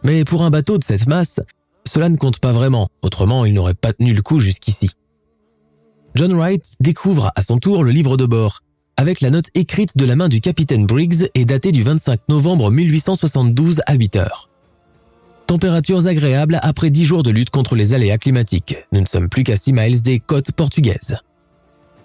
Mais 0.05 0.25
pour 0.25 0.45
un 0.45 0.51
bateau 0.51 0.79
de 0.79 0.85
cette 0.85 1.09
masse, 1.09 1.41
cela 1.93 2.09
ne 2.09 2.17
compte 2.17 2.39
pas 2.39 2.53
vraiment, 2.53 2.89
autrement 3.03 3.45
il 3.45 3.53
n'aurait 3.53 3.75
pas 3.75 3.93
tenu 3.93 4.15
le 4.15 4.23
coup 4.23 4.39
jusqu'ici. 4.39 4.91
John 6.15 6.33
Wright 6.33 6.65
découvre 6.79 7.33
à 7.35 7.43
son 7.43 7.59
tour 7.59 7.83
le 7.83 7.91
livre 7.91 8.17
de 8.17 8.27
bord, 8.27 8.63
avec 8.97 9.21
la 9.21 9.31
note 9.31 9.47
écrite 9.55 9.97
de 9.97 10.05
la 10.05 10.15
main 10.15 10.29
du 10.29 10.41
capitaine 10.41 10.87
Briggs 10.87 11.29
et 11.35 11.45
datée 11.45 11.73
du 11.73 11.83
25 11.83 12.21
novembre 12.29 12.71
1872 12.71 13.83
à 13.87 13.95
8 13.95 14.17
heures. 14.17 14.54
Températures 15.47 16.07
agréables 16.07 16.59
après 16.63 16.91
10 16.91 17.05
jours 17.05 17.23
de 17.23 17.31
lutte 17.31 17.51
contre 17.51 17.77
les 17.77 17.93
aléas 17.93 18.19
climatiques. 18.19 18.77
Nous 18.93 19.01
ne 19.01 19.07
sommes 19.07 19.29
plus 19.29 19.45
qu'à 19.45 19.57
6 19.57 19.73
miles 19.73 20.03
des 20.03 20.19
côtes 20.19 20.53
portugaises. 20.53 21.17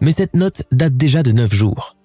Mais 0.02 0.12
cette 0.12 0.36
note 0.36 0.64
date 0.72 0.98
déjà 0.98 1.24
de 1.24 1.32
9 1.32 1.54
jours. 1.54 1.96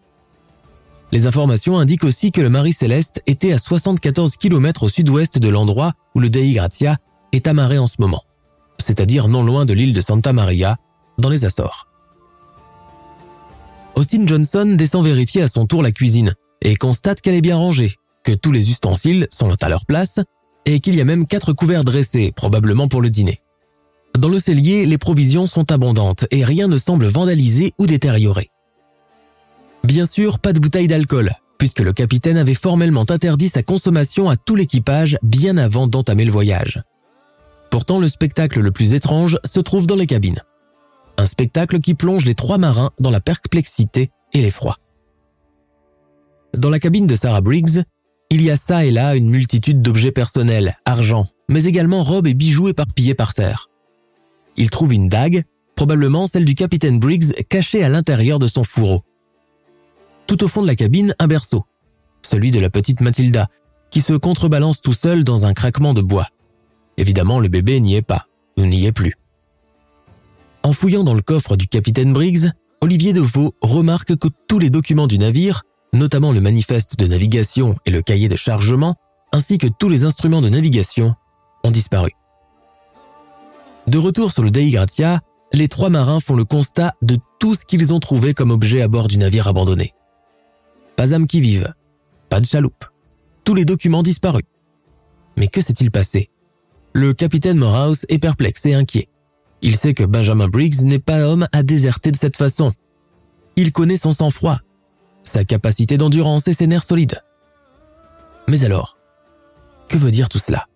Les 1.13 1.27
informations 1.27 1.79
indiquent 1.79 2.05
aussi 2.05 2.33
que 2.33 2.41
le 2.41 2.51
Marie 2.51 2.73
Céleste 2.73 3.23
était 3.27 3.53
à 3.53 3.59
74 3.59 4.37
km 4.37 4.85
au 4.85 4.89
sud-ouest 4.89 5.39
de 5.39 5.49
l'endroit 5.49 5.93
où 6.15 6.21
le 6.21 6.31
Dei 6.31 6.53
Gratia 6.53 6.97
est 7.33 7.47
amarré 7.47 7.79
en 7.79 7.87
ce 7.87 7.97
moment, 7.99 8.23
c'est-à-dire 8.79 9.29
non 9.29 9.45
loin 9.45 9.65
de 9.65 9.73
l'île 9.73 9.93
de 9.93 10.01
Santa 10.01 10.33
Maria, 10.33 10.77
dans 11.19 11.29
les 11.29 11.45
Açores. 11.45 11.89
Austin 13.95 14.27
Johnson 14.27 14.75
descend 14.77 15.05
vérifier 15.05 15.43
à 15.43 15.49
son 15.49 15.67
tour 15.67 15.83
la 15.83 15.93
cuisine 15.93 16.35
et 16.63 16.75
constate 16.77 17.21
qu'elle 17.21 17.35
est 17.35 17.41
bien 17.41 17.57
rangée, 17.57 17.95
que 18.25 18.33
tous 18.33 18.51
les 18.51 18.71
ustensiles 18.71 19.29
sont 19.31 19.55
à 19.63 19.69
leur 19.69 19.87
place 19.87 20.19
et 20.67 20.81
qu'il 20.81 20.95
y 20.95 21.01
a 21.01 21.05
même 21.05 21.27
quatre 21.27 21.53
couverts 21.53 21.85
dressés, 21.85 22.33
probablement 22.35 22.89
pour 22.89 23.03
le 23.03 23.11
dîner. 23.11 23.41
Dans 24.19 24.29
le 24.29 24.39
cellier, 24.39 24.87
les 24.87 24.99
provisions 24.99 25.47
sont 25.47 25.73
abondantes 25.73 26.27
et 26.31 26.45
rien 26.45 26.69
ne 26.69 26.77
semble 26.77 27.07
vandalisé 27.07 27.73
ou 27.79 27.87
détérioré. 27.87 28.51
Bien 29.83 30.07
sûr, 30.07 30.39
pas 30.39 30.53
de 30.53 30.61
bouteille 30.61 30.87
d'alcool, 30.87 31.33
puisque 31.59 31.81
le 31.81 31.93
capitaine 31.93 32.37
avait 32.37 32.55
formellement 32.55 33.05
interdit 33.11 33.49
sa 33.49 33.63
consommation 33.63 34.29
à 34.31 34.37
tout 34.37 34.57
l'équipage 34.57 35.19
bien 35.23 35.57
avant 35.57 35.87
d'entamer 35.89 36.25
le 36.25 36.33
voyage. 36.33 36.81
Pourtant, 37.71 37.99
le 37.99 38.09
spectacle 38.09 38.61
le 38.61 38.71
plus 38.71 38.95
étrange 38.95 39.39
se 39.45 39.61
trouve 39.61 39.87
dans 39.87 39.97
les 39.97 40.07
cabines. 40.07 40.41
Un 41.19 41.27
spectacle 41.27 41.81
qui 41.81 41.95
plonge 41.95 42.25
les 42.25 42.35
trois 42.35 42.57
marins 42.57 42.91
dans 43.01 43.11
la 43.11 43.21
perplexité 43.21 44.11
et 44.33 44.41
l'effroi. 44.41 44.77
Dans 46.57 46.71
la 46.71 46.79
cabine 46.79 47.09
de 47.09 47.17
Sarah 47.17 47.41
Briggs, 47.41 47.83
il 48.35 48.43
y 48.43 48.51
a 48.51 48.57
ça 48.57 48.85
et 48.85 48.91
là 48.91 49.15
une 49.15 49.31
multitude 49.31 49.81
d'objets 49.81 50.11
personnels, 50.11 50.77
argent, 50.85 51.25
mais 51.49 51.67
également 51.67 52.03
robes 52.03 52.27
et 52.27 52.35
bijoux 52.35 52.69
éparpillés 52.69 53.15
par 53.15 53.33
terre. 53.33 53.71
Il 54.57 54.71
trouve 54.71 54.93
une 54.93 55.09
dague, 55.09 55.45
probablement 55.77 56.27
celle 56.27 56.45
du 56.45 56.57
capitaine 56.57 56.99
Briggs 56.99 57.33
cachée 57.49 57.85
à 57.85 57.89
l'intérieur 57.89 58.41
de 58.41 58.49
son 58.49 58.65
fourreau. 58.65 59.05
Tout 60.27 60.43
au 60.43 60.49
fond 60.49 60.63
de 60.63 60.67
la 60.67 60.75
cabine, 60.75 61.15
un 61.21 61.29
berceau, 61.29 61.65
celui 62.23 62.51
de 62.51 62.59
la 62.59 62.71
petite 62.71 63.01
Mathilda, 63.03 63.47
qui 63.91 64.01
se 64.01 64.15
contrebalance 64.15 64.81
tout 64.81 64.93
seul 64.93 65.23
dans 65.23 65.47
un 65.47 65.55
craquement 65.55 65.95
de 65.95 66.03
bois. 66.03 66.27
Évidemment, 66.97 67.39
le 67.39 67.47
bébé 67.47 67.79
n'y 67.79 67.95
est 67.95 68.03
pas, 68.03 68.25
ou 68.59 68.67
n'y 68.67 68.85
est 68.85 68.93
plus. 68.93 69.15
En 70.65 70.73
fouillant 70.73 71.05
dans 71.05 71.15
le 71.15 71.23
coffre 71.23 71.57
du 71.57 71.69
capitaine 71.69 72.13
Briggs, 72.13 72.51
Olivier 72.81 73.13
Deveau 73.13 73.55
remarque 73.63 74.17
que 74.17 74.29
tous 74.49 74.59
les 74.59 74.71
documents 74.71 75.07
du 75.07 75.19
navire, 75.19 75.63
notamment 75.95 76.33
le 76.33 76.41
manifeste 76.41 76.99
de 76.99 77.07
navigation 77.07 77.77
et 77.87 77.91
le 77.91 78.03
cahier 78.03 78.29
de 78.29 78.37
chargement, 78.37 78.97
ainsi 79.33 79.59
que 79.59 79.67
tous 79.67 79.89
les 79.89 80.05
instruments 80.05 80.43
de 80.43 80.49
navigation, 80.49 81.15
ont 81.65 81.71
disparu. 81.71 82.13
De 83.87 83.99
retour 83.99 84.33
sur 84.33 84.43
le 84.43 84.51
Dei 84.51 84.71
Gratia, 84.71 85.21
les 85.53 85.69
trois 85.69 85.91
marins 85.91 86.21
font 86.21 86.37
le 86.37 86.45
constat 86.45 86.95
de 87.03 87.19
tout 87.39 87.55
ce 87.55 87.65
qu'ils 87.65 87.93
ont 87.95 88.01
trouvé 88.01 88.35
comme 88.35 88.51
objet 88.51 88.83
à 88.83 88.89
bord 88.89 89.09
du 89.09 89.19
navire 89.19 89.49
abandonné. 89.49 89.93
Pas 90.97 91.15
âme 91.15 91.27
qui 91.27 91.41
vive, 91.41 91.73
pas 92.29 92.41
de 92.41 92.47
chaloupe, 92.47 92.85
tous 93.45 93.55
les 93.55 93.65
documents 93.65 94.03
disparus. 94.03 94.45
Mais 95.37 95.49
que 95.49 95.61
s'est-il 95.61 95.91
passé? 95.91 96.31
Le 96.93 97.13
capitaine 97.13 97.59
Morehouse 97.59 98.07
est 98.09 98.19
perplexe 98.19 98.67
et 98.67 98.75
inquiet. 98.75 99.09
Il 99.63 99.77
sait 99.77 99.95
que 99.95 100.05
Benjamin 100.05 100.49
Briggs 100.49 100.83
n'est 100.83 100.99
pas 100.99 101.27
homme 101.27 101.47
à 101.53 101.63
déserter 101.63 102.11
de 102.11 102.17
cette 102.17 102.37
façon. 102.37 102.73
Il 103.57 103.73
connaît 103.73 103.97
son 103.97 104.13
sang-froid, 104.13 104.59
sa 105.25 105.45
capacité 105.45 105.97
d'endurance 105.97 106.49
et 106.49 106.55
ses 106.55 106.67
nerfs 106.67 106.85
solides. 106.85 107.23
Mais 108.49 108.65
alors, 108.65 108.99
que 109.89 109.97
veut 109.97 110.11
dire 110.11 110.29
tout 110.29 110.39
cela? 110.39 110.67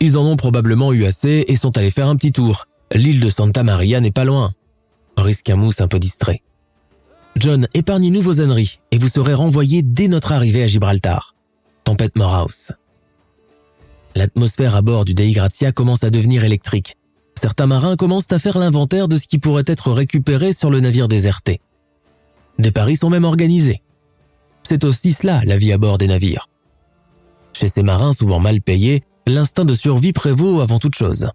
Ils 0.00 0.18
en 0.18 0.24
ont 0.24 0.36
probablement 0.36 0.92
eu 0.92 1.04
assez 1.04 1.44
et 1.48 1.56
sont 1.56 1.76
allés 1.78 1.90
faire 1.90 2.08
un 2.08 2.16
petit 2.16 2.32
tour. 2.32 2.66
L'île 2.92 3.20
de 3.20 3.30
Santa 3.30 3.62
Maria 3.62 4.00
n'est 4.00 4.10
pas 4.10 4.24
loin. 4.24 4.52
Risque 5.16 5.50
un 5.50 5.56
mousse 5.56 5.80
un 5.80 5.88
peu 5.88 5.98
distrait. 5.98 6.42
John, 7.36 7.66
épargnez-nous 7.74 8.22
vos 8.22 8.40
âneries 8.40 8.80
et 8.90 8.98
vous 8.98 9.08
serez 9.08 9.34
renvoyé 9.34 9.82
dès 9.82 10.08
notre 10.08 10.32
arrivée 10.32 10.62
à 10.62 10.66
Gibraltar. 10.66 11.34
Tempête 11.84 12.16
Morehouse. 12.16 12.72
L'atmosphère 14.14 14.76
à 14.76 14.82
bord 14.82 15.04
du 15.04 15.14
Dei 15.14 15.32
Gratia 15.32 15.72
commence 15.72 16.04
à 16.04 16.10
devenir 16.10 16.44
électrique. 16.44 16.96
Certains 17.34 17.66
marins 17.66 17.96
commencent 17.96 18.30
à 18.30 18.38
faire 18.38 18.58
l'inventaire 18.58 19.08
de 19.08 19.16
ce 19.16 19.26
qui 19.26 19.38
pourrait 19.38 19.64
être 19.66 19.90
récupéré 19.90 20.52
sur 20.52 20.70
le 20.70 20.80
navire 20.80 21.08
déserté. 21.08 21.60
Des 22.58 22.72
paris 22.72 22.96
sont 22.96 23.10
même 23.10 23.24
organisés. 23.24 23.82
C'est 24.62 24.84
aussi 24.84 25.12
cela, 25.12 25.42
la 25.44 25.56
vie 25.56 25.72
à 25.72 25.78
bord 25.78 25.98
des 25.98 26.06
navires. 26.06 26.48
Chez 27.52 27.68
ces 27.68 27.82
marins 27.82 28.12
souvent 28.12 28.40
mal 28.40 28.60
payés, 28.60 29.02
l'instinct 29.26 29.64
de 29.64 29.74
survie 29.74 30.12
prévaut 30.12 30.60
avant 30.60 30.78
toute 30.78 30.94
chose. 30.94 31.30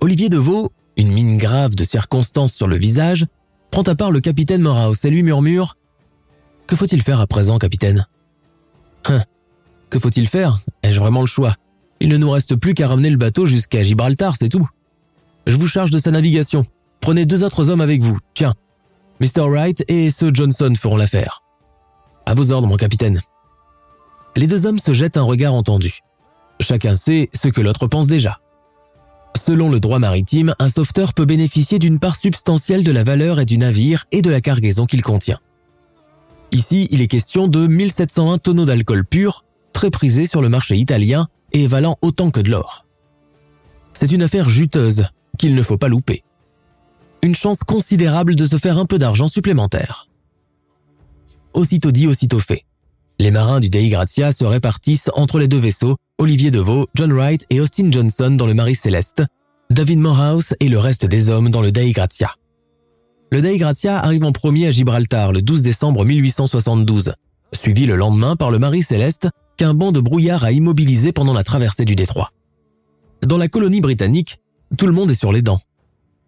Olivier 0.00 0.28
Deveau, 0.28 0.72
une 0.96 1.12
mine 1.12 1.38
grave 1.38 1.74
de 1.74 1.84
circonstance 1.84 2.52
sur 2.52 2.68
le 2.68 2.76
visage, 2.76 3.26
prend 3.70 3.82
à 3.82 3.94
part 3.94 4.10
le 4.10 4.20
capitaine 4.20 4.62
Moraus 4.62 5.04
et 5.04 5.10
lui 5.10 5.22
murmure 5.22 5.76
«Que 6.66 6.76
faut-il 6.76 7.02
faire 7.02 7.20
à 7.20 7.26
présent, 7.26 7.58
capitaine? 7.58 8.06
Hein, 9.06 9.22
que 9.90 9.98
faut-il 9.98 10.28
faire? 10.28 10.58
Ai-je 10.82 11.00
vraiment 11.00 11.20
le 11.20 11.26
choix? 11.26 11.54
Il 12.00 12.08
ne 12.08 12.16
nous 12.16 12.30
reste 12.30 12.56
plus 12.56 12.74
qu'à 12.74 12.88
ramener 12.88 13.10
le 13.10 13.16
bateau 13.16 13.46
jusqu'à 13.46 13.82
Gibraltar, 13.82 14.36
c'est 14.38 14.48
tout. 14.48 14.68
Je 15.46 15.56
vous 15.56 15.66
charge 15.66 15.90
de 15.90 15.98
sa 15.98 16.10
navigation. 16.10 16.64
Prenez 17.00 17.26
deux 17.26 17.42
autres 17.42 17.68
hommes 17.68 17.80
avec 17.80 18.00
vous. 18.00 18.18
Tiens, 18.34 18.54
Mr. 19.20 19.48
Wright 19.48 19.84
et 19.88 20.10
ce 20.10 20.32
Johnson 20.34 20.72
feront 20.78 20.96
l'affaire. 20.96 21.42
À 22.26 22.34
vos 22.34 22.52
ordres, 22.52 22.66
mon 22.66 22.76
capitaine. 22.76 23.20
Les 24.36 24.46
deux 24.46 24.66
hommes 24.66 24.78
se 24.78 24.92
jettent 24.92 25.16
un 25.16 25.22
regard 25.22 25.54
entendu. 25.54 26.00
Chacun 26.60 26.94
sait 26.94 27.30
ce 27.34 27.48
que 27.48 27.60
l'autre 27.60 27.86
pense 27.86 28.06
déjà. 28.06 28.40
Selon 29.46 29.70
le 29.70 29.78
droit 29.78 29.98
maritime, 29.98 30.54
un 30.58 30.68
sauveteur 30.68 31.12
peut 31.12 31.26
bénéficier 31.26 31.78
d'une 31.78 31.98
part 31.98 32.16
substantielle 32.16 32.82
de 32.82 32.92
la 32.92 33.04
valeur 33.04 33.40
et 33.40 33.44
du 33.44 33.58
navire 33.58 34.06
et 34.10 34.22
de 34.22 34.30
la 34.30 34.40
cargaison 34.40 34.86
qu'il 34.86 35.02
contient. 35.02 35.38
Ici, 36.50 36.88
il 36.90 37.02
est 37.02 37.08
question 37.08 37.48
de 37.48 37.66
1701 37.66 38.38
tonneaux 38.38 38.64
d'alcool 38.64 39.04
pur, 39.04 39.44
très 39.72 39.90
prisé 39.90 40.26
sur 40.26 40.40
le 40.40 40.48
marché 40.48 40.76
italien 40.76 41.28
et 41.52 41.66
valant 41.66 41.96
autant 42.00 42.30
que 42.30 42.40
de 42.40 42.50
l'or. 42.50 42.86
C'est 43.92 44.12
une 44.12 44.22
affaire 44.22 44.48
juteuse 44.48 45.06
qu'il 45.38 45.54
ne 45.54 45.62
faut 45.62 45.78
pas 45.78 45.88
louper. 45.88 46.22
Une 47.24 47.34
chance 47.34 47.60
considérable 47.60 48.36
de 48.36 48.44
se 48.44 48.58
faire 48.58 48.76
un 48.76 48.84
peu 48.84 48.98
d'argent 48.98 49.28
supplémentaire. 49.28 50.08
Aussitôt 51.54 51.90
dit, 51.90 52.06
aussitôt 52.06 52.38
fait. 52.38 52.66
Les 53.18 53.30
marins 53.30 53.60
du 53.60 53.70
Dei 53.70 53.88
Gratia 53.88 54.30
se 54.30 54.44
répartissent 54.44 55.08
entre 55.14 55.38
les 55.38 55.48
deux 55.48 55.58
vaisseaux, 55.58 55.96
Olivier 56.18 56.50
Deveau, 56.50 56.86
John 56.94 57.10
Wright 57.14 57.46
et 57.48 57.62
Austin 57.62 57.90
Johnson 57.90 58.32
dans 58.32 58.44
le 58.46 58.52
Marie 58.52 58.74
Céleste, 58.74 59.22
David 59.70 60.00
Morehouse 60.00 60.54
et 60.60 60.68
le 60.68 60.78
reste 60.78 61.06
des 61.06 61.30
hommes 61.30 61.48
dans 61.48 61.62
le 61.62 61.72
Dei 61.72 61.92
Gratia. 61.92 62.34
Le 63.32 63.40
Dei 63.40 63.56
Gratia 63.56 63.98
arrive 64.00 64.24
en 64.24 64.32
premier 64.32 64.66
à 64.66 64.70
Gibraltar 64.70 65.32
le 65.32 65.40
12 65.40 65.62
décembre 65.62 66.04
1872, 66.04 67.14
suivi 67.54 67.86
le 67.86 67.96
lendemain 67.96 68.36
par 68.36 68.50
le 68.50 68.58
Marie 68.58 68.82
Céleste 68.82 69.30
qu'un 69.56 69.72
banc 69.72 69.92
de 69.92 70.00
brouillard 70.00 70.44
a 70.44 70.52
immobilisé 70.52 71.10
pendant 71.12 71.32
la 71.32 71.42
traversée 71.42 71.86
du 71.86 71.96
détroit. 71.96 72.32
Dans 73.22 73.38
la 73.38 73.48
colonie 73.48 73.80
britannique, 73.80 74.40
tout 74.76 74.86
le 74.86 74.92
monde 74.92 75.10
est 75.10 75.18
sur 75.18 75.32
les 75.32 75.40
dents. 75.40 75.60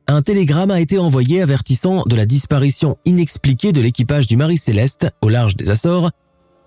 Un 0.09 0.23
télégramme 0.23 0.71
a 0.71 0.81
été 0.81 0.99
envoyé 0.99 1.43
avertissant 1.43 2.05
de 2.07 2.15
la 2.15 2.27
disparition 2.27 2.97
inexpliquée 3.05 3.73
de 3.73 3.81
l'équipage 3.81 4.29
du 4.29 4.37
Marie 4.37 4.57
Céleste 4.57 5.09
au 5.21 5.29
large 5.29 5.57
des 5.57 5.71
Açores 5.71 6.13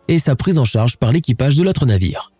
et 0.09 0.19
sa 0.19 0.35
prise 0.35 0.59
en 0.59 0.65
charge 0.65 0.97
par 0.97 1.13
l'équipage 1.13 1.55
de 1.55 1.63
l'autre 1.63 1.85
navire. 1.85 2.33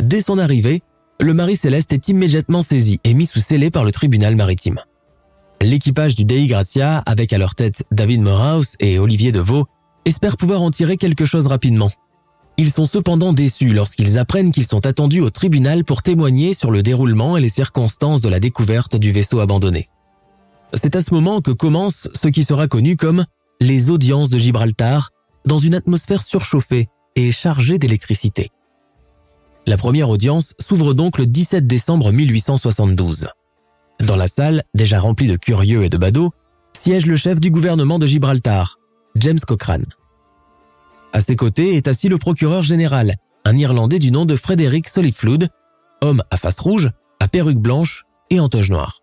Dès 0.00 0.20
son 0.20 0.38
arrivée, 0.38 0.82
le 1.20 1.34
Marie 1.34 1.54
Céleste 1.54 1.92
est 1.92 2.08
immédiatement 2.08 2.62
saisi 2.62 2.98
et 3.04 3.14
mis 3.14 3.26
sous 3.26 3.38
scellé 3.38 3.70
par 3.70 3.84
le 3.84 3.92
tribunal 3.92 4.34
maritime. 4.34 4.80
L'équipage 5.60 6.16
du 6.16 6.24
Dei 6.24 6.48
Gratia, 6.48 6.98
avec 7.06 7.32
à 7.32 7.38
leur 7.38 7.54
tête 7.54 7.84
David 7.92 8.22
Morehouse 8.22 8.72
et 8.80 8.98
Olivier 8.98 9.30
Deveau, 9.30 9.66
espère 10.04 10.36
pouvoir 10.36 10.62
en 10.62 10.72
tirer 10.72 10.96
quelque 10.96 11.26
chose 11.26 11.46
rapidement. 11.46 11.90
Ils 12.58 12.70
sont 12.70 12.86
cependant 12.86 13.32
déçus 13.32 13.72
lorsqu'ils 13.72 14.18
apprennent 14.18 14.52
qu'ils 14.52 14.66
sont 14.66 14.86
attendus 14.86 15.20
au 15.20 15.30
tribunal 15.30 15.84
pour 15.84 16.02
témoigner 16.02 16.54
sur 16.54 16.70
le 16.70 16.82
déroulement 16.82 17.36
et 17.36 17.40
les 17.40 17.48
circonstances 17.48 18.20
de 18.20 18.28
la 18.28 18.40
découverte 18.40 18.96
du 18.96 19.10
vaisseau 19.10 19.40
abandonné. 19.40 19.88
C'est 20.74 20.96
à 20.96 21.00
ce 21.00 21.12
moment 21.12 21.40
que 21.40 21.50
commence 21.50 22.08
ce 22.14 22.28
qui 22.28 22.44
sera 22.44 22.66
connu 22.66 22.96
comme 22.96 23.24
les 23.60 23.90
audiences 23.90 24.30
de 24.30 24.38
Gibraltar, 24.38 25.10
dans 25.44 25.58
une 25.58 25.74
atmosphère 25.74 26.22
surchauffée 26.22 26.88
et 27.16 27.30
chargée 27.32 27.78
d'électricité. 27.78 28.50
La 29.66 29.76
première 29.76 30.08
audience 30.08 30.54
s'ouvre 30.58 30.94
donc 30.94 31.18
le 31.18 31.26
17 31.26 31.66
décembre 31.66 32.12
1872. 32.12 33.28
Dans 34.00 34.16
la 34.16 34.28
salle, 34.28 34.62
déjà 34.74 34.98
remplie 34.98 35.28
de 35.28 35.36
curieux 35.36 35.84
et 35.84 35.88
de 35.88 35.96
badauds, 35.96 36.32
siège 36.76 37.06
le 37.06 37.16
chef 37.16 37.38
du 37.38 37.50
gouvernement 37.50 37.98
de 37.98 38.06
Gibraltar, 38.06 38.78
James 39.14 39.38
Cochrane. 39.38 39.86
À 41.12 41.20
ses 41.20 41.36
côtés 41.36 41.76
est 41.76 41.88
assis 41.88 42.08
le 42.08 42.18
procureur 42.18 42.64
général, 42.64 43.16
un 43.44 43.56
Irlandais 43.56 43.98
du 43.98 44.10
nom 44.10 44.24
de 44.24 44.34
Frédéric 44.34 44.88
Soliflood, 44.88 45.48
homme 46.00 46.22
à 46.30 46.36
face 46.36 46.58
rouge, 46.58 46.90
à 47.20 47.28
perruque 47.28 47.58
blanche 47.58 48.04
et 48.30 48.40
en 48.40 48.48
toge 48.48 48.70
noire. 48.70 49.00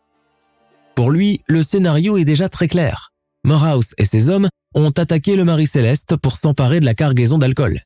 Pour 0.96 1.12
lui, 1.12 1.42
le 1.48 1.62
scénario 1.62 2.18
est 2.18 2.26
déjà 2.26 2.50
très 2.50 2.68
clair. 2.68 3.14
Morehouse 3.46 3.94
et 3.98 4.06
ses 4.06 4.30
hommes 4.30 4.50
ont 4.74 4.90
attaqué 4.90 5.36
le 5.36 5.46
Marie 5.46 5.68
Céleste 5.68 6.16
pour 6.18 6.38
s'emparer 6.38 6.80
de 6.80 6.86
la 6.86 6.94
cargaison 6.94 7.38
d'alcool. 7.38 7.80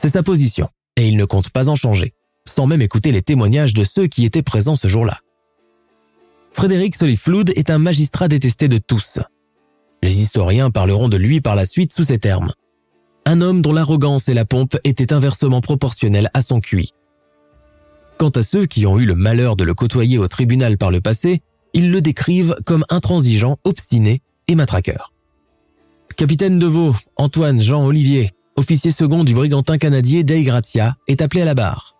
C'est 0.00 0.08
sa 0.08 0.22
position, 0.22 0.68
et 0.96 1.06
il 1.06 1.16
ne 1.16 1.24
compte 1.24 1.50
pas 1.50 1.68
en 1.68 1.76
changer, 1.76 2.14
sans 2.46 2.66
même 2.66 2.82
écouter 2.82 3.12
les 3.12 3.22
témoignages 3.22 3.72
de 3.72 3.84
ceux 3.84 4.08
qui 4.08 4.24
étaient 4.24 4.42
présents 4.42 4.76
ce 4.76 4.88
jour-là. 4.88 5.20
Frédéric 6.52 6.96
Soliflood 6.96 7.50
est 7.56 7.70
un 7.70 7.78
magistrat 7.78 8.28
détesté 8.28 8.68
de 8.68 8.78
tous. 8.78 9.20
Les 10.02 10.20
historiens 10.20 10.70
parleront 10.70 11.08
de 11.08 11.16
lui 11.16 11.40
par 11.40 11.54
la 11.54 11.64
suite 11.64 11.92
sous 11.92 12.04
ces 12.04 12.18
termes. 12.18 12.52
Un 13.24 13.40
homme 13.40 13.62
dont 13.62 13.72
l'arrogance 13.72 14.28
et 14.28 14.34
la 14.34 14.44
pompe 14.44 14.76
étaient 14.84 15.12
inversement 15.12 15.60
proportionnelles 15.60 16.30
à 16.34 16.42
son 16.42 16.60
QI. 16.60 16.90
Quant 18.18 18.30
à 18.30 18.42
ceux 18.42 18.66
qui 18.66 18.86
ont 18.86 18.98
eu 18.98 19.06
le 19.06 19.14
malheur 19.14 19.56
de 19.56 19.64
le 19.64 19.74
côtoyer 19.74 20.18
au 20.18 20.28
tribunal 20.28 20.78
par 20.78 20.90
le 20.90 21.00
passé, 21.00 21.42
ils 21.72 21.90
le 21.90 22.00
décrivent 22.00 22.54
comme 22.66 22.84
intransigeant, 22.90 23.58
obstiné 23.64 24.22
et 24.48 24.54
matraqueur. 24.54 25.12
Capitaine 26.16 26.58
Deveau, 26.58 26.94
Antoine 27.16 27.60
Jean 27.60 27.84
Olivier, 27.84 28.30
officier 28.56 28.90
second 28.90 29.24
du 29.24 29.34
brigantin 29.34 29.78
canadien 29.78 30.22
Dei 30.22 30.44
Gratia, 30.44 30.96
est 31.08 31.22
appelé 31.22 31.42
à 31.42 31.46
la 31.46 31.54
barre. 31.54 31.96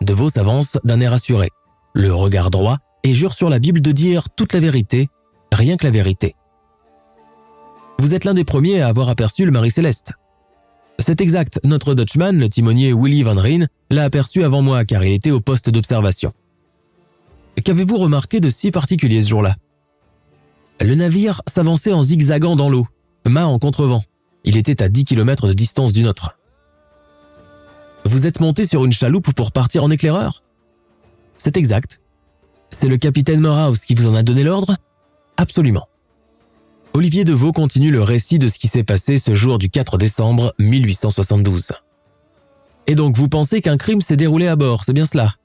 Deveau 0.00 0.30
s'avance 0.30 0.78
d'un 0.82 1.00
air 1.00 1.12
assuré, 1.12 1.50
le 1.92 2.14
regard 2.14 2.50
droit, 2.50 2.78
et 3.04 3.14
jure 3.14 3.34
sur 3.34 3.50
la 3.50 3.58
Bible 3.58 3.80
de 3.80 3.92
dire 3.92 4.30
toute 4.30 4.54
la 4.54 4.60
vérité, 4.60 5.08
rien 5.52 5.76
que 5.76 5.84
la 5.84 5.90
vérité. 5.90 6.34
Vous 8.00 8.14
êtes 8.14 8.24
l'un 8.24 8.32
des 8.32 8.44
premiers 8.44 8.80
à 8.80 8.88
avoir 8.88 9.10
aperçu 9.10 9.44
le 9.44 9.50
Marie 9.50 9.70
Céleste. 9.70 10.12
C'est 10.98 11.20
exact, 11.20 11.60
notre 11.64 11.94
Dutchman, 11.94 12.32
le 12.32 12.48
timonier 12.48 12.94
Willy 12.94 13.22
Van 13.22 13.34
Rijn, 13.34 13.66
l'a 13.90 14.04
aperçu 14.04 14.42
avant 14.42 14.62
moi 14.62 14.86
car 14.86 15.04
il 15.04 15.12
était 15.12 15.30
au 15.30 15.40
poste 15.40 15.68
d'observation. 15.68 16.32
Qu'avez-vous 17.62 17.98
remarqué 17.98 18.40
de 18.40 18.48
si 18.48 18.70
particulier 18.70 19.20
ce 19.20 19.28
jour-là? 19.28 19.54
Le 20.80 20.94
navire 20.94 21.42
s'avançait 21.46 21.92
en 21.92 22.00
zigzagant 22.00 22.56
dans 22.56 22.70
l'eau, 22.70 22.88
mât 23.28 23.46
en 23.46 23.58
contrevent. 23.58 24.02
Il 24.44 24.56
était 24.56 24.82
à 24.82 24.88
10 24.88 25.04
km 25.04 25.46
de 25.46 25.52
distance 25.52 25.92
du 25.92 26.02
nôtre. 26.02 26.38
Vous 28.06 28.26
êtes 28.26 28.40
monté 28.40 28.64
sur 28.64 28.82
une 28.82 28.92
chaloupe 28.92 29.34
pour 29.34 29.52
partir 29.52 29.84
en 29.84 29.90
éclaireur? 29.90 30.42
C'est 31.36 31.58
exact. 31.58 32.00
C'est 32.70 32.88
le 32.88 32.96
capitaine 32.96 33.40
Morehouse 33.40 33.80
qui 33.80 33.94
vous 33.94 34.08
en 34.08 34.14
a 34.14 34.22
donné 34.22 34.42
l'ordre? 34.42 34.78
Absolument. 35.36 35.89
Olivier 36.92 37.22
Deveau 37.22 37.52
continue 37.52 37.92
le 37.92 38.02
récit 38.02 38.40
de 38.40 38.48
ce 38.48 38.58
qui 38.58 38.66
s'est 38.66 38.82
passé 38.82 39.16
ce 39.16 39.32
jour 39.32 39.58
du 39.58 39.70
4 39.70 39.96
décembre 39.96 40.54
1872. 40.58 41.68
Et 42.88 42.96
donc 42.96 43.16
vous 43.16 43.28
pensez 43.28 43.60
qu'un 43.60 43.76
crime 43.76 44.00
s'est 44.00 44.16
déroulé 44.16 44.48
à 44.48 44.56
bord, 44.56 44.82
c'est 44.84 44.92
bien 44.92 45.06
cela? 45.06 45.36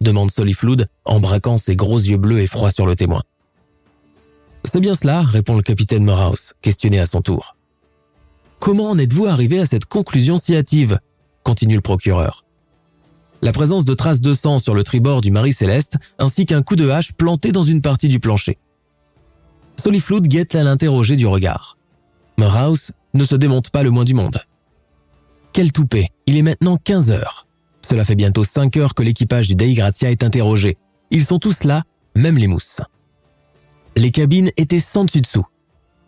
demande 0.00 0.30
Soliflood 0.30 0.88
en 1.04 1.20
braquant 1.20 1.58
ses 1.58 1.76
gros 1.76 1.98
yeux 1.98 2.16
bleus 2.16 2.40
et 2.40 2.46
froids 2.46 2.70
sur 2.70 2.86
le 2.86 2.96
témoin. 2.96 3.22
C'est 4.64 4.80
bien 4.80 4.94
cela, 4.94 5.20
répond 5.20 5.56
le 5.56 5.62
capitaine 5.62 6.04
Morehouse, 6.04 6.54
questionné 6.62 6.98
à 6.98 7.04
son 7.04 7.20
tour. 7.20 7.54
Comment 8.58 8.88
en 8.88 8.98
êtes-vous 8.98 9.26
arrivé 9.26 9.60
à 9.60 9.66
cette 9.66 9.84
conclusion 9.84 10.38
si 10.38 10.56
hâtive? 10.56 10.98
continue 11.42 11.74
le 11.74 11.82
procureur. 11.82 12.46
La 13.42 13.52
présence 13.52 13.84
de 13.84 13.92
traces 13.92 14.22
de 14.22 14.32
sang 14.32 14.58
sur 14.58 14.74
le 14.74 14.82
tribord 14.82 15.20
du 15.20 15.30
Marie 15.30 15.52
Céleste 15.52 15.98
ainsi 16.18 16.46
qu'un 16.46 16.62
coup 16.62 16.76
de 16.76 16.88
hache 16.88 17.12
planté 17.12 17.52
dans 17.52 17.62
une 17.62 17.82
partie 17.82 18.08
du 18.08 18.20
plancher. 18.20 18.56
Soliflood 19.82 20.26
guette 20.26 20.54
à 20.54 20.62
l'interroger 20.62 21.16
du 21.16 21.26
regard. 21.26 21.76
Morehouse 22.38 22.92
ne 23.12 23.24
se 23.24 23.34
démonte 23.34 23.70
pas 23.70 23.82
le 23.82 23.90
moins 23.90 24.04
du 24.04 24.14
monde. 24.14 24.40
Quel 25.52 25.72
toupet, 25.72 26.08
il 26.26 26.36
est 26.36 26.42
maintenant 26.42 26.76
15 26.76 27.12
heures. 27.12 27.46
Cela 27.80 28.04
fait 28.04 28.16
bientôt 28.16 28.44
5 28.44 28.76
heures 28.76 28.94
que 28.94 29.02
l'équipage 29.02 29.48
du 29.48 29.54
Dei 29.54 29.74
Gratia 29.74 30.10
est 30.10 30.24
interrogé. 30.24 30.76
Ils 31.10 31.24
sont 31.24 31.38
tous 31.38 31.64
là, 31.64 31.82
même 32.16 32.38
les 32.38 32.46
mousses. 32.46 32.80
Les 33.96 34.10
cabines 34.10 34.50
étaient 34.56 34.80
sans 34.80 35.04
dessus-dessous. 35.04 35.46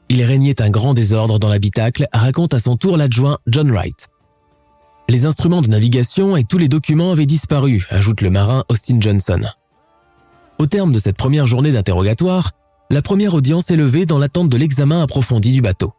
Il 0.09 0.22
régnait 0.22 0.61
un 0.62 0.70
grand 0.70 0.94
désordre 0.94 1.38
dans 1.38 1.48
l'habitacle, 1.48 2.07
raconte 2.12 2.55
à 2.55 2.59
son 2.59 2.76
tour 2.76 2.96
l'adjoint 2.96 3.38
John 3.46 3.70
Wright. 3.70 4.09
Les 5.09 5.26
instruments 5.26 5.62
de 5.62 5.68
navigation 5.68 6.37
et 6.37 6.44
tous 6.44 6.59
les 6.59 6.68
documents 6.68 7.12
avaient 7.12 7.26
disparu, 7.26 7.87
ajoute 7.90 8.22
le 8.22 8.31
marin 8.31 8.64
Austin 8.68 8.98
Johnson. 9.00 9.42
Au 10.59 10.66
terme 10.66 10.90
de 10.92 10.98
cette 10.98 11.16
première 11.16 11.46
journée 11.46 11.70
d'interrogatoire, 11.70 12.52
la 12.90 13.03
première 13.03 13.35
audience 13.35 13.70
est 13.70 13.77
levée 13.77 14.07
dans 14.07 14.18
l'attente 14.18 14.49
de 14.49 14.57
l'examen 14.57 15.03
approfondi 15.03 15.53
du 15.53 15.61
bateau. 15.61 15.92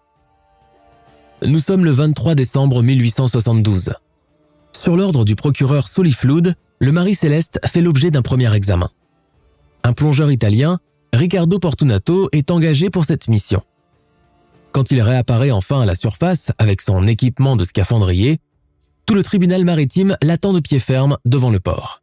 Nous 1.46 1.60
sommes 1.60 1.86
le 1.86 1.92
23 1.92 2.36
décembre 2.36 2.82
1872. 2.82 3.94
Sur 4.72 4.96
l'ordre 4.96 5.26
du 5.26 5.36
procureur 5.36 5.88
Soliflood, 5.88 6.56
le 6.80 6.92
Marie 6.92 7.16
Céleste 7.16 7.60
fait 7.66 7.82
l'objet 7.82 8.12
d'un 8.12 8.22
premier 8.22 8.54
examen. 8.54 8.90
Un 9.84 9.94
plongeur 9.94 10.32
italien, 10.32 10.80
Riccardo 11.14 11.60
Portunato, 11.60 12.30
est 12.32 12.52
engagé 12.52 12.90
pour 12.90 13.06
cette 13.06 13.28
mission. 13.28 13.62
Quand 14.72 14.92
il 14.92 15.02
réapparaît 15.02 15.52
enfin 15.52 15.82
à 15.82 15.86
la 15.86 15.96
surface 15.96 16.52
avec 16.58 16.82
son 16.82 17.08
équipement 17.08 17.56
de 17.56 17.66
scaphandrier, 17.66 18.40
tout 19.06 19.14
le 19.14 19.24
tribunal 19.24 19.64
maritime 19.64 20.18
l'attend 20.22 20.54
de 20.54 20.60
pied 20.60 20.80
ferme 20.80 21.18
devant 21.26 21.50
le 21.50 21.60
port. 21.60 22.02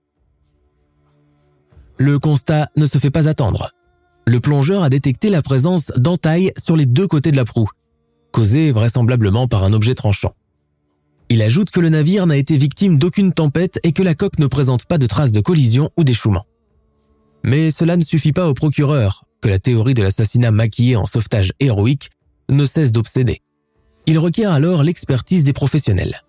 Le 1.99 2.19
constat 2.19 2.69
ne 2.77 2.87
se 2.87 2.99
fait 2.99 3.11
pas 3.11 3.29
attendre. 3.29 3.71
Le 4.27 4.41
plongeur 4.41 4.83
a 4.83 4.89
détecté 4.89 5.29
la 5.29 5.43
présence 5.43 5.93
d'entailles 5.97 6.53
sur 6.63 6.77
les 6.77 6.87
deux 6.87 7.07
côtés 7.07 7.31
de 7.31 7.37
la 7.37 7.45
proue, 7.45 7.69
causée 8.33 8.73
vraisemblablement 8.73 9.47
par 9.49 9.65
un 9.65 9.73
objet 9.73 9.95
tranchant. 9.95 10.35
Il 11.29 11.43
ajoute 11.43 11.71
que 11.71 11.81
le 11.81 11.89
navire 11.89 12.27
n'a 12.27 12.37
été 12.37 12.57
victime 12.57 12.99
d'aucune 12.99 13.33
tempête 13.33 13.81
et 13.83 13.93
que 13.93 14.03
la 14.03 14.15
coque 14.15 14.39
ne 14.39 14.47
présente 14.47 14.85
pas 14.87 14.99
de 14.99 15.07
traces 15.07 15.33
de 15.33 15.41
collision 15.41 15.91
ou 15.97 16.05
d'échouement. 16.05 16.47
Mais 17.45 17.71
cela 17.71 17.97
ne 17.97 18.05
suffit 18.05 18.33
pas 18.33 18.49
au 18.49 18.55
procureur, 18.55 19.25
que 19.43 19.49
la 19.49 19.59
théorie 19.59 19.95
de 19.95 20.03
l'assassinat 20.03 20.51
maquillé 20.51 20.97
en 20.97 21.07
sauvetage 21.07 21.53
héroïque 21.61 22.11
ne 22.49 22.65
cesse 22.65 22.93
d'obséder. 22.93 23.43
Il 24.07 24.19
requiert 24.19 24.53
alors 24.53 24.83
l'expertise 24.83 25.45
des 25.45 25.53
professionnels. 25.53 26.23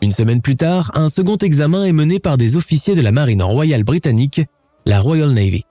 Une 0.00 0.12
semaine 0.12 0.40
plus 0.40 0.56
tard, 0.56 0.90
un 0.94 1.08
second 1.08 1.36
examen 1.36 1.84
est 1.84 1.92
mené 1.92 2.18
par 2.18 2.36
des 2.36 2.56
officiers 2.56 2.94
de 2.94 3.02
la 3.02 3.12
marine 3.12 3.42
royale 3.42 3.84
britannique, 3.84 4.42
la 4.84 5.00
Royal 5.00 5.30
Navy. 5.30 5.64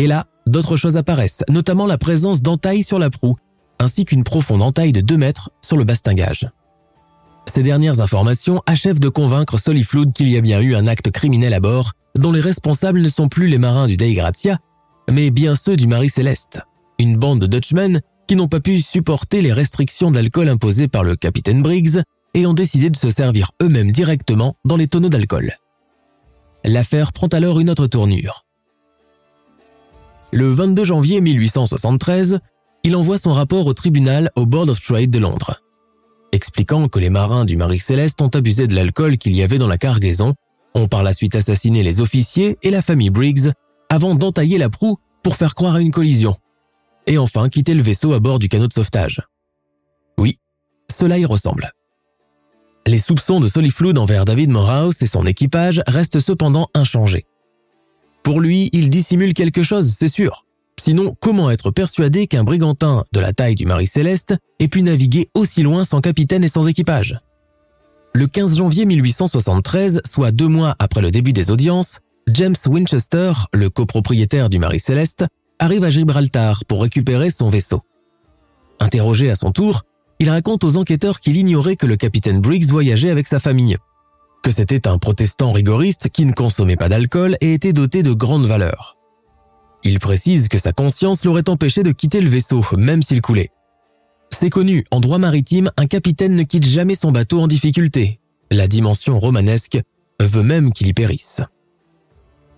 Et 0.00 0.06
là, 0.06 0.24
d'autres 0.46 0.76
choses 0.76 0.96
apparaissent, 0.96 1.44
notamment 1.50 1.84
la 1.84 1.98
présence 1.98 2.40
d'entailles 2.40 2.82
sur 2.82 2.98
la 2.98 3.10
proue, 3.10 3.36
ainsi 3.78 4.06
qu'une 4.06 4.24
profonde 4.24 4.62
entaille 4.62 4.92
de 4.92 5.02
2 5.02 5.18
mètres 5.18 5.50
sur 5.60 5.76
le 5.76 5.84
bastingage. 5.84 6.48
Ces 7.46 7.62
dernières 7.62 8.00
informations 8.00 8.62
achèvent 8.64 8.98
de 8.98 9.10
convaincre 9.10 9.60
Soliflood 9.60 10.12
qu'il 10.14 10.30
y 10.30 10.38
a 10.38 10.40
bien 10.40 10.62
eu 10.62 10.74
un 10.74 10.86
acte 10.86 11.10
criminel 11.10 11.52
à 11.52 11.60
bord, 11.60 11.92
dont 12.14 12.32
les 12.32 12.40
responsables 12.40 13.02
ne 13.02 13.10
sont 13.10 13.28
plus 13.28 13.48
les 13.48 13.58
marins 13.58 13.88
du 13.88 13.98
Dei 13.98 14.14
Gratia, 14.14 14.56
mais 15.10 15.30
bien 15.30 15.54
ceux 15.54 15.76
du 15.76 15.86
Marie 15.86 16.08
Céleste, 16.08 16.60
une 16.98 17.18
bande 17.18 17.40
de 17.40 17.46
Dutchmen 17.46 18.00
qui 18.26 18.36
n'ont 18.36 18.48
pas 18.48 18.60
pu 18.60 18.80
supporter 18.80 19.42
les 19.42 19.52
restrictions 19.52 20.10
d'alcool 20.10 20.48
imposées 20.48 20.88
par 20.88 21.04
le 21.04 21.14
capitaine 21.14 21.62
Briggs 21.62 22.00
et 22.32 22.46
ont 22.46 22.54
décidé 22.54 22.88
de 22.88 22.96
se 22.96 23.10
servir 23.10 23.50
eux-mêmes 23.62 23.92
directement 23.92 24.54
dans 24.64 24.78
les 24.78 24.88
tonneaux 24.88 25.10
d'alcool. 25.10 25.52
L'affaire 26.64 27.12
prend 27.12 27.26
alors 27.26 27.60
une 27.60 27.68
autre 27.68 27.86
tournure. 27.86 28.46
Le 30.32 30.52
22 30.52 30.84
janvier 30.84 31.20
1873, 31.20 32.38
il 32.84 32.94
envoie 32.94 33.18
son 33.18 33.32
rapport 33.32 33.66
au 33.66 33.74
tribunal 33.74 34.30
au 34.36 34.46
Board 34.46 34.70
of 34.70 34.80
Trade 34.80 35.10
de 35.10 35.18
Londres, 35.18 35.60
expliquant 36.30 36.86
que 36.86 37.00
les 37.00 37.10
marins 37.10 37.44
du 37.44 37.56
Marie 37.56 37.80
Céleste 37.80 38.22
ont 38.22 38.28
abusé 38.28 38.68
de 38.68 38.74
l'alcool 38.74 39.18
qu'il 39.18 39.34
y 39.34 39.42
avait 39.42 39.58
dans 39.58 39.66
la 39.66 39.76
cargaison, 39.76 40.34
ont 40.76 40.86
par 40.86 41.02
la 41.02 41.14
suite 41.14 41.34
assassiné 41.34 41.82
les 41.82 42.00
officiers 42.00 42.58
et 42.62 42.70
la 42.70 42.80
famille 42.80 43.10
Briggs 43.10 43.50
avant 43.88 44.14
d'entailler 44.14 44.56
la 44.56 44.70
proue 44.70 44.98
pour 45.24 45.34
faire 45.34 45.56
croire 45.56 45.74
à 45.74 45.80
une 45.80 45.90
collision, 45.90 46.36
et 47.08 47.18
enfin 47.18 47.48
quitter 47.48 47.74
le 47.74 47.82
vaisseau 47.82 48.12
à 48.12 48.20
bord 48.20 48.38
du 48.38 48.48
canot 48.48 48.68
de 48.68 48.72
sauvetage. 48.72 49.22
Oui, 50.16 50.38
cela 50.96 51.18
y 51.18 51.24
ressemble. 51.24 51.72
Les 52.86 53.00
soupçons 53.00 53.40
de 53.40 53.48
Soliflood 53.48 53.98
envers 53.98 54.24
David 54.24 54.50
Morehouse 54.50 55.02
et 55.02 55.06
son 55.06 55.26
équipage 55.26 55.82
restent 55.88 56.20
cependant 56.20 56.68
inchangés. 56.72 57.26
Pour 58.22 58.40
lui, 58.40 58.68
il 58.72 58.90
dissimule 58.90 59.34
quelque 59.34 59.62
chose, 59.62 59.94
c'est 59.98 60.08
sûr. 60.08 60.44
Sinon, 60.82 61.14
comment 61.20 61.50
être 61.50 61.70
persuadé 61.70 62.26
qu'un 62.26 62.44
brigantin 62.44 63.04
de 63.12 63.20
la 63.20 63.32
taille 63.32 63.54
du 63.54 63.66
Marie 63.66 63.86
Céleste 63.86 64.34
ait 64.58 64.68
pu 64.68 64.82
naviguer 64.82 65.28
aussi 65.34 65.62
loin 65.62 65.84
sans 65.84 66.00
capitaine 66.00 66.44
et 66.44 66.48
sans 66.48 66.66
équipage? 66.68 67.20
Le 68.14 68.26
15 68.26 68.56
janvier 68.56 68.86
1873, 68.86 70.02
soit 70.04 70.32
deux 70.32 70.48
mois 70.48 70.74
après 70.78 71.00
le 71.00 71.10
début 71.10 71.32
des 71.32 71.50
audiences, 71.50 71.98
James 72.28 72.56
Winchester, 72.66 73.32
le 73.52 73.70
copropriétaire 73.70 74.48
du 74.48 74.58
Marie 74.58 74.80
Céleste, 74.80 75.24
arrive 75.58 75.84
à 75.84 75.90
Gibraltar 75.90 76.64
pour 76.66 76.82
récupérer 76.82 77.30
son 77.30 77.50
vaisseau. 77.50 77.82
Interrogé 78.80 79.30
à 79.30 79.36
son 79.36 79.52
tour, 79.52 79.82
il 80.18 80.30
raconte 80.30 80.64
aux 80.64 80.76
enquêteurs 80.76 81.20
qu'il 81.20 81.36
ignorait 81.36 81.76
que 81.76 81.86
le 81.86 81.96
capitaine 81.96 82.40
Briggs 82.40 82.70
voyageait 82.70 83.10
avec 83.10 83.26
sa 83.26 83.40
famille, 83.40 83.76
que 84.42 84.50
c'était 84.50 84.88
un 84.88 84.98
protestant 84.98 85.52
rigoriste 85.52 86.08
qui 86.08 86.24
ne 86.24 86.32
consommait 86.32 86.76
pas 86.76 86.88
d'alcool 86.88 87.36
et 87.40 87.54
était 87.54 87.72
doté 87.72 88.02
de 88.02 88.12
grandes 88.12 88.46
valeurs. 88.46 88.96
Il 89.84 89.98
précise 89.98 90.48
que 90.48 90.58
sa 90.58 90.72
conscience 90.72 91.24
l'aurait 91.24 91.48
empêché 91.48 91.82
de 91.82 91.92
quitter 91.92 92.20
le 92.20 92.28
vaisseau, 92.28 92.62
même 92.76 93.02
s'il 93.02 93.22
coulait. 93.22 93.50
C'est 94.30 94.50
connu, 94.50 94.84
en 94.90 95.00
droit 95.00 95.18
maritime, 95.18 95.70
un 95.76 95.86
capitaine 95.86 96.34
ne 96.34 96.42
quitte 96.42 96.66
jamais 96.66 96.94
son 96.94 97.12
bateau 97.12 97.40
en 97.40 97.48
difficulté. 97.48 98.20
La 98.50 98.66
dimension 98.66 99.18
romanesque 99.18 99.80
veut 100.20 100.42
même 100.42 100.72
qu'il 100.72 100.86
y 100.86 100.92
périsse. 100.92 101.40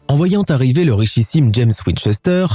En 0.08 0.16
voyant 0.16 0.44
arriver 0.48 0.84
le 0.84 0.94
richissime 0.94 1.54
James 1.54 1.72
Winchester, 1.86 2.46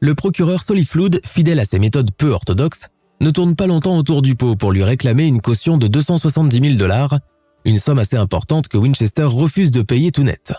le 0.00 0.14
procureur 0.14 0.62
Soliflood, 0.62 1.20
fidèle 1.24 1.60
à 1.60 1.64
ses 1.64 1.78
méthodes 1.78 2.10
peu 2.16 2.30
orthodoxes, 2.30 2.88
ne 3.20 3.30
tourne 3.30 3.54
pas 3.54 3.66
longtemps 3.66 3.96
autour 3.96 4.22
du 4.22 4.34
pot 4.34 4.56
pour 4.56 4.72
lui 4.72 4.84
réclamer 4.84 5.26
une 5.26 5.40
caution 5.40 5.78
de 5.78 5.86
270 5.86 6.60
000 6.60 6.78
dollars, 6.78 7.18
une 7.66 7.80
somme 7.80 7.98
assez 7.98 8.16
importante 8.16 8.68
que 8.68 8.78
Winchester 8.78 9.24
refuse 9.24 9.72
de 9.72 9.82
payer 9.82 10.12
tout 10.12 10.22
net. 10.22 10.54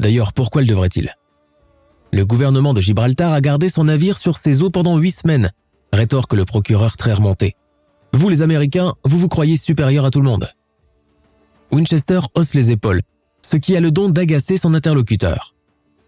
D'ailleurs, 0.00 0.32
pourquoi 0.32 0.62
le 0.62 0.66
devrait-il? 0.66 1.14
Le 2.12 2.24
gouvernement 2.24 2.72
de 2.72 2.80
Gibraltar 2.80 3.32
a 3.32 3.40
gardé 3.42 3.68
son 3.68 3.84
navire 3.84 4.16
sur 4.16 4.38
ses 4.38 4.62
eaux 4.62 4.70
pendant 4.70 4.96
huit 4.96 5.12
semaines, 5.12 5.50
rétorque 5.92 6.32
le 6.32 6.46
procureur 6.46 6.96
très 6.96 7.12
remonté. 7.12 7.54
Vous 8.14 8.30
les 8.30 8.40
Américains, 8.40 8.94
vous 9.04 9.18
vous 9.18 9.28
croyez 9.28 9.58
supérieur 9.58 10.06
à 10.06 10.10
tout 10.10 10.20
le 10.20 10.28
monde. 10.28 10.48
Winchester 11.70 12.20
hausse 12.34 12.54
les 12.54 12.70
épaules, 12.70 13.02
ce 13.42 13.58
qui 13.58 13.76
a 13.76 13.80
le 13.80 13.90
don 13.90 14.08
d'agacer 14.08 14.56
son 14.56 14.72
interlocuteur. 14.72 15.54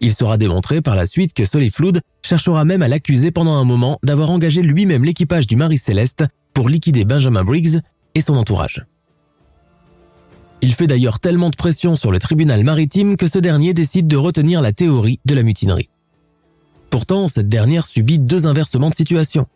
Il 0.01 0.13
sera 0.13 0.37
démontré 0.37 0.81
par 0.81 0.95
la 0.95 1.05
suite 1.05 1.33
que 1.33 1.45
Soliflood 1.45 2.01
cherchera 2.25 2.65
même 2.65 2.81
à 2.81 2.87
l'accuser 2.87 3.29
pendant 3.29 3.57
un 3.57 3.65
moment 3.65 3.99
d'avoir 4.03 4.31
engagé 4.31 4.63
lui-même 4.63 5.03
l'équipage 5.03 5.45
du 5.45 5.55
Marie 5.55 5.77
Céleste 5.77 6.25
pour 6.53 6.69
liquider 6.69 7.05
Benjamin 7.05 7.43
Briggs 7.43 7.79
et 8.15 8.21
son 8.21 8.37
entourage. 8.37 8.85
Il 10.61 10.73
fait 10.73 10.87
d'ailleurs 10.87 11.19
tellement 11.19 11.49
de 11.49 11.55
pression 11.55 11.95
sur 11.95 12.11
le 12.11 12.19
tribunal 12.19 12.63
maritime 12.63 13.15
que 13.15 13.27
ce 13.27 13.39
dernier 13.39 13.73
décide 13.73 14.07
de 14.07 14.17
retenir 14.17 14.61
la 14.61 14.73
théorie 14.73 15.19
de 15.25 15.33
la 15.33 15.43
mutinerie. 15.43 15.89
Pourtant, 16.89 17.27
cette 17.27 17.47
dernière 17.47 17.85
subit 17.85 18.19
deux 18.19 18.47
inversements 18.47 18.89
de 18.89 18.95
situation. 18.95 19.47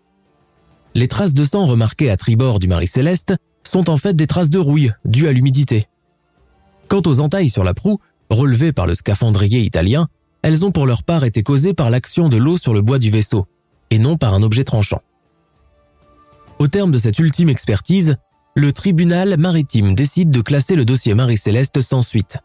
Les 0.96 1.08
traces 1.08 1.34
de 1.34 1.44
sang 1.44 1.66
remarquées 1.66 2.10
à 2.10 2.18
tribord 2.18 2.60
du 2.60 2.68
Marie 2.68 2.88
Céleste 2.88 3.34
sont 3.64 3.90
en 3.90 3.98
fait 3.98 4.14
des 4.14 4.28
traces 4.28 4.50
de 4.50 4.60
rouille 4.60 4.92
dues 5.04 5.28
à 5.28 5.32
l'humidité. 5.32 5.88
Quant 6.88 7.02
aux 7.06 7.20
entailles 7.20 7.50
sur 7.50 7.64
la 7.64 7.74
proue, 7.74 8.00
relevées 8.30 8.72
par 8.72 8.88
le 8.88 8.96
scaphandrier 8.96 9.62
italien, 9.62 10.08
elles 10.42 10.64
ont 10.64 10.72
pour 10.72 10.86
leur 10.86 11.04
part 11.04 11.24
été 11.24 11.44
causées 11.44 11.74
par 11.74 11.90
l'action 11.90 12.30
de 12.30 12.38
l'eau 12.38 12.58
sur 12.58 12.74
le 12.74 12.82
bois 12.82 13.00
du 13.00 13.10
vaisseau, 13.10 13.48
et 13.90 13.98
non 13.98 14.18
par 14.18 14.34
un 14.34 14.44
objet 14.44 14.64
tranchant. 14.64 15.02
Au 16.60 16.68
terme 16.68 16.92
de 16.92 16.98
cette 16.98 17.18
ultime 17.20 17.50
expertise, 17.50 18.16
le 18.56 18.72
tribunal 18.72 19.36
maritime 19.40 19.96
décide 19.96 20.30
de 20.30 20.42
classer 20.42 20.76
le 20.76 20.86
dossier 20.86 21.16
Marie-Céleste 21.16 21.82
sans 21.82 22.02
suite, 22.02 22.38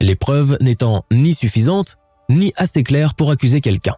les 0.00 0.14
preuves 0.14 0.58
n'étant 0.60 1.04
ni 1.10 1.32
suffisantes, 1.32 1.96
ni 2.28 2.52
assez 2.56 2.82
claires 2.82 3.14
pour 3.14 3.30
accuser 3.30 3.60
quelqu'un. 3.60 3.94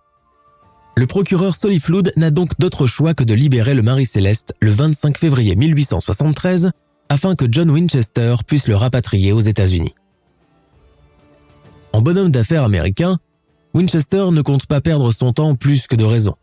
Le 0.96 1.06
procureur 1.06 1.56
Soliflood 1.56 2.12
n'a 2.16 2.30
donc 2.30 2.58
d'autre 2.58 2.86
choix 2.86 3.14
que 3.14 3.24
de 3.24 3.34
libérer 3.34 3.74
le 3.74 3.82
Marie-Céleste 3.82 4.54
le 4.60 4.70
25 4.70 5.18
février 5.18 5.56
1873 5.56 6.70
afin 7.08 7.34
que 7.34 7.46
John 7.50 7.70
Winchester 7.70 8.36
puisse 8.46 8.68
le 8.68 8.76
rapatrier 8.76 9.32
aux 9.32 9.40
États-Unis. 9.40 9.94
En 11.92 12.00
bonhomme 12.00 12.30
d'affaires 12.30 12.64
américain, 12.64 13.18
Winchester 13.74 14.28
ne 14.30 14.40
compte 14.40 14.66
pas 14.66 14.80
perdre 14.80 15.12
son 15.12 15.32
temps 15.32 15.54
plus 15.54 15.86
que 15.86 15.96
de 15.96 16.04
raison. 16.04 16.36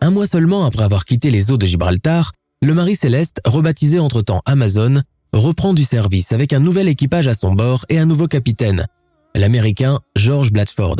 Un 0.00 0.10
mois 0.10 0.26
seulement 0.26 0.64
après 0.64 0.84
avoir 0.84 1.04
quitté 1.04 1.30
les 1.30 1.50
eaux 1.50 1.56
de 1.56 1.66
Gibraltar, 1.66 2.32
le 2.60 2.74
Marie 2.74 2.96
Céleste, 2.96 3.40
rebaptisé 3.44 3.98
entre-temps 3.98 4.42
Amazon, 4.44 5.02
reprend 5.32 5.74
du 5.74 5.84
service 5.84 6.32
avec 6.32 6.52
un 6.52 6.60
nouvel 6.60 6.88
équipage 6.88 7.28
à 7.28 7.34
son 7.34 7.52
bord 7.52 7.84
et 7.88 7.98
un 7.98 8.06
nouveau 8.06 8.26
capitaine, 8.26 8.86
l'Américain 9.34 10.00
George 10.16 10.50
Blatchford. 10.52 10.96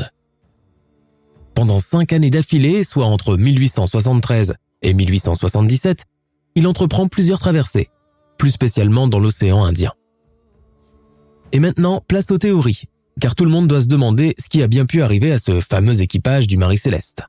Pendant 1.54 1.80
cinq 1.80 2.12
années 2.12 2.30
d'affilée, 2.30 2.84
soit 2.84 3.06
entre 3.06 3.36
1873 3.36 4.54
et 4.82 4.94
1877, 4.94 6.04
il 6.54 6.68
entreprend 6.68 7.08
plusieurs 7.08 7.40
traversées, 7.40 7.88
plus 8.38 8.50
spécialement 8.50 9.08
dans 9.08 9.18
l'océan 9.18 9.64
Indien. 9.64 9.92
Et 11.50 11.58
maintenant, 11.58 12.02
place 12.06 12.30
aux 12.30 12.38
théories, 12.38 12.84
car 13.20 13.34
tout 13.34 13.44
le 13.44 13.50
monde 13.50 13.66
doit 13.66 13.80
se 13.80 13.88
demander 13.88 14.34
ce 14.38 14.48
qui 14.48 14.62
a 14.62 14.68
bien 14.68 14.86
pu 14.86 15.02
arriver 15.02 15.32
à 15.32 15.38
ce 15.38 15.60
fameux 15.60 16.00
équipage 16.00 16.46
du 16.46 16.56
Marie 16.56 16.78
Céleste. 16.78 17.22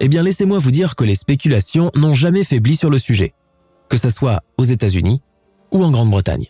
Eh 0.00 0.08
bien, 0.08 0.22
laissez-moi 0.22 0.58
vous 0.58 0.70
dire 0.70 0.94
que 0.94 1.04
les 1.04 1.14
spéculations 1.14 1.90
n'ont 1.94 2.14
jamais 2.14 2.44
faibli 2.44 2.76
sur 2.76 2.90
le 2.90 2.98
sujet, 2.98 3.34
que 3.88 3.96
ce 3.96 4.10
soit 4.10 4.42
aux 4.58 4.64
États-Unis 4.64 5.22
ou 5.72 5.82
en 5.82 5.90
Grande-Bretagne. 5.90 6.46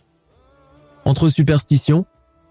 Entre 1.04 1.28
superstitions, 1.28 2.06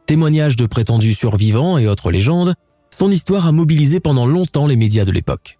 témoignages 0.05 0.55
de 0.55 0.65
prétendus 0.65 1.13
survivants 1.13 1.77
et 1.77 1.87
autres 1.87 2.11
légendes, 2.11 2.53
son 2.97 3.11
histoire 3.11 3.45
a 3.45 3.51
mobilisé 3.51 3.99
pendant 3.99 4.25
longtemps 4.25 4.67
les 4.67 4.77
médias 4.77 5.03
de 5.03 5.11
l'époque. 5.11 5.59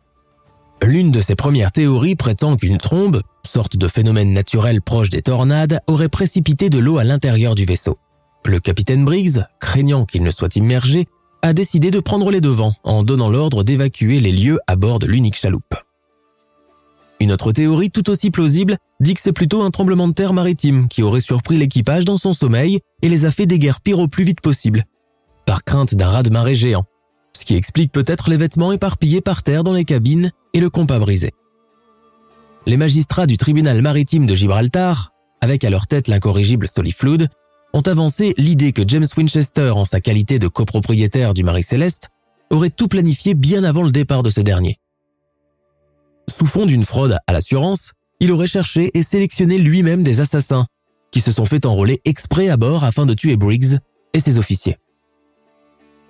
L'une 0.81 1.11
de 1.11 1.21
ses 1.21 1.35
premières 1.35 1.71
théories 1.71 2.15
prétend 2.15 2.55
qu'une 2.55 2.77
trombe, 2.77 3.21
sorte 3.45 3.75
de 3.75 3.87
phénomène 3.87 4.31
naturel 4.31 4.81
proche 4.81 5.09
des 5.09 5.21
tornades, 5.21 5.81
aurait 5.87 6.09
précipité 6.09 6.69
de 6.69 6.79
l'eau 6.79 6.97
à 6.97 7.03
l'intérieur 7.03 7.55
du 7.55 7.65
vaisseau. 7.65 7.97
Le 8.45 8.59
capitaine 8.59 9.03
Briggs, 9.03 9.43
craignant 9.59 10.05
qu'il 10.05 10.23
ne 10.23 10.31
soit 10.31 10.55
immergé, 10.55 11.07
a 11.45 11.53
décidé 11.53 11.91
de 11.91 11.99
prendre 11.99 12.31
les 12.31 12.41
devants 12.41 12.73
en 12.83 13.03
donnant 13.03 13.29
l'ordre 13.29 13.63
d'évacuer 13.63 14.19
les 14.19 14.31
lieux 14.31 14.57
à 14.65 14.75
bord 14.75 14.97
de 14.97 15.05
l'unique 15.05 15.35
chaloupe. 15.35 15.75
Une 17.19 17.31
autre 17.31 17.51
théorie 17.51 17.91
tout 17.91 18.09
aussi 18.09 18.31
plausible 18.31 18.77
dit 18.99 19.13
que 19.13 19.21
c'est 19.21 19.31
plutôt 19.31 19.61
un 19.61 19.69
tremblement 19.69 20.07
de 20.07 20.13
terre 20.13 20.33
maritime 20.33 20.87
qui 20.87 21.03
aurait 21.03 21.21
surpris 21.21 21.59
l'équipage 21.59 22.03
dans 22.03 22.17
son 22.17 22.33
sommeil 22.33 22.79
et 23.03 23.09
les 23.09 23.25
a 23.25 23.31
fait 23.31 23.45
déguerpir 23.45 23.99
au 23.99 24.07
plus 24.07 24.23
vite 24.23 24.41
possible, 24.41 24.85
par 25.45 25.63
crainte 25.63 25.93
d'un 25.93 26.09
raz-de-marée 26.09 26.55
géant, 26.55 26.85
ce 27.39 27.45
qui 27.45 27.53
explique 27.53 27.91
peut-être 27.91 28.31
les 28.31 28.37
vêtements 28.37 28.71
éparpillés 28.71 29.21
par 29.21 29.43
terre 29.43 29.63
dans 29.63 29.73
les 29.73 29.85
cabines 29.85 30.31
et 30.53 30.59
le 30.59 30.71
compas 30.71 30.97
brisé. 30.97 31.29
Les 32.65 32.77
magistrats 32.77 33.27
du 33.27 33.37
tribunal 33.37 33.83
maritime 33.83 34.25
de 34.25 34.33
Gibraltar, 34.33 35.11
avec 35.41 35.63
à 35.63 35.69
leur 35.69 35.85
tête 35.85 36.07
l'incorrigible 36.07 36.67
Soliflood, 36.67 37.27
ont 37.75 37.81
avancé 37.81 38.33
l'idée 38.37 38.71
que 38.71 38.83
James 38.87 39.05
Winchester, 39.17 39.71
en 39.71 39.83
sa 39.83 39.99
qualité 39.99 40.39
de 40.39 40.47
copropriétaire 40.47 41.33
du 41.33 41.43
Marie 41.43 41.61
Céleste, 41.61 42.07
aurait 42.49 42.69
tout 42.69 42.87
planifié 42.87 43.33
bien 43.33 43.65
avant 43.65 43.83
le 43.83 43.91
départ 43.91 44.23
de 44.23 44.29
ce 44.29 44.39
dernier. 44.39 44.77
Sous 46.29 46.45
fond 46.45 46.65
d'une 46.65 46.85
fraude 46.85 47.17
à 47.27 47.33
l'assurance, 47.33 47.91
il 48.21 48.31
aurait 48.31 48.47
cherché 48.47 48.91
et 48.93 49.03
sélectionné 49.03 49.57
lui-même 49.57 50.03
des 50.03 50.21
assassins, 50.21 50.67
qui 51.11 51.19
se 51.19 51.33
sont 51.33 51.43
fait 51.43 51.65
enrôler 51.65 51.99
exprès 52.05 52.47
à 52.47 52.55
bord 52.55 52.85
afin 52.85 53.05
de 53.05 53.13
tuer 53.13 53.35
Briggs 53.35 53.79
et 54.13 54.21
ses 54.21 54.37
officiers. 54.37 54.77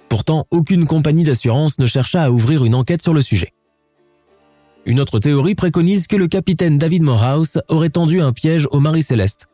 Pourtant, 0.08 0.46
aucune 0.52 0.86
compagnie 0.86 1.24
d'assurance 1.24 1.80
ne 1.80 1.88
chercha 1.88 2.22
à 2.22 2.30
ouvrir 2.30 2.64
une 2.64 2.76
enquête 2.76 3.02
sur 3.02 3.14
le 3.16 3.22
sujet. 3.22 3.54
Une 4.86 5.00
autre 5.00 5.18
théorie 5.18 5.56
préconise 5.56 6.06
que 6.06 6.16
le 6.16 6.28
capitaine 6.28 6.78
David 6.78 7.02
Morehouse 7.02 7.60
aurait 7.70 7.90
tendu 7.90 8.22
un 8.22 8.34
piège 8.34 8.68
au 8.70 8.80
Marie 8.80 9.02
Céleste, 9.02 9.48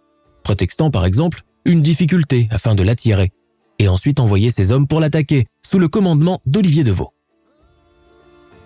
prétextant 0.43 0.91
par 0.91 1.05
exemple 1.05 1.43
une 1.65 1.81
difficulté 1.81 2.47
afin 2.51 2.75
de 2.75 2.83
l'attirer, 2.83 3.31
et 3.79 3.87
ensuite 3.87 4.19
envoyer 4.19 4.51
ses 4.51 4.71
hommes 4.71 4.87
pour 4.87 4.99
l'attaquer 4.99 5.45
sous 5.67 5.79
le 5.79 5.87
commandement 5.87 6.41
d'Olivier 6.45 6.83
Deveau. 6.83 7.13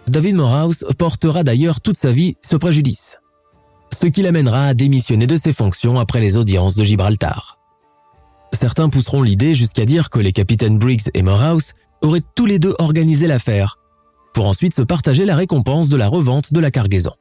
David 0.07 0.35
Morehouse 0.35 0.85
portera 0.97 1.43
d'ailleurs 1.43 1.81
toute 1.81 1.97
sa 1.97 2.11
vie 2.11 2.35
ce 2.41 2.55
préjudice, 2.55 3.17
ce 3.99 4.07
qui 4.07 4.21
l'amènera 4.21 4.67
à 4.67 4.73
démissionner 4.73 5.27
de 5.27 5.37
ses 5.37 5.53
fonctions 5.53 5.99
après 5.99 6.19
les 6.19 6.37
audiences 6.37 6.75
de 6.75 6.83
Gibraltar. 6.83 7.59
Certains 8.53 8.89
pousseront 8.89 9.23
l'idée 9.23 9.55
jusqu'à 9.55 9.85
dire 9.85 10.09
que 10.09 10.19
les 10.19 10.31
capitaines 10.31 10.77
Briggs 10.77 11.09
et 11.13 11.23
Morehouse 11.23 11.73
auraient 12.01 12.23
tous 12.35 12.45
les 12.45 12.59
deux 12.59 12.75
organisé 12.77 13.27
l'affaire, 13.27 13.79
pour 14.33 14.47
ensuite 14.47 14.75
se 14.75 14.81
partager 14.81 15.25
la 15.25 15.35
récompense 15.35 15.89
de 15.89 15.97
la 15.97 16.07
revente 16.07 16.53
de 16.53 16.59
la 16.59 16.71
cargaison. 16.71 17.13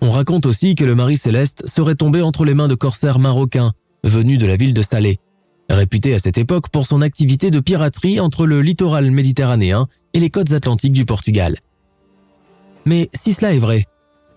On 0.00 0.10
raconte 0.10 0.46
aussi 0.46 0.74
que 0.74 0.84
le 0.84 0.94
Marie 0.94 1.16
Céleste 1.16 1.64
serait 1.68 1.94
tombé 1.94 2.22
entre 2.22 2.44
les 2.44 2.54
mains 2.54 2.68
de 2.68 2.74
corsaires 2.74 3.18
marocains 3.18 3.72
venus 4.04 4.38
de 4.38 4.46
la 4.46 4.56
ville 4.56 4.74
de 4.74 4.82
Salé, 4.82 5.18
réputé 5.68 6.14
à 6.14 6.18
cette 6.18 6.38
époque 6.38 6.68
pour 6.70 6.86
son 6.86 7.00
activité 7.02 7.50
de 7.50 7.60
piraterie 7.60 8.20
entre 8.20 8.46
le 8.46 8.62
littoral 8.62 9.10
méditerranéen 9.10 9.86
et 10.12 10.20
les 10.20 10.30
côtes 10.30 10.52
atlantiques 10.52 10.92
du 10.92 11.04
Portugal. 11.04 11.56
Mais 12.84 13.08
si 13.14 13.32
cela 13.32 13.54
est 13.54 13.58
vrai, 13.58 13.86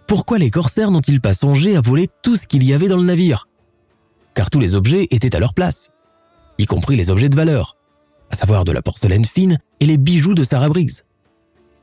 pourquoi 0.08 0.38
les 0.38 0.52
corsaires 0.52 0.92
n'ont-ils 0.92 1.22
pas 1.22 1.34
songé 1.34 1.76
à 1.76 1.82
voler 1.82 2.08
tout 2.22 2.36
ce 2.36 2.48
qu'il 2.48 2.64
y 2.64 2.74
avait 2.74 2.88
dans 2.88 2.98
le 2.98 3.04
navire? 3.04 3.48
Car 4.36 4.50
tous 4.50 4.60
les 4.60 4.76
objets 4.76 5.08
étaient 5.12 5.36
à 5.36 5.40
leur 5.40 5.54
place, 5.54 5.90
y 6.58 6.66
compris 6.66 6.96
les 6.96 7.10
objets 7.10 7.30
de 7.30 7.36
valeur, 7.36 7.78
à 8.30 8.36
savoir 8.36 8.66
de 8.66 8.72
la 8.72 8.82
porcelaine 8.82 9.26
fine 9.26 9.58
et 9.80 9.86
les 9.86 9.98
bijoux 9.98 10.36
de 10.36 10.44
Sarah 10.44 10.70
Briggs. 10.70 11.04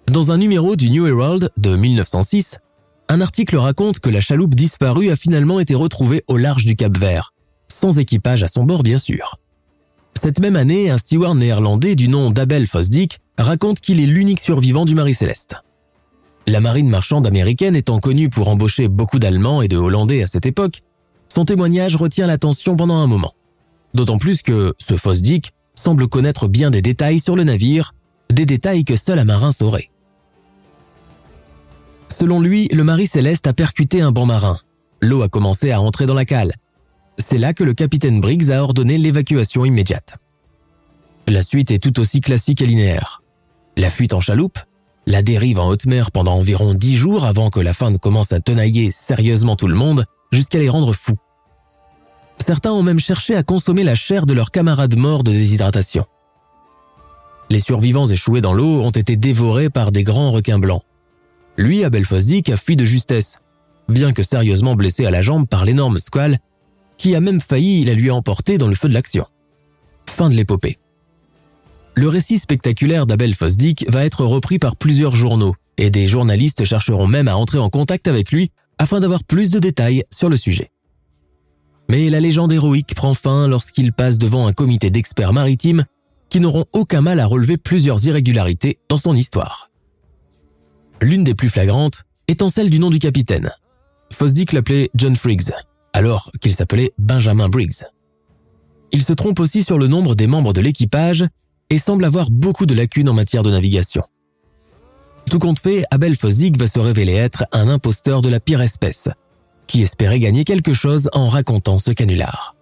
Dans 0.07 0.31
un 0.31 0.39
numéro 0.39 0.77
du 0.77 0.91
New 0.91 1.07
Herald 1.07 1.51
de 1.57 1.77
1906, 1.77 2.59
un 3.09 3.21
article 3.21 3.57
raconte 3.57 4.01
que 4.01 4.11
la 4.11 4.21
chaloupe 4.21 4.55
disparue 4.55 5.11
a 5.11 5.17
finalement 5.17 5.61
été 5.61 5.75
retrouvée 5.75 6.23
au 6.29 6.37
large 6.37 6.65
du 6.65 6.77
Cap 6.77 6.97
Vert, 6.97 7.32
sans 7.73 7.99
équipage 7.99 8.43
à 8.43 8.49
son 8.49 8.65
bord 8.65 8.83
bien 8.83 8.99
sûr. 8.99 9.39
Cette 10.15 10.41
même 10.41 10.57
année, 10.57 10.91
un 10.91 10.99
steward 10.99 11.37
néerlandais 11.37 11.97
du 11.97 12.09
nom 12.09 12.31
d'Abel 12.31 12.67
Fosdick 12.67 13.21
raconte 13.39 13.81
qu'il 13.81 14.01
est 14.01 14.07
l'unique 14.07 14.41
survivant 14.41 14.85
du 14.85 14.95
Marie 14.95 15.15
Céleste. 15.15 15.57
La 16.47 16.61
marine 16.61 16.89
marchande 16.89 17.27
américaine 17.27 17.77
étant 17.77 17.99
connue 17.99 18.29
pour 18.29 18.49
embaucher 18.49 18.89
beaucoup 18.89 19.19
d'Allemands 19.19 19.63
et 19.63 19.69
de 19.69 19.77
Hollandais 19.77 20.23
à 20.23 20.27
cette 20.27 20.47
époque, 20.47 20.83
son 21.29 21.45
témoignage 21.45 21.97
retient 21.97 22.27
l'attention 22.27 22.77
pendant 22.77 22.97
un 22.97 23.07
moment. 23.07 23.33
D'autant 23.95 24.19
plus 24.19 24.43
que 24.43 24.75
ce 24.79 24.97
Fosdick 24.97 25.53
semble 25.75 26.09
connaître 26.09 26.49
bien 26.49 26.71
des 26.71 26.83
détails 26.83 27.21
sur 27.21 27.37
le 27.37 27.45
navire, 27.45 27.95
des 28.31 28.47
détails 28.47 28.85
que 28.85 28.97
seul 28.97 29.19
un 29.19 29.25
marin 29.25 29.53
saurait. 29.53 29.89
Selon 32.09 32.41
lui, 32.41 32.69
le 32.69 32.85
Marie 32.85 33.07
Céleste 33.07 33.47
a 33.47 33.53
percuté 33.53 34.01
un 34.01 34.13
banc 34.13 34.27
marin. 34.27 34.59
L'eau 35.01 35.23
a 35.23 35.29
commencé 35.29 35.71
à 35.71 35.81
entrer 35.81 36.07
dans 36.07 36.15
la 36.15 36.25
cale. 36.25 36.53
C'est 37.19 37.39
là 37.39 37.53
que 37.53 37.65
le 37.65 37.75
capitaine 37.75 38.21
Briggs 38.21 38.51
a 38.51 38.63
ordonné 38.63 38.99
l'évacuation 38.99 39.65
immédiate. 39.65 40.17
La 41.29 41.43
suite 41.43 41.71
est 41.71 41.79
tout 41.79 42.01
aussi 42.01 42.21
classique 42.21 42.63
et 42.63 42.67
linéaire. 42.67 43.23
La 43.77 43.91
fuite 43.91 44.13
en 44.13 44.21
chaloupe, 44.21 44.59
la 45.07 45.23
dérive 45.23 45.59
en 45.59 45.69
haute 45.69 45.87
mer 45.87 46.11
pendant 46.11 46.35
environ 46.35 46.75
dix 46.75 46.97
jours 46.97 47.25
avant 47.25 47.51
que 47.51 47.61
la 47.61 47.75
fin 47.75 47.91
ne 47.91 47.97
commence 47.97 48.33
à 48.33 48.41
tenailler 48.41 48.91
sérieusement 48.93 49.57
tout 49.57 49.69
le 49.69 49.75
monde, 49.75 50.05
jusqu'à 50.31 50.59
les 50.59 50.69
rendre 50.69 50.95
fous. 50.95 51.19
Certains 52.39 52.73
ont 52.73 52.83
même 52.83 52.99
cherché 52.99 53.37
à 53.37 53.43
consommer 53.43 53.85
la 53.85 53.95
chair 53.95 54.27
de 54.27 54.33
leurs 54.33 54.51
camarades 54.51 54.97
morts 54.97 55.23
de 55.23 55.31
déshydratation. 55.31 56.05
Les 57.51 57.61
survivants 57.61 58.07
échoués 58.07 58.41
dans 58.41 58.55
l'eau 58.55 58.81
ont 58.83 58.91
été 58.91 59.17
dévorés 59.17 59.71
par 59.71 59.93
des 59.93 60.05
grands 60.05 60.33
requins 60.33 60.59
blancs. 60.59 60.83
Lui, 61.57 61.85
Abel 61.85 62.05
Fosdick, 62.05 62.49
a 62.49 62.57
fui 62.57 62.77
de 62.77 62.85
justesse, 62.85 63.39
bien 63.89 64.13
que 64.13 64.23
sérieusement 64.23 64.75
blessé 64.75 65.05
à 65.05 65.11
la 65.11 65.23
jambe 65.23 65.47
par 65.47 65.65
l'énorme 65.65 65.99
squale, 65.99 66.39
qui 67.03 67.17
a 67.17 67.21
même 67.21 67.41
failli 67.41 67.85
la 67.85 67.95
lui 67.95 68.13
emporter 68.13 68.59
dans 68.59 68.69
le 68.69 68.77
feu 68.77 68.89
de 68.89 68.95
l'action. 68.95 69.27
Fin 70.07 70.31
de 70.31 70.37
l'épopée. 70.37 70.79
Le 71.97 72.07
récit 72.07 72.39
spectaculaire 72.39 73.07
d'Abel 73.07 73.35
Fosdick 73.35 73.85
va 73.91 74.05
être 74.05 74.25
repris 74.25 74.61
par 74.61 74.77
plusieurs 74.77 75.17
journaux, 75.17 75.57
et 75.79 75.91
des 75.91 76.07
journalistes 76.07 76.65
chercheront 76.65 77.09
même 77.09 77.27
à 77.27 77.37
entrer 77.37 77.59
en 77.59 77.71
contact 77.71 78.07
avec 78.07 78.31
lui 78.31 78.53
afin 78.79 79.01
d'avoir 79.01 79.25
plus 79.25 79.51
de 79.51 79.59
détails 79.59 80.05
sur 80.13 80.29
le 80.29 80.37
sujet. 80.37 80.71
Mais 81.91 82.09
la 82.09 82.21
légende 82.21 82.53
héroïque 82.53 82.95
prend 82.95 83.15
fin 83.15 83.49
lorsqu'il 83.49 83.93
passe 83.93 84.19
devant 84.19 84.47
un 84.47 84.53
comité 84.53 84.91
d'experts 84.91 85.33
maritimes 85.33 85.85
qui 86.31 86.39
n'auront 86.39 86.67
aucun 86.73 87.01
mal 87.01 87.19
à 87.19 87.27
relever 87.27 87.57
plusieurs 87.57 88.07
irrégularités 88.07 88.79
dans 88.89 88.99
son 88.99 89.17
histoire. 89.17 89.71
L'une 91.01 91.25
des 91.25 91.35
plus 91.35 91.51
flagrantes 91.51 92.05
étant 92.29 92.49
celle 92.49 92.71
du 92.71 92.79
nom 92.79 92.91
du 92.91 93.01
capitaine. 93.01 93.51
Fosdick 94.13 94.53
l'appelait 94.53 94.89
John 94.95 95.17
Friggs, 95.17 95.51
alors 95.93 96.31
qu'il 96.41 96.55
s'appelait 96.55 96.93
Benjamin 96.99 97.49
Briggs. 97.49 97.85
Il 98.93 99.03
se 99.03 99.13
trompe 99.13 99.41
aussi 99.41 99.63
sur 99.63 99.79
le 99.79 99.89
nombre 99.89 100.15
des 100.15 100.27
membres 100.27 100.53
de 100.53 100.61
l'équipage 100.61 101.27
et 101.71 101.79
semble 101.79 102.05
avoir 102.05 102.31
beaucoup 102.31 102.67
de 102.67 102.75
lacunes 102.75 103.09
en 103.09 103.15
matière 103.15 103.43
de 103.43 103.51
navigation. 103.51 104.05
Tout 105.31 105.39
compte 105.39 105.61
fait, 105.61 105.85
Abel 105.91 106.17
Fosdick 106.17 106.59
va 106.59 106.67
se 106.67 106.79
révéler 106.79 107.15
être 107.15 107.45
un 107.53 107.69
imposteur 107.69 108.21
de 108.21 108.29
la 108.29 108.41
pire 108.41 108.61
espèce, 108.61 109.09
qui 109.67 109.83
espérait 109.83 110.19
gagner 110.19 110.45
quelque 110.45 110.75
chose 110.75 111.09
en 111.15 111.29
racontant 111.29 111.79
ce 111.79 111.91
canular. 111.91 112.55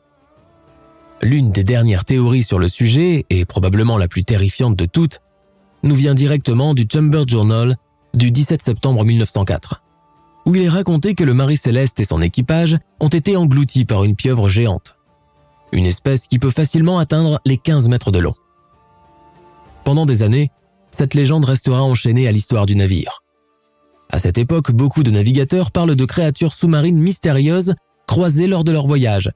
L'une 1.22 1.50
des 1.50 1.64
dernières 1.64 2.04
théories 2.04 2.44
sur 2.44 2.58
le 2.58 2.68
sujet, 2.68 3.24
et 3.28 3.44
probablement 3.44 3.98
la 3.98 4.08
plus 4.08 4.24
terrifiante 4.24 4.76
de 4.76 4.86
toutes, 4.86 5.20
nous 5.82 5.94
vient 5.94 6.14
directement 6.14 6.74
du 6.74 6.86
Chamber 6.90 7.24
Journal 7.26 7.76
du 8.14 8.30
17 8.30 8.62
septembre 8.62 9.04
1904, 9.04 9.82
où 10.50 10.56
il 10.56 10.62
est 10.62 10.68
raconté 10.68 11.14
que 11.14 11.22
le 11.22 11.32
Marie 11.32 11.56
Céleste 11.56 12.00
et 12.00 12.04
son 12.04 12.20
équipage 12.20 12.76
ont 12.98 13.06
été 13.06 13.36
engloutis 13.36 13.84
par 13.84 14.02
une 14.02 14.16
pieuvre 14.16 14.48
géante, 14.48 14.96
une 15.70 15.86
espèce 15.86 16.26
qui 16.26 16.40
peut 16.40 16.50
facilement 16.50 16.98
atteindre 16.98 17.40
les 17.46 17.56
15 17.56 17.88
mètres 17.88 18.10
de 18.10 18.18
long. 18.18 18.34
Pendant 19.84 20.06
des 20.06 20.24
années, 20.24 20.50
cette 20.90 21.14
légende 21.14 21.44
restera 21.44 21.84
enchaînée 21.84 22.26
à 22.26 22.32
l'histoire 22.32 22.66
du 22.66 22.74
navire. 22.74 23.22
À 24.10 24.18
cette 24.18 24.38
époque, 24.38 24.72
beaucoup 24.72 25.04
de 25.04 25.12
navigateurs 25.12 25.70
parlent 25.70 25.94
de 25.94 26.04
créatures 26.04 26.52
sous-marines 26.52 26.98
mystérieuses 26.98 27.76
croisées 28.08 28.48
lors 28.48 28.64
de 28.64 28.72
leur 28.72 28.88
voyage. 28.88 29.30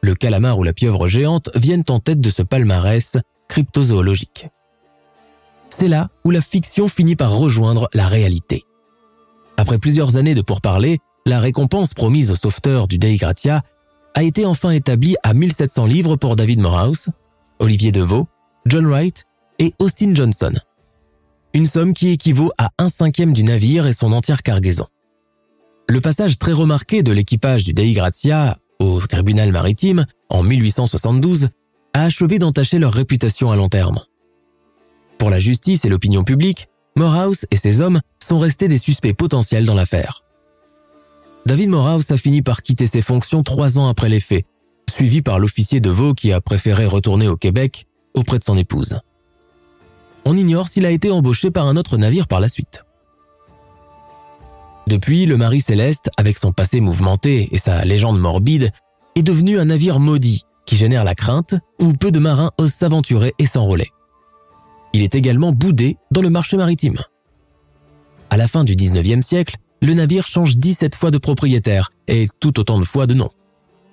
Le 0.00 0.14
calamar 0.14 0.58
ou 0.58 0.62
la 0.62 0.72
pieuvre 0.72 1.06
géante 1.06 1.50
viennent 1.54 1.84
en 1.90 2.00
tête 2.00 2.22
de 2.22 2.30
ce 2.30 2.40
palmarès 2.40 3.18
cryptozoologique. 3.48 4.48
C'est 5.68 5.88
là 5.88 6.08
où 6.24 6.30
la 6.30 6.40
fiction 6.40 6.88
finit 6.88 7.14
par 7.14 7.36
rejoindre 7.36 7.90
la 7.92 8.06
réalité. 8.06 8.64
Après 9.60 9.78
plusieurs 9.78 10.16
années 10.16 10.34
de 10.34 10.40
pourparlers, 10.40 10.98
la 11.26 11.38
récompense 11.38 11.92
promise 11.92 12.30
aux 12.30 12.36
sauveteurs 12.36 12.88
du 12.88 12.96
Dei 12.96 13.16
Gratia 13.16 13.60
a 14.14 14.22
été 14.22 14.46
enfin 14.46 14.70
établie 14.70 15.16
à 15.22 15.34
1700 15.34 15.84
livres 15.84 16.16
pour 16.16 16.34
David 16.34 16.60
Morehouse, 16.60 17.08
Olivier 17.58 17.92
Deveau, 17.92 18.26
John 18.64 18.86
Wright 18.86 19.24
et 19.58 19.74
Austin 19.78 20.14
Johnson 20.14 20.54
une 21.52 21.66
somme 21.66 21.92
qui 21.92 22.08
équivaut 22.08 22.52
à 22.58 22.70
un 22.78 22.88
cinquième 22.88 23.32
du 23.32 23.42
navire 23.42 23.86
et 23.86 23.92
son 23.92 24.12
entière 24.12 24.42
cargaison. 24.42 24.86
Le 25.88 26.00
passage 26.00 26.38
très 26.38 26.52
remarqué 26.52 27.02
de 27.02 27.12
l'équipage 27.12 27.64
du 27.64 27.72
Dei 27.72 27.92
Gratia 27.92 28.58
au 28.78 29.00
tribunal 29.00 29.50
maritime 29.50 30.06
en 30.28 30.42
1872 30.42 31.48
a 31.92 32.04
achevé 32.04 32.38
d'entacher 32.38 32.78
leur 32.78 32.92
réputation 32.92 33.50
à 33.50 33.56
long 33.56 33.68
terme. 33.68 34.00
Pour 35.18 35.28
la 35.28 35.40
justice 35.40 35.84
et 35.84 35.88
l'opinion 35.88 36.22
publique, 36.22 36.68
Morehouse 37.00 37.46
et 37.50 37.56
ses 37.56 37.80
hommes 37.80 38.00
sont 38.22 38.38
restés 38.38 38.68
des 38.68 38.78
suspects 38.78 39.14
potentiels 39.14 39.64
dans 39.64 39.74
l'affaire. 39.74 40.22
David 41.46 41.70
Morehouse 41.70 42.10
a 42.10 42.16
fini 42.16 42.42
par 42.42 42.62
quitter 42.62 42.86
ses 42.86 43.02
fonctions 43.02 43.42
trois 43.42 43.78
ans 43.78 43.88
après 43.88 44.08
les 44.08 44.20
faits, 44.20 44.44
suivi 44.88 45.22
par 45.22 45.38
l'officier 45.38 45.80
de 45.80 45.90
Vaux 45.90 46.14
qui 46.14 46.32
a 46.32 46.40
préféré 46.40 46.86
retourner 46.86 47.28
au 47.28 47.36
Québec 47.36 47.86
auprès 48.14 48.38
de 48.38 48.44
son 48.44 48.56
épouse 48.56 49.00
on 50.24 50.36
ignore 50.36 50.68
s'il 50.68 50.86
a 50.86 50.90
été 50.90 51.10
embauché 51.10 51.50
par 51.50 51.66
un 51.66 51.76
autre 51.76 51.96
navire 51.96 52.26
par 52.26 52.40
la 52.40 52.48
suite. 52.48 52.84
Depuis, 54.86 55.26
le 55.26 55.36
Marie 55.36 55.60
Céleste, 55.60 56.10
avec 56.16 56.36
son 56.36 56.52
passé 56.52 56.80
mouvementé 56.80 57.48
et 57.52 57.58
sa 57.58 57.84
légende 57.84 58.18
morbide, 58.18 58.70
est 59.16 59.22
devenu 59.22 59.58
un 59.58 59.66
navire 59.66 60.00
maudit 60.00 60.44
qui 60.66 60.76
génère 60.76 61.04
la 61.04 61.14
crainte 61.14 61.54
où 61.80 61.92
peu 61.92 62.10
de 62.10 62.18
marins 62.18 62.50
osent 62.58 62.72
s'aventurer 62.72 63.34
et 63.38 63.46
s'enrôler. 63.46 63.90
Il 64.92 65.02
est 65.02 65.14
également 65.14 65.52
boudé 65.52 65.96
dans 66.10 66.22
le 66.22 66.30
marché 66.30 66.56
maritime. 66.56 66.98
À 68.30 68.36
la 68.36 68.48
fin 68.48 68.64
du 68.64 68.74
19e 68.74 69.22
siècle, 69.22 69.56
le 69.82 69.94
navire 69.94 70.26
change 70.26 70.56
17 70.56 70.94
fois 70.94 71.10
de 71.10 71.18
propriétaire 71.18 71.90
et 72.06 72.26
tout 72.40 72.58
autant 72.60 72.78
de 72.78 72.84
fois 72.84 73.06
de 73.06 73.14
nom. 73.14 73.30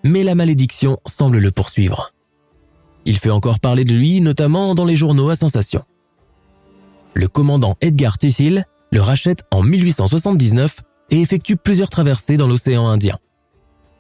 Mais 0.03 0.23
la 0.23 0.35
malédiction 0.35 0.97
semble 1.05 1.39
le 1.39 1.51
poursuivre. 1.51 2.13
Il 3.05 3.17
fait 3.17 3.29
encore 3.29 3.59
parler 3.59 3.85
de 3.85 3.93
lui, 3.93 4.21
notamment 4.21 4.75
dans 4.75 4.85
les 4.85 4.95
journaux 4.95 5.29
à 5.29 5.35
sensation 5.35 5.83
le 7.17 7.27
commandant 7.27 7.75
Edgar 7.81 8.17
Tissil 8.17 8.65
le 8.91 9.01
rachète 9.01 9.43
en 9.51 9.63
1879 9.63 10.81
et 11.09 11.21
effectue 11.21 11.57
plusieurs 11.57 11.89
traversées 11.89 12.37
dans 12.37 12.47
l'océan 12.47 12.87
Indien, 12.87 13.17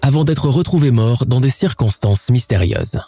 avant 0.01 0.23
d'être 0.23 0.49
retrouvé 0.49 0.91
mort 0.91 1.25
dans 1.25 1.41
des 1.41 1.49
circonstances 1.49 2.29
mystérieuses. 2.29 3.01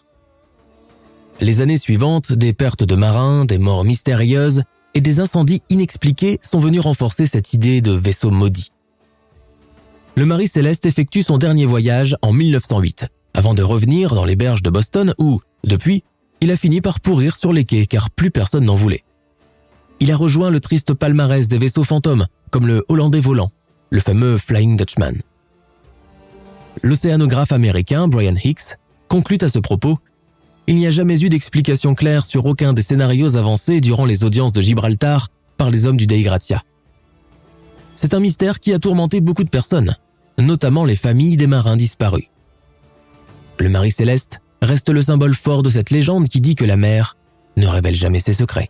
Les 1.41 1.61
années 1.61 1.77
suivantes, 1.77 2.33
des 2.33 2.53
pertes 2.53 2.83
de 2.83 2.95
marins, 2.95 3.45
des 3.45 3.57
morts 3.57 3.85
mystérieuses 3.85 4.63
et 4.93 4.99
des 4.99 5.21
incendies 5.21 5.61
inexpliqués 5.69 6.37
sont 6.41 6.59
venus 6.59 6.81
renforcer 6.81 7.25
cette 7.25 7.53
idée 7.53 7.79
de 7.79 7.91
vaisseau 7.91 8.29
maudit. 8.29 8.71
Le 10.15 10.25
Marie 10.25 10.49
Céleste 10.49 10.85
effectue 10.85 11.23
son 11.23 11.37
dernier 11.37 11.65
voyage 11.65 12.17
en 12.21 12.33
1908, 12.33 13.07
avant 13.33 13.53
de 13.53 13.63
revenir 13.63 14.15
dans 14.15 14.25
les 14.25 14.35
berges 14.35 14.63
de 14.63 14.69
Boston 14.69 15.13
où, 15.17 15.39
depuis, 15.63 16.03
il 16.41 16.51
a 16.51 16.57
fini 16.57 16.81
par 16.81 16.99
pourrir 16.99 17.37
sur 17.37 17.53
les 17.53 17.63
quais 17.63 17.85
car 17.85 18.09
plus 18.09 18.31
personne 18.31 18.65
n'en 18.65 18.75
voulait. 18.75 19.03
Il 20.01 20.11
a 20.11 20.17
rejoint 20.17 20.49
le 20.49 20.59
triste 20.59 20.93
palmarès 20.93 21.47
des 21.47 21.57
vaisseaux 21.57 21.85
fantômes, 21.85 22.25
comme 22.51 22.67
le 22.67 22.83
Hollandais 22.89 23.21
volant, 23.21 23.51
le 23.91 24.01
fameux 24.01 24.37
Flying 24.37 24.75
Dutchman. 24.75 25.21
L'océanographe 26.83 27.53
américain 27.53 28.09
Brian 28.09 28.35
Hicks 28.43 28.77
conclut 29.07 29.37
à 29.41 29.49
ce 29.49 29.59
propos 29.59 29.99
Il 30.69 30.75
n'y 30.75 30.85
a 30.85 30.91
jamais 30.91 31.19
eu 31.23 31.29
d'explication 31.29 31.95
claire 31.95 32.27
sur 32.27 32.45
aucun 32.45 32.73
des 32.73 32.83
scénarios 32.83 33.37
avancés 33.37 33.81
durant 33.81 34.05
les 34.05 34.23
audiences 34.23 34.53
de 34.53 34.61
Gibraltar 34.61 35.29
par 35.57 35.71
les 35.71 35.87
hommes 35.87 35.97
du 35.97 36.05
Dei 36.05 36.21
Gratia. 36.21 36.61
C'est 37.95 38.13
un 38.13 38.19
mystère 38.19 38.59
qui 38.59 38.71
a 38.71 38.77
tourmenté 38.77 39.19
beaucoup 39.19 39.43
de 39.43 39.49
personnes, 39.49 39.97
notamment 40.37 40.85
les 40.85 40.95
familles 40.95 41.37
des 41.37 41.47
marins 41.47 41.75
disparus. 41.75 42.27
Le 43.57 43.67
Marie 43.67 43.89
Céleste 43.89 44.41
reste 44.61 44.89
le 44.89 45.01
symbole 45.01 45.33
fort 45.33 45.63
de 45.63 45.71
cette 45.71 45.89
légende 45.89 46.29
qui 46.29 46.39
dit 46.39 46.53
que 46.53 46.65
la 46.65 46.77
mer 46.77 47.17
ne 47.57 47.65
révèle 47.65 47.95
jamais 47.95 48.19
ses 48.19 48.33
secrets. 48.33 48.69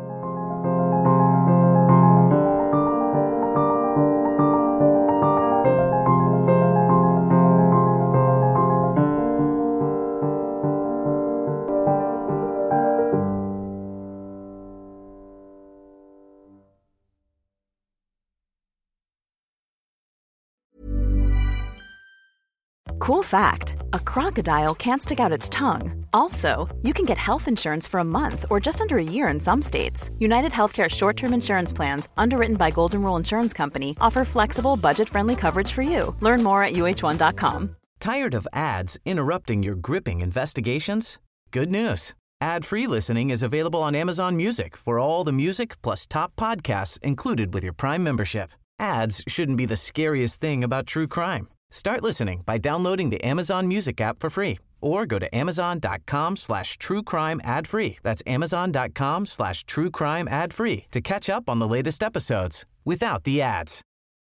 Cool 23.01 23.23
fact 23.23 23.77
a 23.93 23.99
crocodile 23.99 24.75
can't 24.75 25.01
stick 25.01 25.19
out 25.19 25.31
its 25.31 25.49
tongue. 25.49 26.05
Also, 26.13 26.69
you 26.83 26.93
can 26.93 27.03
get 27.03 27.17
health 27.17 27.47
insurance 27.47 27.87
for 27.87 27.99
a 27.99 28.11
month 28.19 28.45
or 28.51 28.59
just 28.59 28.79
under 28.79 28.99
a 28.99 29.03
year 29.03 29.27
in 29.29 29.39
some 29.39 29.59
states. 29.59 30.11
United 30.19 30.51
Healthcare 30.51 30.87
short 30.87 31.17
term 31.17 31.33
insurance 31.33 31.73
plans, 31.73 32.09
underwritten 32.15 32.57
by 32.57 32.69
Golden 32.69 33.01
Rule 33.01 33.15
Insurance 33.15 33.53
Company, 33.53 33.97
offer 33.99 34.23
flexible, 34.23 34.77
budget 34.77 35.09
friendly 35.09 35.35
coverage 35.35 35.71
for 35.71 35.81
you. 35.81 36.15
Learn 36.19 36.43
more 36.43 36.63
at 36.63 36.73
uh1.com. 36.73 37.75
Tired 37.99 38.35
of 38.35 38.47
ads 38.53 38.99
interrupting 39.03 39.63
your 39.63 39.75
gripping 39.75 40.21
investigations? 40.21 41.17
Good 41.49 41.71
news. 41.71 42.13
Ad 42.39 42.65
free 42.65 42.85
listening 42.85 43.31
is 43.31 43.41
available 43.41 43.81
on 43.81 43.95
Amazon 43.95 44.37
Music 44.37 44.77
for 44.77 44.99
all 44.99 45.23
the 45.23 45.33
music 45.33 45.81
plus 45.81 46.05
top 46.05 46.35
podcasts 46.35 46.99
included 47.01 47.51
with 47.51 47.63
your 47.63 47.73
Prime 47.73 48.03
membership. 48.03 48.51
Ads 48.79 49.23
shouldn't 49.27 49.57
be 49.57 49.65
the 49.65 49.75
scariest 49.75 50.39
thing 50.39 50.63
about 50.63 50.85
true 50.85 51.07
crime. 51.07 51.47
Start 51.71 52.03
listening 52.03 52.43
by 52.45 52.57
downloading 52.57 53.09
the 53.09 53.23
Amazon 53.23 53.67
Music 53.67 53.99
app 53.99 54.19
for 54.19 54.29
free 54.29 54.59
or 54.81 55.05
go 55.05 55.17
to 55.19 55.35
amazon.com 55.35 56.35
slash 56.35 56.77
true 56.77 57.01
crime 57.01 57.39
ad 57.43 57.67
free. 57.67 57.97
That's 58.03 58.21
amazon.com 58.27 59.25
slash 59.25 59.63
true 59.63 59.89
crime 59.89 60.27
ad 60.27 60.53
free 60.53 60.85
to 60.91 61.01
catch 61.01 61.29
up 61.29 61.49
on 61.49 61.59
the 61.59 61.67
latest 61.67 62.03
episodes 62.03 62.65
without 62.83 63.23
the 63.23 63.41
ads. 63.41 63.81